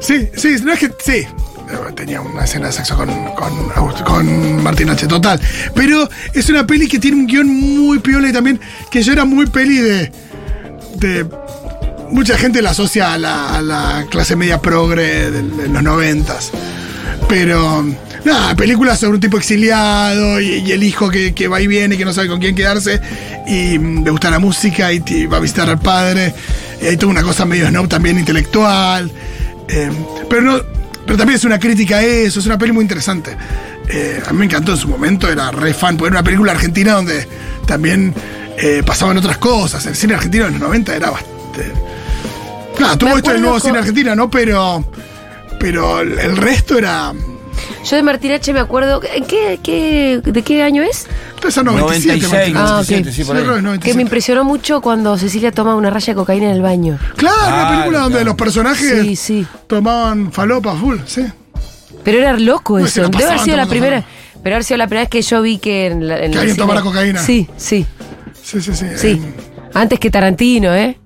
Sí, 0.00 0.28
sí, 0.36 0.56
no 0.62 0.72
es 0.72 0.78
que. 0.80 0.90
Sí. 1.04 1.26
Tenía 1.94 2.22
una 2.22 2.44
escena 2.44 2.68
de 2.68 2.72
sexo 2.72 2.96
con, 2.96 3.08
con, 3.34 3.92
con 4.04 4.62
Martín 4.62 4.88
H. 4.88 5.06
Total. 5.06 5.38
Pero 5.74 6.08
es 6.32 6.48
una 6.48 6.66
peli 6.66 6.88
que 6.88 6.98
tiene 6.98 7.16
un 7.18 7.26
guion 7.26 7.46
muy 7.46 7.98
piola 7.98 8.28
y 8.28 8.32
también 8.32 8.58
que 8.90 9.02
yo 9.02 9.12
era 9.12 9.24
muy 9.24 9.46
peli 9.46 9.76
de. 9.78 10.12
de 10.96 11.26
mucha 12.10 12.36
gente 12.38 12.62
la 12.62 12.70
asocia 12.70 13.14
a 13.14 13.18
la, 13.18 14.06
clase 14.10 14.36
media 14.36 14.60
progre 14.60 15.30
de, 15.30 15.68
los 15.68 15.82
noventas. 15.82 16.50
Pero. 17.28 17.84
Nada, 18.24 18.56
películas 18.56 18.98
sobre 18.98 19.14
un 19.14 19.20
tipo 19.20 19.38
exiliado 19.38 20.40
y, 20.40 20.72
el 20.72 20.82
hijo 20.82 21.08
que, 21.08 21.48
va 21.48 21.60
y 21.60 21.66
viene 21.68 21.94
y 21.94 21.98
que 21.98 22.04
no 22.04 22.12
sabe 22.12 22.26
con 22.28 22.40
quién 22.40 22.54
quedarse 22.54 23.00
y 23.46 23.78
mm, 23.78 24.04
le 24.04 24.10
gusta 24.10 24.28
la 24.28 24.40
música 24.40 24.92
y, 24.92 25.26
va 25.26 25.36
a 25.36 25.40
visitar 25.40 25.68
al 25.70 25.78
padre. 25.78 26.34
Y 26.82 26.86
hay 26.86 26.96
toda 26.96 27.12
una 27.12 27.22
cosa 27.22 27.44
medio 27.44 27.68
snob 27.68 27.88
también 27.88 28.18
intelectual. 28.18 29.10
Eh, 29.68 29.90
pero 30.28 30.42
no, 30.42 30.60
pero 31.06 31.16
también 31.16 31.36
es 31.36 31.44
una 31.44 31.58
crítica 31.58 31.96
a 31.96 32.02
eso, 32.02 32.40
es 32.40 32.46
una 32.46 32.58
peli 32.58 32.72
muy 32.72 32.82
interesante. 32.82 33.36
Eh, 33.88 34.20
a 34.26 34.32
mí 34.32 34.40
me 34.40 34.44
encantó 34.44 34.72
en 34.72 34.78
su 34.78 34.88
momento, 34.88 35.30
era 35.30 35.50
re 35.50 35.72
fan, 35.72 35.96
porque 35.96 36.08
era 36.08 36.20
una 36.20 36.24
película 36.24 36.52
argentina 36.52 36.92
donde 36.92 37.26
también 37.66 38.14
eh, 38.58 38.82
pasaban 38.84 39.16
otras 39.16 39.38
cosas. 39.38 39.86
El 39.86 39.96
cine 39.96 40.14
argentino 40.14 40.46
en 40.46 40.52
los 40.52 40.60
90 40.60 40.96
era 40.96 41.10
bastante. 41.10 41.87
Nada, 42.80 42.96
tuvo 42.98 43.16
esto 43.16 43.30
del 43.32 43.40
nuevo 43.40 43.54
con- 43.56 43.62
cine 43.62 43.78
argentino, 43.78 44.14
¿no? 44.14 44.30
Pero. 44.30 44.84
Pero 45.58 46.00
el 46.00 46.36
resto 46.36 46.78
era. 46.78 47.12
Yo 47.84 47.96
de 47.96 48.02
Martín 48.02 48.30
H. 48.32 48.52
me 48.52 48.60
acuerdo. 48.60 49.00
¿en 49.12 49.24
¿Qué, 49.24 49.58
qué, 49.62 50.20
¿De 50.24 50.42
qué 50.42 50.62
año 50.62 50.82
es? 50.82 51.06
El 51.42 51.64
97, 51.64 52.28
96, 52.28 52.32
Martín. 52.32 52.56
Ah, 52.56 52.60
97, 52.82 53.08
ok. 53.10 53.14
sí, 53.14 53.24
por 53.24 53.36
Que 53.36 53.42
97. 53.44 53.96
me 53.96 54.02
impresionó 54.02 54.44
mucho 54.44 54.80
cuando 54.80 55.16
Cecilia 55.18 55.50
toma 55.52 55.74
una 55.74 55.90
raya 55.90 56.12
de 56.12 56.14
cocaína 56.16 56.46
en 56.46 56.52
el 56.52 56.62
baño. 56.62 56.98
Claro, 57.16 57.36
una 57.38 57.46
Claro, 57.48 57.70
película 57.70 57.98
donde 58.00 58.14
claro. 58.18 58.26
los 58.26 58.34
personajes 58.36 59.02
Sí, 59.02 59.16
sí. 59.16 59.46
tomaban 59.66 60.30
falopa 60.32 60.74
full, 60.76 60.98
sí. 61.06 61.24
Pero 62.04 62.18
era 62.18 62.32
loco 62.38 62.78
No, 62.78 62.86
eso. 62.86 63.08
Debe 63.08 63.24
haber 63.24 63.38
sido 63.40 63.56
la 63.56 63.66
primera. 63.66 63.96
cocaína. 64.02 64.40
Pero 64.42 64.54
haber 64.56 64.64
sido 64.64 64.78
la 64.78 64.86
primera 64.86 65.02
vez 65.02 65.10
que 65.10 65.22
yo 65.22 65.42
vi 65.42 65.58
que 65.58 65.86
en, 65.86 66.06
la, 66.08 66.14
en 66.18 66.30
Que 66.32 66.38
alguien 66.38 66.54
cine- 66.56 66.62
tomara 66.62 66.80
cocaína. 66.82 67.20
Sí, 67.20 67.48
sí, 67.56 67.84
Sí, 68.42 68.60
sí, 68.60 68.72
sí. 68.74 68.86
sí. 68.96 69.08
Eh, 69.08 69.34
Antes 69.74 69.98
que 69.98 70.10
Tarantino, 70.10 70.74
¿eh? 70.74 70.96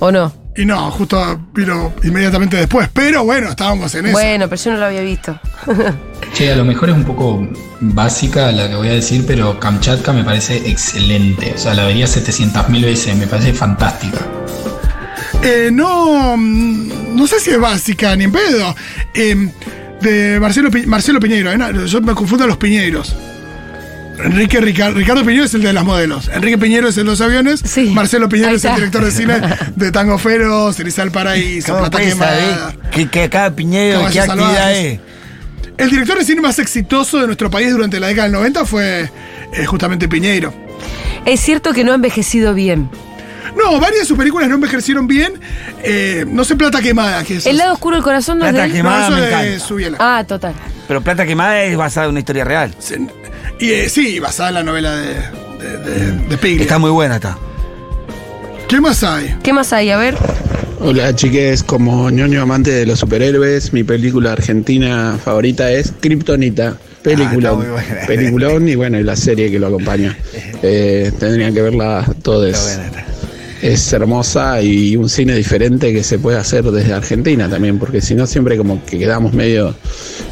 ¿O 0.00 0.12
no? 0.12 0.32
Y 0.56 0.64
no, 0.64 0.90
justo 0.90 1.40
vino 1.54 1.92
inmediatamente 2.04 2.56
después. 2.56 2.88
Pero 2.92 3.24
bueno, 3.24 3.50
estábamos 3.50 3.94
en 3.94 4.06
eso. 4.06 4.12
Bueno, 4.12 4.48
pero 4.48 4.62
yo 4.62 4.70
no 4.72 4.76
lo 4.78 4.86
había 4.86 5.00
visto. 5.02 5.38
Che, 6.34 6.50
a 6.50 6.56
lo 6.56 6.64
mejor 6.64 6.88
es 6.88 6.94
un 6.96 7.04
poco 7.04 7.46
básica 7.80 8.50
la 8.52 8.66
que 8.68 8.74
voy 8.76 8.88
a 8.88 8.92
decir, 8.92 9.24
pero 9.26 9.58
Kamchatka 9.60 10.12
me 10.14 10.24
parece 10.24 10.56
excelente. 10.70 11.52
O 11.54 11.58
sea, 11.58 11.74
la 11.74 11.84
vería 11.84 12.06
700.000 12.06 12.82
veces, 12.84 13.14
me 13.16 13.26
parece 13.26 13.52
fantástica. 13.52 14.18
Eh, 15.42 15.68
no, 15.72 16.36
mm, 16.36 17.16
no 17.16 17.26
sé 17.26 17.38
si 17.40 17.50
es 17.50 17.58
básica 17.60 18.14
ni 18.16 18.24
en 18.24 18.32
pedo. 18.32 18.74
Eh, 19.12 19.48
de 20.00 20.38
Marcelo, 20.40 20.70
Pi- 20.70 20.86
Marcelo 20.86 21.20
Piñeiro, 21.20 21.50
¿eh? 21.52 21.58
No, 21.58 21.84
yo 21.84 22.00
me 22.00 22.14
confundo 22.14 22.44
a 22.44 22.46
los 22.46 22.56
Piñeiros. 22.56 23.14
Enrique 24.18 24.60
Ricardo, 24.60 24.98
Ricardo 24.98 25.24
Piñero 25.24 25.44
es 25.44 25.54
el 25.54 25.62
de 25.62 25.72
las 25.72 25.84
modelos. 25.84 26.28
Enrique 26.32 26.58
Piñero 26.58 26.88
es 26.88 26.96
el 26.96 27.04
de 27.04 27.10
los 27.10 27.20
aviones. 27.20 27.60
Sí. 27.64 27.90
Marcelo 27.90 28.28
Piñero 28.28 28.52
es 28.54 28.64
el 28.64 28.74
director 28.74 29.04
de 29.04 29.10
cine 29.10 29.40
de 29.76 29.90
Tango 29.92 30.18
Feroz, 30.18 30.76
Ceniza 30.76 31.02
del 31.02 31.10
Paraíso, 31.10 31.68
¿Cómo 31.72 31.88
Plata 31.88 31.98
Quemada. 31.98 32.72
saber 32.72 33.10
que, 33.10 33.22
acá 33.22 33.50
Piñero, 33.50 34.02
qué 34.12 34.20
actividad 34.20 34.72
es? 34.76 35.00
El 35.78 35.90
director 35.90 36.18
de 36.18 36.24
cine 36.24 36.40
más 36.40 36.58
exitoso 36.58 37.18
de 37.18 37.26
nuestro 37.26 37.50
país 37.50 37.72
durante 37.72 37.98
la 37.98 38.08
década 38.08 38.24
del 38.24 38.32
90 38.32 38.66
fue 38.66 39.10
eh, 39.54 39.64
justamente 39.66 40.08
Piñeiro. 40.08 40.54
Es 41.24 41.40
cierto 41.40 41.72
que 41.72 41.82
no 41.82 41.92
ha 41.92 41.94
envejecido 41.94 42.54
bien. 42.54 42.90
No, 43.56 43.78
varias 43.80 44.00
de 44.00 44.06
sus 44.06 44.16
películas 44.16 44.48
no 44.48 44.54
envejecieron 44.56 45.06
bien. 45.06 45.34
Eh, 45.82 46.24
no 46.28 46.44
sé, 46.44 46.56
Plata 46.56 46.80
Quemada, 46.80 47.22
que 47.24 47.36
es. 47.36 47.46
El 47.46 47.58
lado 47.58 47.74
oscuro 47.74 47.96
del 47.96 48.04
corazón 48.04 48.38
no 48.38 48.46
es 48.46 48.52
de 48.52 48.58
Plata 48.58 48.66
él. 48.66 48.72
Quemada 48.72 49.10
No, 49.10 49.16
eso 49.16 49.26
me 49.36 49.44
de. 49.44 49.60
Subiela. 49.60 49.98
Ah, 50.00 50.24
total. 50.26 50.54
Pero 50.88 51.00
Plata 51.02 51.26
Quemada 51.26 51.62
es 51.62 51.76
basada 51.76 52.06
en 52.06 52.10
una 52.10 52.20
historia 52.20 52.44
real. 52.44 52.74
Y 53.62 53.70
eh, 53.70 53.88
sí, 53.88 54.18
basada 54.18 54.48
en 54.48 54.54
la 54.56 54.62
novela 54.64 54.96
de, 54.96 55.14
de, 55.14 55.78
de- 55.78 56.12
de 56.28 56.36
Piglia. 56.38 56.62
Está 56.62 56.78
muy 56.78 56.90
buena, 56.90 57.14
está. 57.14 57.38
¿Qué 58.68 58.80
más 58.80 59.04
hay? 59.04 59.36
¿Qué 59.42 59.52
más 59.52 59.72
hay? 59.72 59.90
A 59.90 59.96
ver. 59.98 60.16
Hola 60.80 61.14
chiques, 61.14 61.62
como 61.62 62.10
ñoño 62.10 62.42
amante 62.42 62.72
de 62.72 62.86
los 62.86 62.98
superhéroes, 62.98 63.72
mi 63.72 63.84
película 63.84 64.32
argentina 64.32 65.16
favorita 65.24 65.70
es 65.70 65.92
Kryptonita. 66.00 66.76
Peliculón, 67.02 67.64
Ah, 67.78 68.06
peliculón 68.08 68.68
y 68.68 68.74
bueno, 68.74 68.98
y 68.98 69.04
la 69.04 69.14
serie 69.14 69.48
que 69.50 69.58
lo 69.60 69.68
acompaña. 69.68 70.16
Eh, 70.64 71.10
tendrían 71.18 71.52
que 71.54 71.60
verla 71.60 72.06
todos. 72.22 72.78
Es 73.62 73.92
hermosa 73.92 74.60
y 74.60 74.96
un 74.96 75.08
cine 75.08 75.36
diferente 75.36 75.92
que 75.92 76.02
se 76.02 76.18
puede 76.18 76.36
hacer 76.36 76.64
desde 76.64 76.92
Argentina 76.92 77.48
también, 77.48 77.78
porque 77.78 78.00
si 78.00 78.14
no 78.14 78.26
siempre 78.26 78.56
como 78.56 78.84
que 78.84 78.98
quedamos 78.98 79.32
medio 79.32 79.74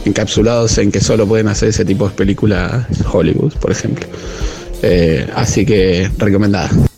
encapsulados 0.04 0.76
en 0.78 0.90
que 0.90 1.00
solo 1.00 1.26
pueden 1.28 1.46
hacer 1.46 1.68
ese 1.68 1.84
tipo 1.84 2.08
de 2.08 2.14
películas 2.14 2.84
Hollywood, 3.10 3.54
por 3.54 3.70
ejemplo. 3.70 4.04
Eh, 4.82 5.28
así 5.34 5.64
que 5.64 6.10
recomendada. 6.18 6.89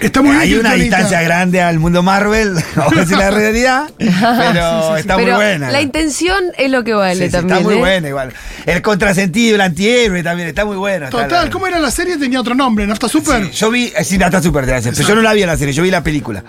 Está 0.00 0.22
muy 0.22 0.30
bien. 0.30 0.40
Hay 0.42 0.54
una 0.54 0.74
distancia 0.74 1.22
grande 1.22 1.60
al 1.60 1.78
mundo 1.78 2.02
Marvel, 2.02 2.54
vamos 2.76 2.92
a 2.96 3.00
decir 3.00 3.16
la 3.16 3.30
realidad, 3.30 3.90
pero 3.98 4.96
está 4.96 5.16
Pero 5.16 5.28
muy 5.28 5.36
buena. 5.36 5.70
La 5.70 5.82
intención 5.82 6.42
es 6.56 6.70
lo 6.70 6.82
que 6.84 6.92
vale 6.94 7.28
también. 7.28 7.56
está 7.58 7.68
muy 7.68 7.74
¿eh? 7.74 7.78
buena 7.78 8.08
igual. 8.08 8.32
El 8.66 8.82
contrasentido, 8.82 9.54
el 9.56 9.60
antihéroe 9.60 10.22
también, 10.22 10.48
está 10.48 10.64
muy 10.64 10.76
bueno. 10.76 11.06
está 11.06 11.22
Total, 11.22 11.44
la- 11.46 11.50
¿cómo 11.50 11.66
era 11.66 11.78
la 11.78 11.90
serie? 11.90 12.16
Tenía 12.16 12.40
otro 12.40 12.54
nombre, 12.54 12.86
Nafta 12.86 13.08
Super. 13.08 13.50
Yo 13.50 13.70
vi, 13.70 13.92
eh, 13.96 14.04
sí, 14.04 14.16
está 14.16 14.42
súper 14.42 14.72
hace, 14.72 14.92
pero 14.92 15.08
yo 15.08 15.14
no 15.14 15.22
la 15.22 15.32
vi 15.32 15.42
en 15.42 15.48
la 15.48 15.56
serie, 15.56 15.74
yo 15.74 15.82
vi 15.82 15.90
la 15.90 16.02
película. 16.02 16.42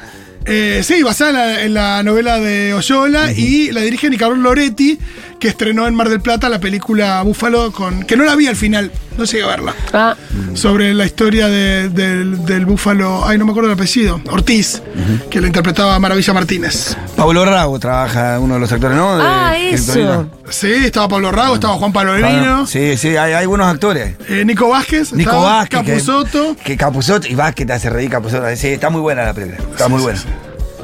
Eh, 0.45 0.81
sí, 0.83 1.03
basada 1.03 1.29
en 1.29 1.35
la, 1.35 1.61
en 1.63 1.73
la 1.73 2.03
novela 2.03 2.39
de 2.39 2.73
Oyola 2.73 3.31
y 3.31 3.71
la 3.71 3.81
dirige 3.81 4.09
Nicolás 4.09 4.39
Loretti, 4.39 4.97
que 5.39 5.47
estrenó 5.47 5.87
en 5.87 5.93
Mar 5.95 6.09
del 6.09 6.19
Plata 6.21 6.49
la 6.49 6.59
película 6.59 7.21
Búfalo, 7.21 7.71
con, 7.71 8.03
que 8.03 8.15
no 8.17 8.23
la 8.23 8.35
vi 8.35 8.47
al 8.47 8.55
final, 8.55 8.91
no 9.17 9.23
llegué 9.25 9.43
a 9.43 9.47
verla. 9.47 9.75
Ah, 9.93 10.15
Sobre 10.55 10.93
la 10.93 11.05
historia 11.05 11.47
de- 11.47 11.89
del, 11.89 12.43
del 12.45 12.65
búfalo, 12.65 13.23
ay, 13.25 13.37
no 13.37 13.45
me 13.45 13.51
acuerdo 13.51 13.69
el 13.69 13.75
apellido, 13.75 14.19
Ortiz, 14.31 14.81
que 15.29 15.41
lo 15.41 15.47
interpretaba 15.47 15.97
Maravilla 15.99 16.33
Martínez. 16.33 16.95
Pablo 17.15 17.45
Rago 17.45 17.79
trabaja, 17.79 18.39
uno 18.39 18.55
de 18.55 18.59
los 18.59 18.71
actores, 18.71 18.97
¿no? 18.97 19.17
De 19.17 19.23
Ah, 19.25 19.55
eso. 19.57 20.27
Sí, 20.49 20.71
estaba 20.71 21.07
Pablo 21.07 21.31
Rago, 21.31 21.55
estaba 21.55 21.75
Juan 21.75 21.93
Palomino, 21.93 22.65
Sí, 22.67 22.97
sí, 22.97 23.15
hay, 23.15 23.33
hay 23.33 23.45
buenos 23.45 23.67
actores. 23.67 24.15
eh, 24.27 24.43
Nico 24.45 24.69
Vázquez, 24.69 25.13
Nico 25.13 25.41
Vázquez. 25.43 25.79
que- 25.81 25.85
Capusotto. 25.91 26.55
Que, 26.63 26.77
Capusotto 26.77 27.27
y 27.27 27.35
Vázquez 27.35 27.67
te 27.67 27.73
hace 27.73 27.89
reír 27.89 28.09
Capusotto. 28.09 28.43
Sí, 28.55 28.67
está 28.69 28.89
muy 28.89 29.01
buena 29.01 29.23
la 29.23 29.33
película. 29.33 29.57
Está 29.71 29.87
muy 29.87 30.01
buena. 30.01 30.19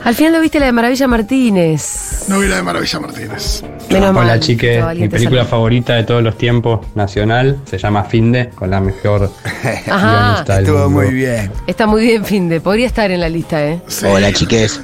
Al 0.08 0.16
final 0.16 0.32
lo 0.32 0.40
viste 0.40 0.58
la 0.62 0.68
de 0.68 0.72
Maravilla 0.72 1.06
Martínez. 1.06 2.24
Novela 2.30 2.56
de 2.56 2.64
Maravilla 2.64 3.00
Martínez. 3.02 3.62
Menos 3.90 4.14
mal. 4.14 4.24
Hola 4.24 4.40
chiques, 4.40 4.72
Estaba 4.76 4.92
alguien 4.92 5.08
mi 5.08 5.12
película 5.12 5.44
favorita 5.44 5.96
de 5.96 6.06
todos 6.06 6.24
los 6.24 6.38
tiempos, 6.38 6.88
nacional, 6.96 7.58
se 7.70 7.78
llama 7.78 8.06
Finde, 8.06 8.50
con 8.52 8.70
la 8.70 8.80
mejor 8.80 9.30
Ajá. 9.90 10.22
guionista 10.30 10.56
del 10.56 10.64
Estuvo 10.66 10.90
mundo. 10.90 11.02
muy 11.02 11.14
bien. 11.14 11.52
Está 11.68 11.88
muy 11.88 12.02
bien, 12.04 12.24
Finde. 12.24 12.62
Podría 12.62 12.86
estar 12.88 13.12
en 13.12 13.20
la 13.20 13.28
lista, 13.28 13.62
¿eh? 13.68 13.82
Hola 14.10 14.32
chiques, 14.32 14.80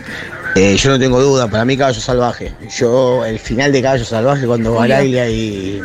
Eh, 0.57 0.75
yo 0.75 0.89
no 0.89 0.99
tengo 0.99 1.21
duda, 1.21 1.47
para 1.47 1.63
mí 1.63 1.77
Caballo 1.77 2.01
Salvaje. 2.01 2.51
Yo, 2.77 3.23
el 3.23 3.39
final 3.39 3.71
de 3.71 3.81
Caballo 3.81 4.03
Salvaje, 4.03 4.45
cuando. 4.45 4.73
Baraglia 4.73 5.29
y 5.29 5.79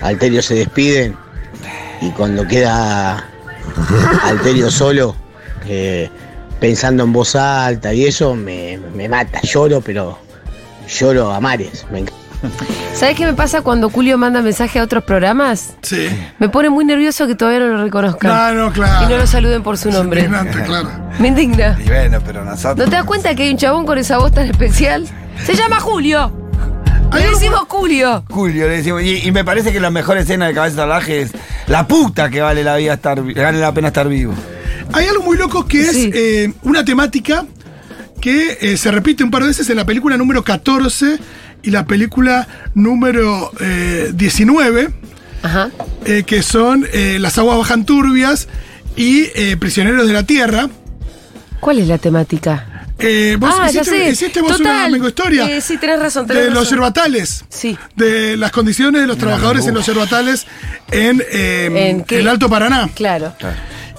Alterio 0.00 0.40
se 0.40 0.54
despiden 0.54 1.14
y 2.00 2.08
cuando 2.12 2.48
queda 2.48 3.22
Alterio 4.24 4.70
solo, 4.70 5.14
eh, 5.68 6.08
pensando 6.62 7.02
en 7.02 7.12
voz 7.12 7.34
alta 7.34 7.92
y 7.92 8.06
eso, 8.06 8.36
me, 8.36 8.78
me 8.94 9.08
mata. 9.08 9.40
Lloro, 9.42 9.80
pero 9.80 10.16
lloro 10.88 11.32
a 11.32 11.40
mares. 11.40 11.84
Me 11.90 11.98
encanta. 11.98 12.22
¿Sabes 12.94 13.16
qué 13.16 13.26
me 13.26 13.34
pasa 13.34 13.62
cuando 13.62 13.90
Julio 13.90 14.16
manda 14.16 14.40
mensaje 14.42 14.78
a 14.78 14.84
otros 14.84 15.02
programas? 15.02 15.74
Sí. 15.82 16.08
Me 16.38 16.48
pone 16.48 16.70
muy 16.70 16.84
nervioso 16.84 17.26
que 17.26 17.34
todavía 17.34 17.58
no 17.58 17.66
lo 17.66 17.82
reconozcan. 17.82 18.30
No, 18.56 18.66
no, 18.66 18.72
claro. 18.72 19.06
Y 19.06 19.10
no 19.10 19.18
lo 19.18 19.26
saluden 19.26 19.64
por 19.64 19.76
su 19.76 19.90
nombre. 19.90 20.20
Indignante, 20.20 20.62
claro. 20.62 20.88
Me 21.18 21.28
indigna. 21.28 21.76
Y 21.84 21.88
bueno, 21.88 22.20
pero 22.24 22.44
nosotros. 22.44 22.78
¿No 22.78 22.84
te 22.84 22.96
das 22.96 23.04
cuenta 23.04 23.34
que 23.34 23.42
hay 23.42 23.50
un 23.50 23.58
chabón 23.58 23.84
con 23.84 23.98
esa 23.98 24.18
voz 24.18 24.30
tan 24.30 24.48
especial? 24.48 25.08
Se 25.44 25.56
llama 25.56 25.80
Julio. 25.80 26.32
Le 27.12 27.26
decimos 27.26 27.64
Julio. 27.68 28.24
Julio, 28.30 28.68
le 28.68 28.76
decimos. 28.76 29.02
Y, 29.02 29.26
y 29.26 29.32
me 29.32 29.44
parece 29.44 29.72
que 29.72 29.80
la 29.80 29.90
mejor 29.90 30.16
escena 30.16 30.46
de 30.46 30.54
Cabeza 30.54 30.76
Salvaje 30.76 31.22
es 31.22 31.32
la 31.66 31.88
puta 31.88 32.30
que 32.30 32.40
vale 32.40 32.62
la 32.62 32.76
vida 32.76 32.94
estar 32.94 33.20
vale 33.20 33.58
la 33.58 33.74
pena 33.74 33.88
estar 33.88 34.08
vivo. 34.08 34.32
Hay 34.92 35.06
algo 35.06 35.22
muy 35.24 35.36
loco 35.36 35.66
que 35.66 35.80
es 35.82 35.92
Sí. 35.92 36.10
eh, 36.14 36.52
una 36.62 36.84
temática 36.84 37.44
que 38.20 38.58
eh, 38.60 38.76
se 38.76 38.90
repite 38.90 39.24
un 39.24 39.30
par 39.30 39.42
de 39.42 39.48
veces 39.48 39.68
en 39.70 39.76
la 39.76 39.84
película 39.86 40.16
número 40.16 40.44
14 40.44 41.18
y 41.62 41.70
la 41.70 41.86
película 41.86 42.46
número 42.74 43.50
eh, 43.60 44.10
19, 44.14 44.90
Ajá. 45.42 45.70
eh, 46.04 46.24
que 46.26 46.42
son 46.42 46.86
eh, 46.92 47.18
Las 47.20 47.38
aguas 47.38 47.58
bajan 47.58 47.84
turbias 47.86 48.48
y 48.96 49.24
eh, 49.34 49.56
Prisioneros 49.58 50.06
de 50.06 50.12
la 50.12 50.24
Tierra. 50.24 50.68
¿Cuál 51.60 51.78
es 51.78 51.88
la 51.88 51.98
temática? 51.98 52.68
Eh, 52.98 53.36
vos 53.40 53.50
ah, 53.58 53.68
ya 53.70 53.80
hiciste, 53.80 53.98
sé. 54.04 54.10
hiciste 54.10 54.40
vos 54.42 54.58
Total. 54.58 54.92
una 54.94 55.08
historia 55.08 55.56
Eh, 55.56 55.60
sí, 55.60 55.76
tenés 55.78 55.98
razón. 55.98 56.26
Tenés 56.26 56.44
de 56.44 56.50
los 56.50 56.68
yerbatales. 56.70 57.44
Sí. 57.48 57.76
De 57.96 58.36
las 58.36 58.52
condiciones 58.52 59.00
de 59.00 59.06
los 59.08 59.18
trabajadores 59.18 59.66
en 59.66 59.74
los 59.74 59.84
yerbatales 59.86 60.46
en, 60.92 61.22
eh, 61.32 62.04
¿En 62.08 62.18
el 62.18 62.28
Alto 62.28 62.48
Paraná. 62.48 62.88
Claro. 62.94 63.34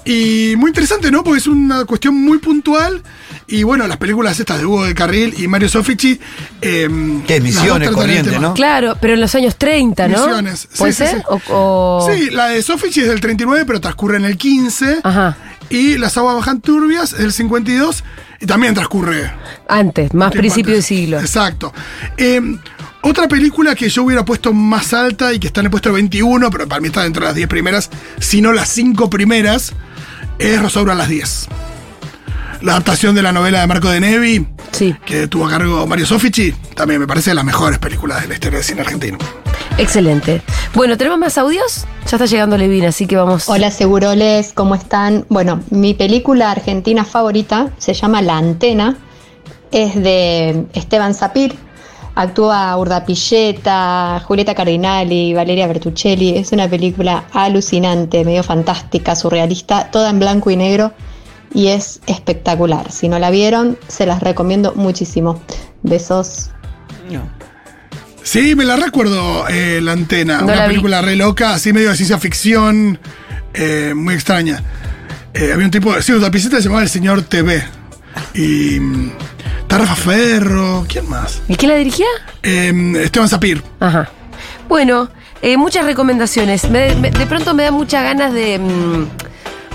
Y 0.06 0.56
muy 0.58 0.70
interesante, 0.70 1.10
¿no? 1.12 1.24
Porque 1.24 1.40
es 1.40 1.48
una 1.48 1.86
cuestión 1.86 2.16
muy 2.16 2.38
puntual. 2.40 3.02
Y 3.48 3.64
bueno, 3.64 3.88
las 3.88 3.98
películas 3.98 4.40
estas 4.40 4.60
de 4.60 4.66
Hugo 4.66 4.84
de 4.86 4.94
Carril 4.94 5.34
y 5.38 5.48
Mario 5.48 5.70
Sofici. 5.70 6.20
Eh, 6.62 6.90
Que 7.28 7.40
Misiones, 7.42 7.66
tratan 7.66 7.82
el 7.84 7.94
Corriente, 7.94 8.30
tema. 8.32 8.42
¿no? 8.50 8.54
Claro, 8.54 8.98
pero 9.00 9.14
en 9.14 9.22
los 9.22 9.34
años 9.36 9.56
30, 9.58 10.08
¿no? 10.08 10.18
Misiones. 10.28 10.60
Sí, 10.62 10.78
¿Puede 10.78 10.92
sí, 10.94 10.98
ser? 11.06 11.18
sí. 11.18 11.24
O, 11.30 11.42
o- 11.50 12.10
Sí, 12.14 12.30
la 12.32 12.48
de 12.48 12.62
Sofici 12.62 13.02
es 13.02 13.08
del 13.08 13.22
39, 13.22 13.64
pero 13.66 13.80
transcurre 13.80 14.18
en 14.18 14.26
el 14.26 14.38
15. 14.38 15.00
Ajá. 15.04 15.38
Y 15.70 15.98
Las 15.98 16.18
aguas 16.18 16.36
bajan 16.36 16.60
turbias 16.62 17.14
es 17.14 17.20
del 17.20 17.34
52 17.34 18.04
y 18.42 18.46
también 18.46 18.74
transcurre. 18.74 19.32
Antes, 19.70 20.14
más 20.14 20.32
principio 20.32 20.72
de 20.74 20.78
antes. 20.80 20.86
siglo. 20.86 21.20
Exacto. 21.20 21.74
Eh, 22.18 22.42
otra 23.02 23.28
película 23.28 23.74
que 23.76 23.90
yo 23.90 24.04
hubiera 24.04 24.24
puesto 24.24 24.54
más 24.54 24.94
alta 24.94 25.34
y 25.34 25.40
que 25.40 25.48
está 25.48 25.62
en 25.62 25.66
el 25.68 25.72
puesto 25.72 25.92
21, 25.92 26.50
pero 26.52 26.68
para 26.68 26.80
mí 26.82 26.88
está 26.88 27.04
dentro 27.04 27.22
de 27.22 27.28
las 27.30 27.36
10 27.36 27.48
primeras, 27.48 27.90
si 28.20 28.42
no 28.42 28.52
las 28.54 28.70
5 28.70 29.10
primeras, 29.10 29.74
es 30.40 30.62
Rosaura 30.62 30.94
a 30.94 30.96
las 30.96 31.10
10. 31.10 31.48
La 32.62 32.74
adaptación 32.74 33.14
de 33.16 33.22
la 33.22 33.32
novela 33.32 33.60
de 33.62 33.68
Marco 33.68 33.90
de 33.90 34.00
Nevi, 34.00 34.48
Sí. 34.72 34.96
que 35.06 35.28
tuvo 35.28 35.48
a 35.48 35.50
cargo 35.50 35.86
Mario 35.86 36.06
Sofici, 36.06 36.54
también 36.76 37.00
me 37.02 37.08
parece 37.08 37.32
de 37.32 37.36
las 37.36 37.44
mejores 37.46 37.78
películas 37.80 38.22
de 38.22 38.28
la 38.30 38.34
historia 38.36 38.58
del 38.58 38.66
cine 38.66 38.82
argentino. 38.82 39.18
Excelente. 39.78 40.42
Bueno, 40.74 40.98
¿tenemos 40.98 41.20
más 41.20 41.38
audios? 41.38 41.86
Ya 42.10 42.18
está 42.18 42.26
llegando 42.26 42.58
Levin, 42.58 42.86
así 42.86 43.06
que 43.08 43.16
vamos. 43.16 43.50
Hola 43.50 43.70
Seguroles, 43.72 44.54
¿cómo 44.54 44.76
están? 44.76 45.26
Bueno, 45.30 45.62
mi 45.72 45.94
película 45.94 46.52
argentina 46.52 47.04
favorita 47.06 47.72
se 47.78 47.94
llama 47.94 48.22
La 48.22 48.38
Antena, 48.38 48.98
es 49.72 49.96
de 49.96 50.66
Esteban 50.74 51.14
Zapir, 51.16 51.56
actúa 52.16 52.76
Urda 52.78 53.06
Pilleta, 53.06 54.22
Julieta 54.26 54.54
Cardinali, 54.56 55.34
Valeria 55.34 55.68
Bertuccelli, 55.68 56.38
es 56.38 56.52
una 56.52 56.68
película 56.70 57.26
alucinante, 57.34 58.24
medio 58.24 58.44
fantástica, 58.44 59.16
surrealista, 59.16 59.90
toda 59.92 60.10
en 60.10 60.20
blanco 60.20 60.52
y 60.52 60.56
negro 60.56 60.94
y 61.54 61.68
es 61.68 62.02
espectacular. 62.08 62.92
Si 62.92 63.08
no 63.10 63.20
la 63.20 63.30
vieron, 63.30 63.78
se 63.88 64.06
las 64.06 64.22
recomiendo 64.22 64.74
muchísimo. 64.76 65.42
Besos. 65.84 66.50
Sí, 68.24 68.56
me 68.56 68.64
la 68.64 68.78
recuerdo, 68.78 69.48
eh, 69.50 69.80
La 69.82 69.92
Antena, 69.92 70.40
No 70.40 70.46
una 70.46 70.56
la 70.56 70.64
vi. 70.64 70.70
película 70.70 71.02
re 71.02 71.16
loca, 71.16 71.54
así 71.54 71.74
medio 71.74 71.90
de 71.90 71.96
ciencia 71.98 72.18
ficción, 72.18 72.98
eh, 73.54 73.94
muy 73.96 74.14
extraña. 74.14 74.64
Eh, 75.34 75.52
había 75.54 75.66
un 75.66 75.72
tipo, 75.72 75.94
sí, 76.02 76.14
una 76.14 76.32
piscina 76.32 76.58
se 76.58 76.64
llamaba 76.64 76.84
El 76.84 76.90
Señor 76.90 77.24
TV. 77.24 77.64
Y. 78.34 78.80
está 79.74 79.78
Rafa 79.86 79.96
Ferro, 79.96 80.86
¿quién 80.88 81.10
más? 81.10 81.42
¿Y 81.48 81.56
quién 81.56 81.72
la 81.72 81.78
dirigía? 81.78 82.06
Eh, 82.44 82.94
Esteban 83.04 83.28
Zapir. 83.30 83.64
Ajá. 83.80 84.10
Bueno, 84.70 85.10
eh, 85.42 85.58
muchas 85.58 85.86
recomendaciones. 85.86 86.70
Me- 86.70 86.96
me- 86.96 87.12
de 87.12 87.26
pronto 87.26 87.54
me 87.54 87.64
da 87.64 87.72
muchas 87.72 88.04
ganas 88.04 88.34
de 88.34 88.60
mm, 88.60 89.08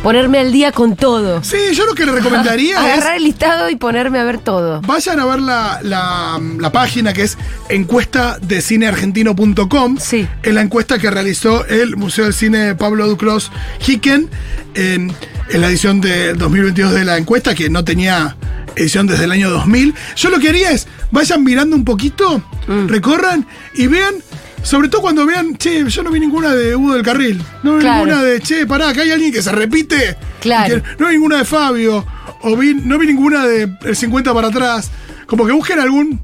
ponerme 0.02 0.38
al 0.38 0.52
día 0.52 0.70
con 0.72 0.94
todo. 0.96 1.42
Sí, 1.42 1.56
yo 1.74 1.84
lo 1.86 1.94
que 1.94 2.06
le 2.06 2.12
recomendaría 2.12 2.74
es. 2.86 2.92
Agarrar 3.00 3.16
el 3.16 3.24
listado 3.24 3.68
y 3.70 3.76
ponerme 3.76 4.18
a 4.20 4.24
ver 4.24 4.38
todo. 4.38 4.80
Vayan 4.82 5.18
a 5.18 5.24
ver 5.26 5.40
la, 5.40 5.80
la- 5.82 6.40
la 6.58 6.72
página 6.72 7.12
que 7.12 7.22
es 7.22 7.36
encuesta 7.68 8.38
de 8.40 8.62
cineargentino.com. 8.62 9.98
Sí. 9.98 10.28
En 10.44 10.54
la 10.54 10.62
encuesta 10.62 10.98
que 10.98 11.10
realizó 11.10 11.64
el 11.66 11.96
Museo 11.96 12.24
del 12.24 12.34
Cine 12.34 12.74
Pablo 12.76 13.06
Duclos 13.08 13.50
Hicken 13.86 14.30
en, 14.74 15.12
en 15.50 15.60
la 15.60 15.66
edición 15.68 16.00
de 16.00 16.34
2022 16.34 16.92
de 16.92 17.04
la 17.04 17.16
encuesta, 17.18 17.54
que 17.54 17.68
no 17.68 17.84
tenía 17.84 18.36
edición 18.78 19.06
desde 19.06 19.24
el 19.24 19.32
año 19.32 19.50
2000. 19.50 19.94
Yo 20.16 20.30
lo 20.30 20.38
que 20.38 20.48
haría 20.48 20.70
es, 20.70 20.86
vayan 21.10 21.42
mirando 21.44 21.76
un 21.76 21.84
poquito, 21.84 22.42
Mm. 22.66 22.88
recorran 22.88 23.46
y 23.74 23.86
vean 23.86 24.14
Sobre 24.60 24.88
todo 24.88 25.02
cuando 25.02 25.24
vean, 25.24 25.56
che, 25.56 25.88
yo 25.88 26.02
no 26.02 26.10
vi 26.10 26.18
ninguna 26.18 26.52
de 26.52 26.74
Hugo 26.74 26.94
del 26.94 27.04
Carril. 27.04 27.40
No 27.62 27.74
vi 27.76 27.80
Claro. 27.80 28.04
ninguna 28.04 28.22
de, 28.24 28.40
che, 28.40 28.66
pará, 28.66 28.88
acá 28.88 29.02
hay 29.02 29.12
alguien 29.12 29.32
que 29.32 29.40
se 29.40 29.52
repite. 29.52 30.16
Claro. 30.40 30.82
Que- 30.82 30.82
no 30.98 31.06
vi 31.06 31.12
ninguna 31.14 31.36
de 31.38 31.44
Fabio. 31.44 32.04
O 32.42 32.56
vi, 32.56 32.74
no 32.74 32.98
vi 32.98 33.06
ninguna 33.06 33.46
de 33.46 33.70
El 33.84 33.94
50 33.96 34.34
para 34.34 34.48
atrás. 34.48 34.90
Como 35.26 35.46
que 35.46 35.52
busquen 35.52 35.78
algún 35.78 36.20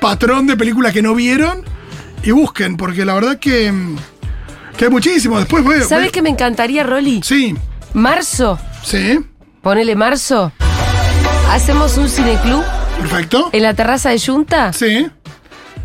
patrón 0.00 0.46
de 0.46 0.56
películas 0.56 0.92
que 0.92 1.02
no 1.02 1.12
vieron 1.16 1.64
y 2.22 2.30
busquen, 2.30 2.76
porque 2.76 3.04
la 3.04 3.14
verdad 3.14 3.40
que, 3.40 3.72
que 4.76 4.84
hay 4.84 4.90
muchísimo. 4.90 5.38
Después 5.40 5.64
voy, 5.64 5.82
¿Sabes 5.82 6.12
qué 6.12 6.22
me 6.22 6.30
encantaría, 6.30 6.84
Rolly? 6.84 7.20
Sí. 7.24 7.56
Marzo. 7.94 8.60
Sí. 8.84 9.18
Ponele 9.60 9.96
marzo. 9.96 10.52
Hacemos 11.52 11.98
un 11.98 12.08
cineclub. 12.08 12.64
Perfecto. 12.98 13.50
En 13.52 13.62
la 13.62 13.74
terraza 13.74 14.08
de 14.08 14.18
Junta. 14.18 14.72
Sí. 14.72 15.06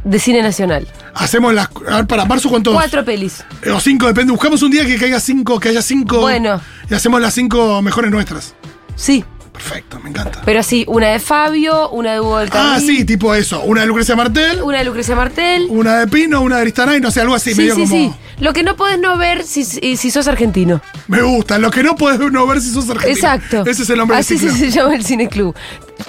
De 0.05 0.18
cine 0.18 0.41
nacional. 0.41 0.88
Hacemos 1.13 1.53
las. 1.53 1.68
A 1.89 1.97
ver, 1.97 2.07
para 2.07 2.24
marzo, 2.24 2.49
¿cuántos? 2.49 2.74
Cuatro 2.74 3.03
pelis. 3.03 3.43
Eh, 3.63 3.72
O 3.72 3.80
cinco, 3.82 4.07
depende. 4.07 4.32
Buscamos 4.32 4.61
un 4.61 4.72
día 4.72 4.86
que 4.86 4.97
caiga 4.97 5.20
cinco, 5.20 5.59
que 5.59 5.68
haya 5.68 5.82
cinco. 5.82 6.22
Bueno. 6.22 6.61
Y 6.89 6.93
hacemos 6.93 7.20
las 7.20 7.34
cinco 7.34 7.82
mejores 7.82 8.09
nuestras. 8.11 8.55
Sí. 8.95 9.26
Perfecto, 9.58 9.99
me 9.99 10.10
encanta. 10.12 10.41
Pero 10.45 10.62
sí, 10.62 10.86
una 10.88 11.08
de 11.08 11.20
Fabio, 11.20 11.89
una 11.89 12.14
de 12.14 12.20
Hugo 12.20 12.38
del 12.38 12.49
Carril. 12.51 12.72
Ah, 12.76 12.80
sí, 12.80 13.05
tipo 13.05 13.34
eso. 13.34 13.62
Una 13.64 13.82
de 13.82 13.88
Lucrecia 13.88 14.16
Martel, 14.16 14.62
Una 14.62 14.78
de 14.78 14.84
Lucrecia 14.84 15.16
Martel. 15.16 15.66
una 15.70 15.99
de 15.99 16.08
Pino, 16.08 16.41
una 16.41 16.58
de 16.58 16.62
Aristanay, 16.62 17.01
no 17.01 17.10
sé, 17.10 17.22
algo 17.22 17.34
así, 17.34 17.51
Sí, 17.53 17.62
medio 17.62 17.74
sí, 17.76 17.82
como. 17.82 17.91
sí. 17.95 18.14
Lo 18.39 18.53
que 18.53 18.62
no 18.62 18.76
podés 18.76 18.99
no 18.99 19.18
ver 19.18 19.43
si, 19.43 19.66
si, 19.66 20.12
sos 20.12 20.28
argentino. 20.28 20.80
Me 21.08 21.24
gusta. 21.24 21.58
Lo 21.58 21.72
que 21.72 21.82
no 21.82 21.95
puedes 21.95 22.20
no 22.32 22.45
ver 22.45 22.62
si 22.62 22.70
sos 22.72 22.88
argentino. 22.88 23.16
Exacto. 23.16 23.64
Ese 23.66 23.82
es 23.82 23.89
el 23.89 23.97
nombre 23.97 24.16
Así 24.16 24.38
del 24.38 24.51
se, 24.51 24.58
se 24.60 24.70
llama 24.80 24.93
el 24.95 25.03
cineclub. 25.03 25.55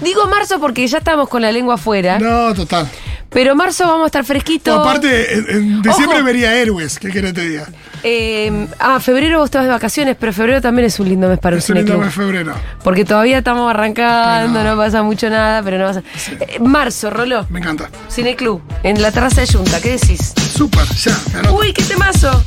Digo 0.03 0.27
marzo 0.27 0.61
porque 0.61 0.87
ya 0.87 0.99
estamos 0.99 1.31
con 1.31 1.41
la 1.41 1.51
lengua 1.51 1.77
afuera. 1.77 2.19
No, 2.19 2.53
total. 2.53 2.87
Pero 3.31 3.55
marzo 3.55 3.85
vamos 3.87 4.05
a 4.05 4.07
estar 4.07 4.25
fresquito. 4.25 4.75
No, 4.75 4.81
aparte, 4.83 5.35
en, 5.35 5.51
en 5.51 5.83
diciembre 5.83 6.17
Ojo. 6.19 6.25
vería 6.25 6.55
héroes. 6.57 6.99
¿Qué 6.99 7.11
querés 7.11 7.35
te 7.35 7.43
diga? 7.43 7.69
Eh, 8.03 8.67
ah, 8.79 9.01
febrero 9.01 9.39
vos 9.41 9.51
te 9.51 9.59
vas 9.59 9.67
de 9.67 9.73
vacaciones, 9.73 10.17
pero 10.19 10.33
febrero 10.33 10.63
también 10.63 10.87
es 10.87 10.99
un 10.99 11.09
lindo 11.09 11.29
mes 11.29 11.39
para 11.39 11.57
Es 11.57 11.69
un 11.69 11.77
lindo 11.77 11.99
mes 11.99 12.15
febrero. 12.15 12.55
Porque 12.83 13.05
todavía 13.05 13.39
estamos 13.39 13.69
arrancando, 13.71 14.63
no 14.65 14.77
pasa 14.77 15.03
mucho 15.03 15.29
nada, 15.29 15.63
pero 15.63 15.79
no 15.79 15.87
pasa. 15.87 16.03
Eh, 16.41 16.59
marzo, 16.61 17.11
Rolo. 17.11 17.47
Me 17.51 17.59
encanta. 17.61 17.91
Cineclub, 18.11 18.63
en 18.83 19.03
la 19.03 19.13
terraza 19.13 19.43
de 19.43 19.47
Junta, 19.47 19.81
¿qué 19.81 19.91
decís? 19.99 20.33
Súper, 20.57 20.85
ya. 20.95 21.17
me. 21.43 21.51
Uy, 21.51 21.73
qué 21.73 21.83
temazo. 21.83 22.43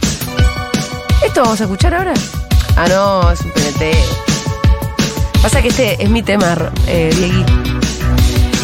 ¿Esto 1.26 1.42
vamos 1.44 1.62
a 1.62 1.66
escuchar 1.66 1.94
ahora? 1.94 2.14
Ah, 2.76 2.88
no, 2.90 3.32
es 3.32 3.42
un 3.42 3.52
PNT. 3.52 3.96
Pasa 5.44 5.62
que 5.62 5.68
este 5.68 6.02
es 6.04 6.10
mi 6.10 6.24
tema, 6.24 6.56
eh. 6.88 7.12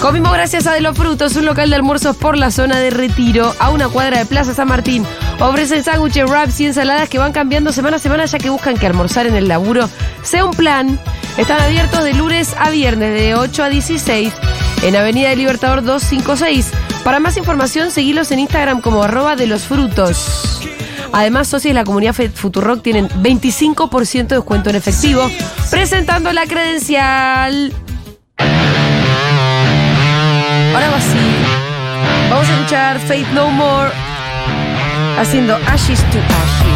Comimos 0.01 0.31
gracias 0.31 0.67
a 0.67 0.73
De 0.73 0.81
los 0.81 0.95
Frutos, 0.95 1.35
un 1.35 1.45
local 1.45 1.69
de 1.71 1.75
almuerzos 1.75 2.15
por 2.15 2.37
la 2.37 2.51
zona 2.51 2.77
de 2.77 2.91
Retiro, 2.91 3.53
a 3.57 3.71
una 3.71 3.89
cuadra 3.89 4.19
de 4.19 4.25
Plaza 4.25 4.53
San 4.53 4.67
Martín. 4.67 5.03
Ofrecen 5.39 5.83
sándwiches, 5.83 6.29
wraps 6.29 6.59
y 6.59 6.67
ensaladas 6.67 7.09
que 7.09 7.17
van 7.17 7.31
cambiando 7.31 7.71
semana 7.71 7.97
a 7.97 7.99
semana 7.99 8.25
ya 8.25 8.37
que 8.37 8.51
buscan 8.51 8.77
que 8.77 8.85
almorzar 8.85 9.25
en 9.25 9.35
el 9.35 9.47
laburo 9.47 9.89
sea 10.21 10.45
un 10.45 10.51
plan. 10.51 10.99
Están 11.37 11.61
abiertos 11.61 12.03
de 12.03 12.13
lunes 12.13 12.55
a 12.59 12.69
viernes 12.69 13.19
de 13.19 13.35
8 13.35 13.63
a 13.63 13.69
16 13.69 14.33
en 14.83 14.95
Avenida 14.95 15.29
del 15.29 15.39
Libertador 15.39 15.83
256. 15.83 16.71
Para 17.03 17.19
más 17.19 17.35
información, 17.37 17.89
seguilos 17.89 18.31
en 18.31 18.39
Instagram 18.39 18.81
como 18.81 19.01
arroba 19.03 19.35
de 19.35 19.47
los 19.47 19.63
frutos. 19.63 20.61
Además, 21.11 21.47
socios 21.47 21.71
de 21.71 21.73
la 21.73 21.85
comunidad 21.85 22.13
Futurock 22.13 22.83
tienen 22.83 23.09
25% 23.09 24.27
de 24.27 24.35
descuento 24.35 24.69
en 24.69 24.75
efectivo, 24.75 25.27
presentando 25.71 26.31
la 26.33 26.45
credencial. 26.45 27.73
Ahora 30.73 30.89
va 30.89 30.97
así. 30.97 31.17
Vamos 32.29 32.47
a 32.47 32.53
escuchar 32.53 32.99
Faith 32.99 33.27
No 33.33 33.49
More 33.49 33.91
haciendo 35.17 35.57
Ashes 35.67 35.99
to 36.11 36.19
Ash. 36.19 36.66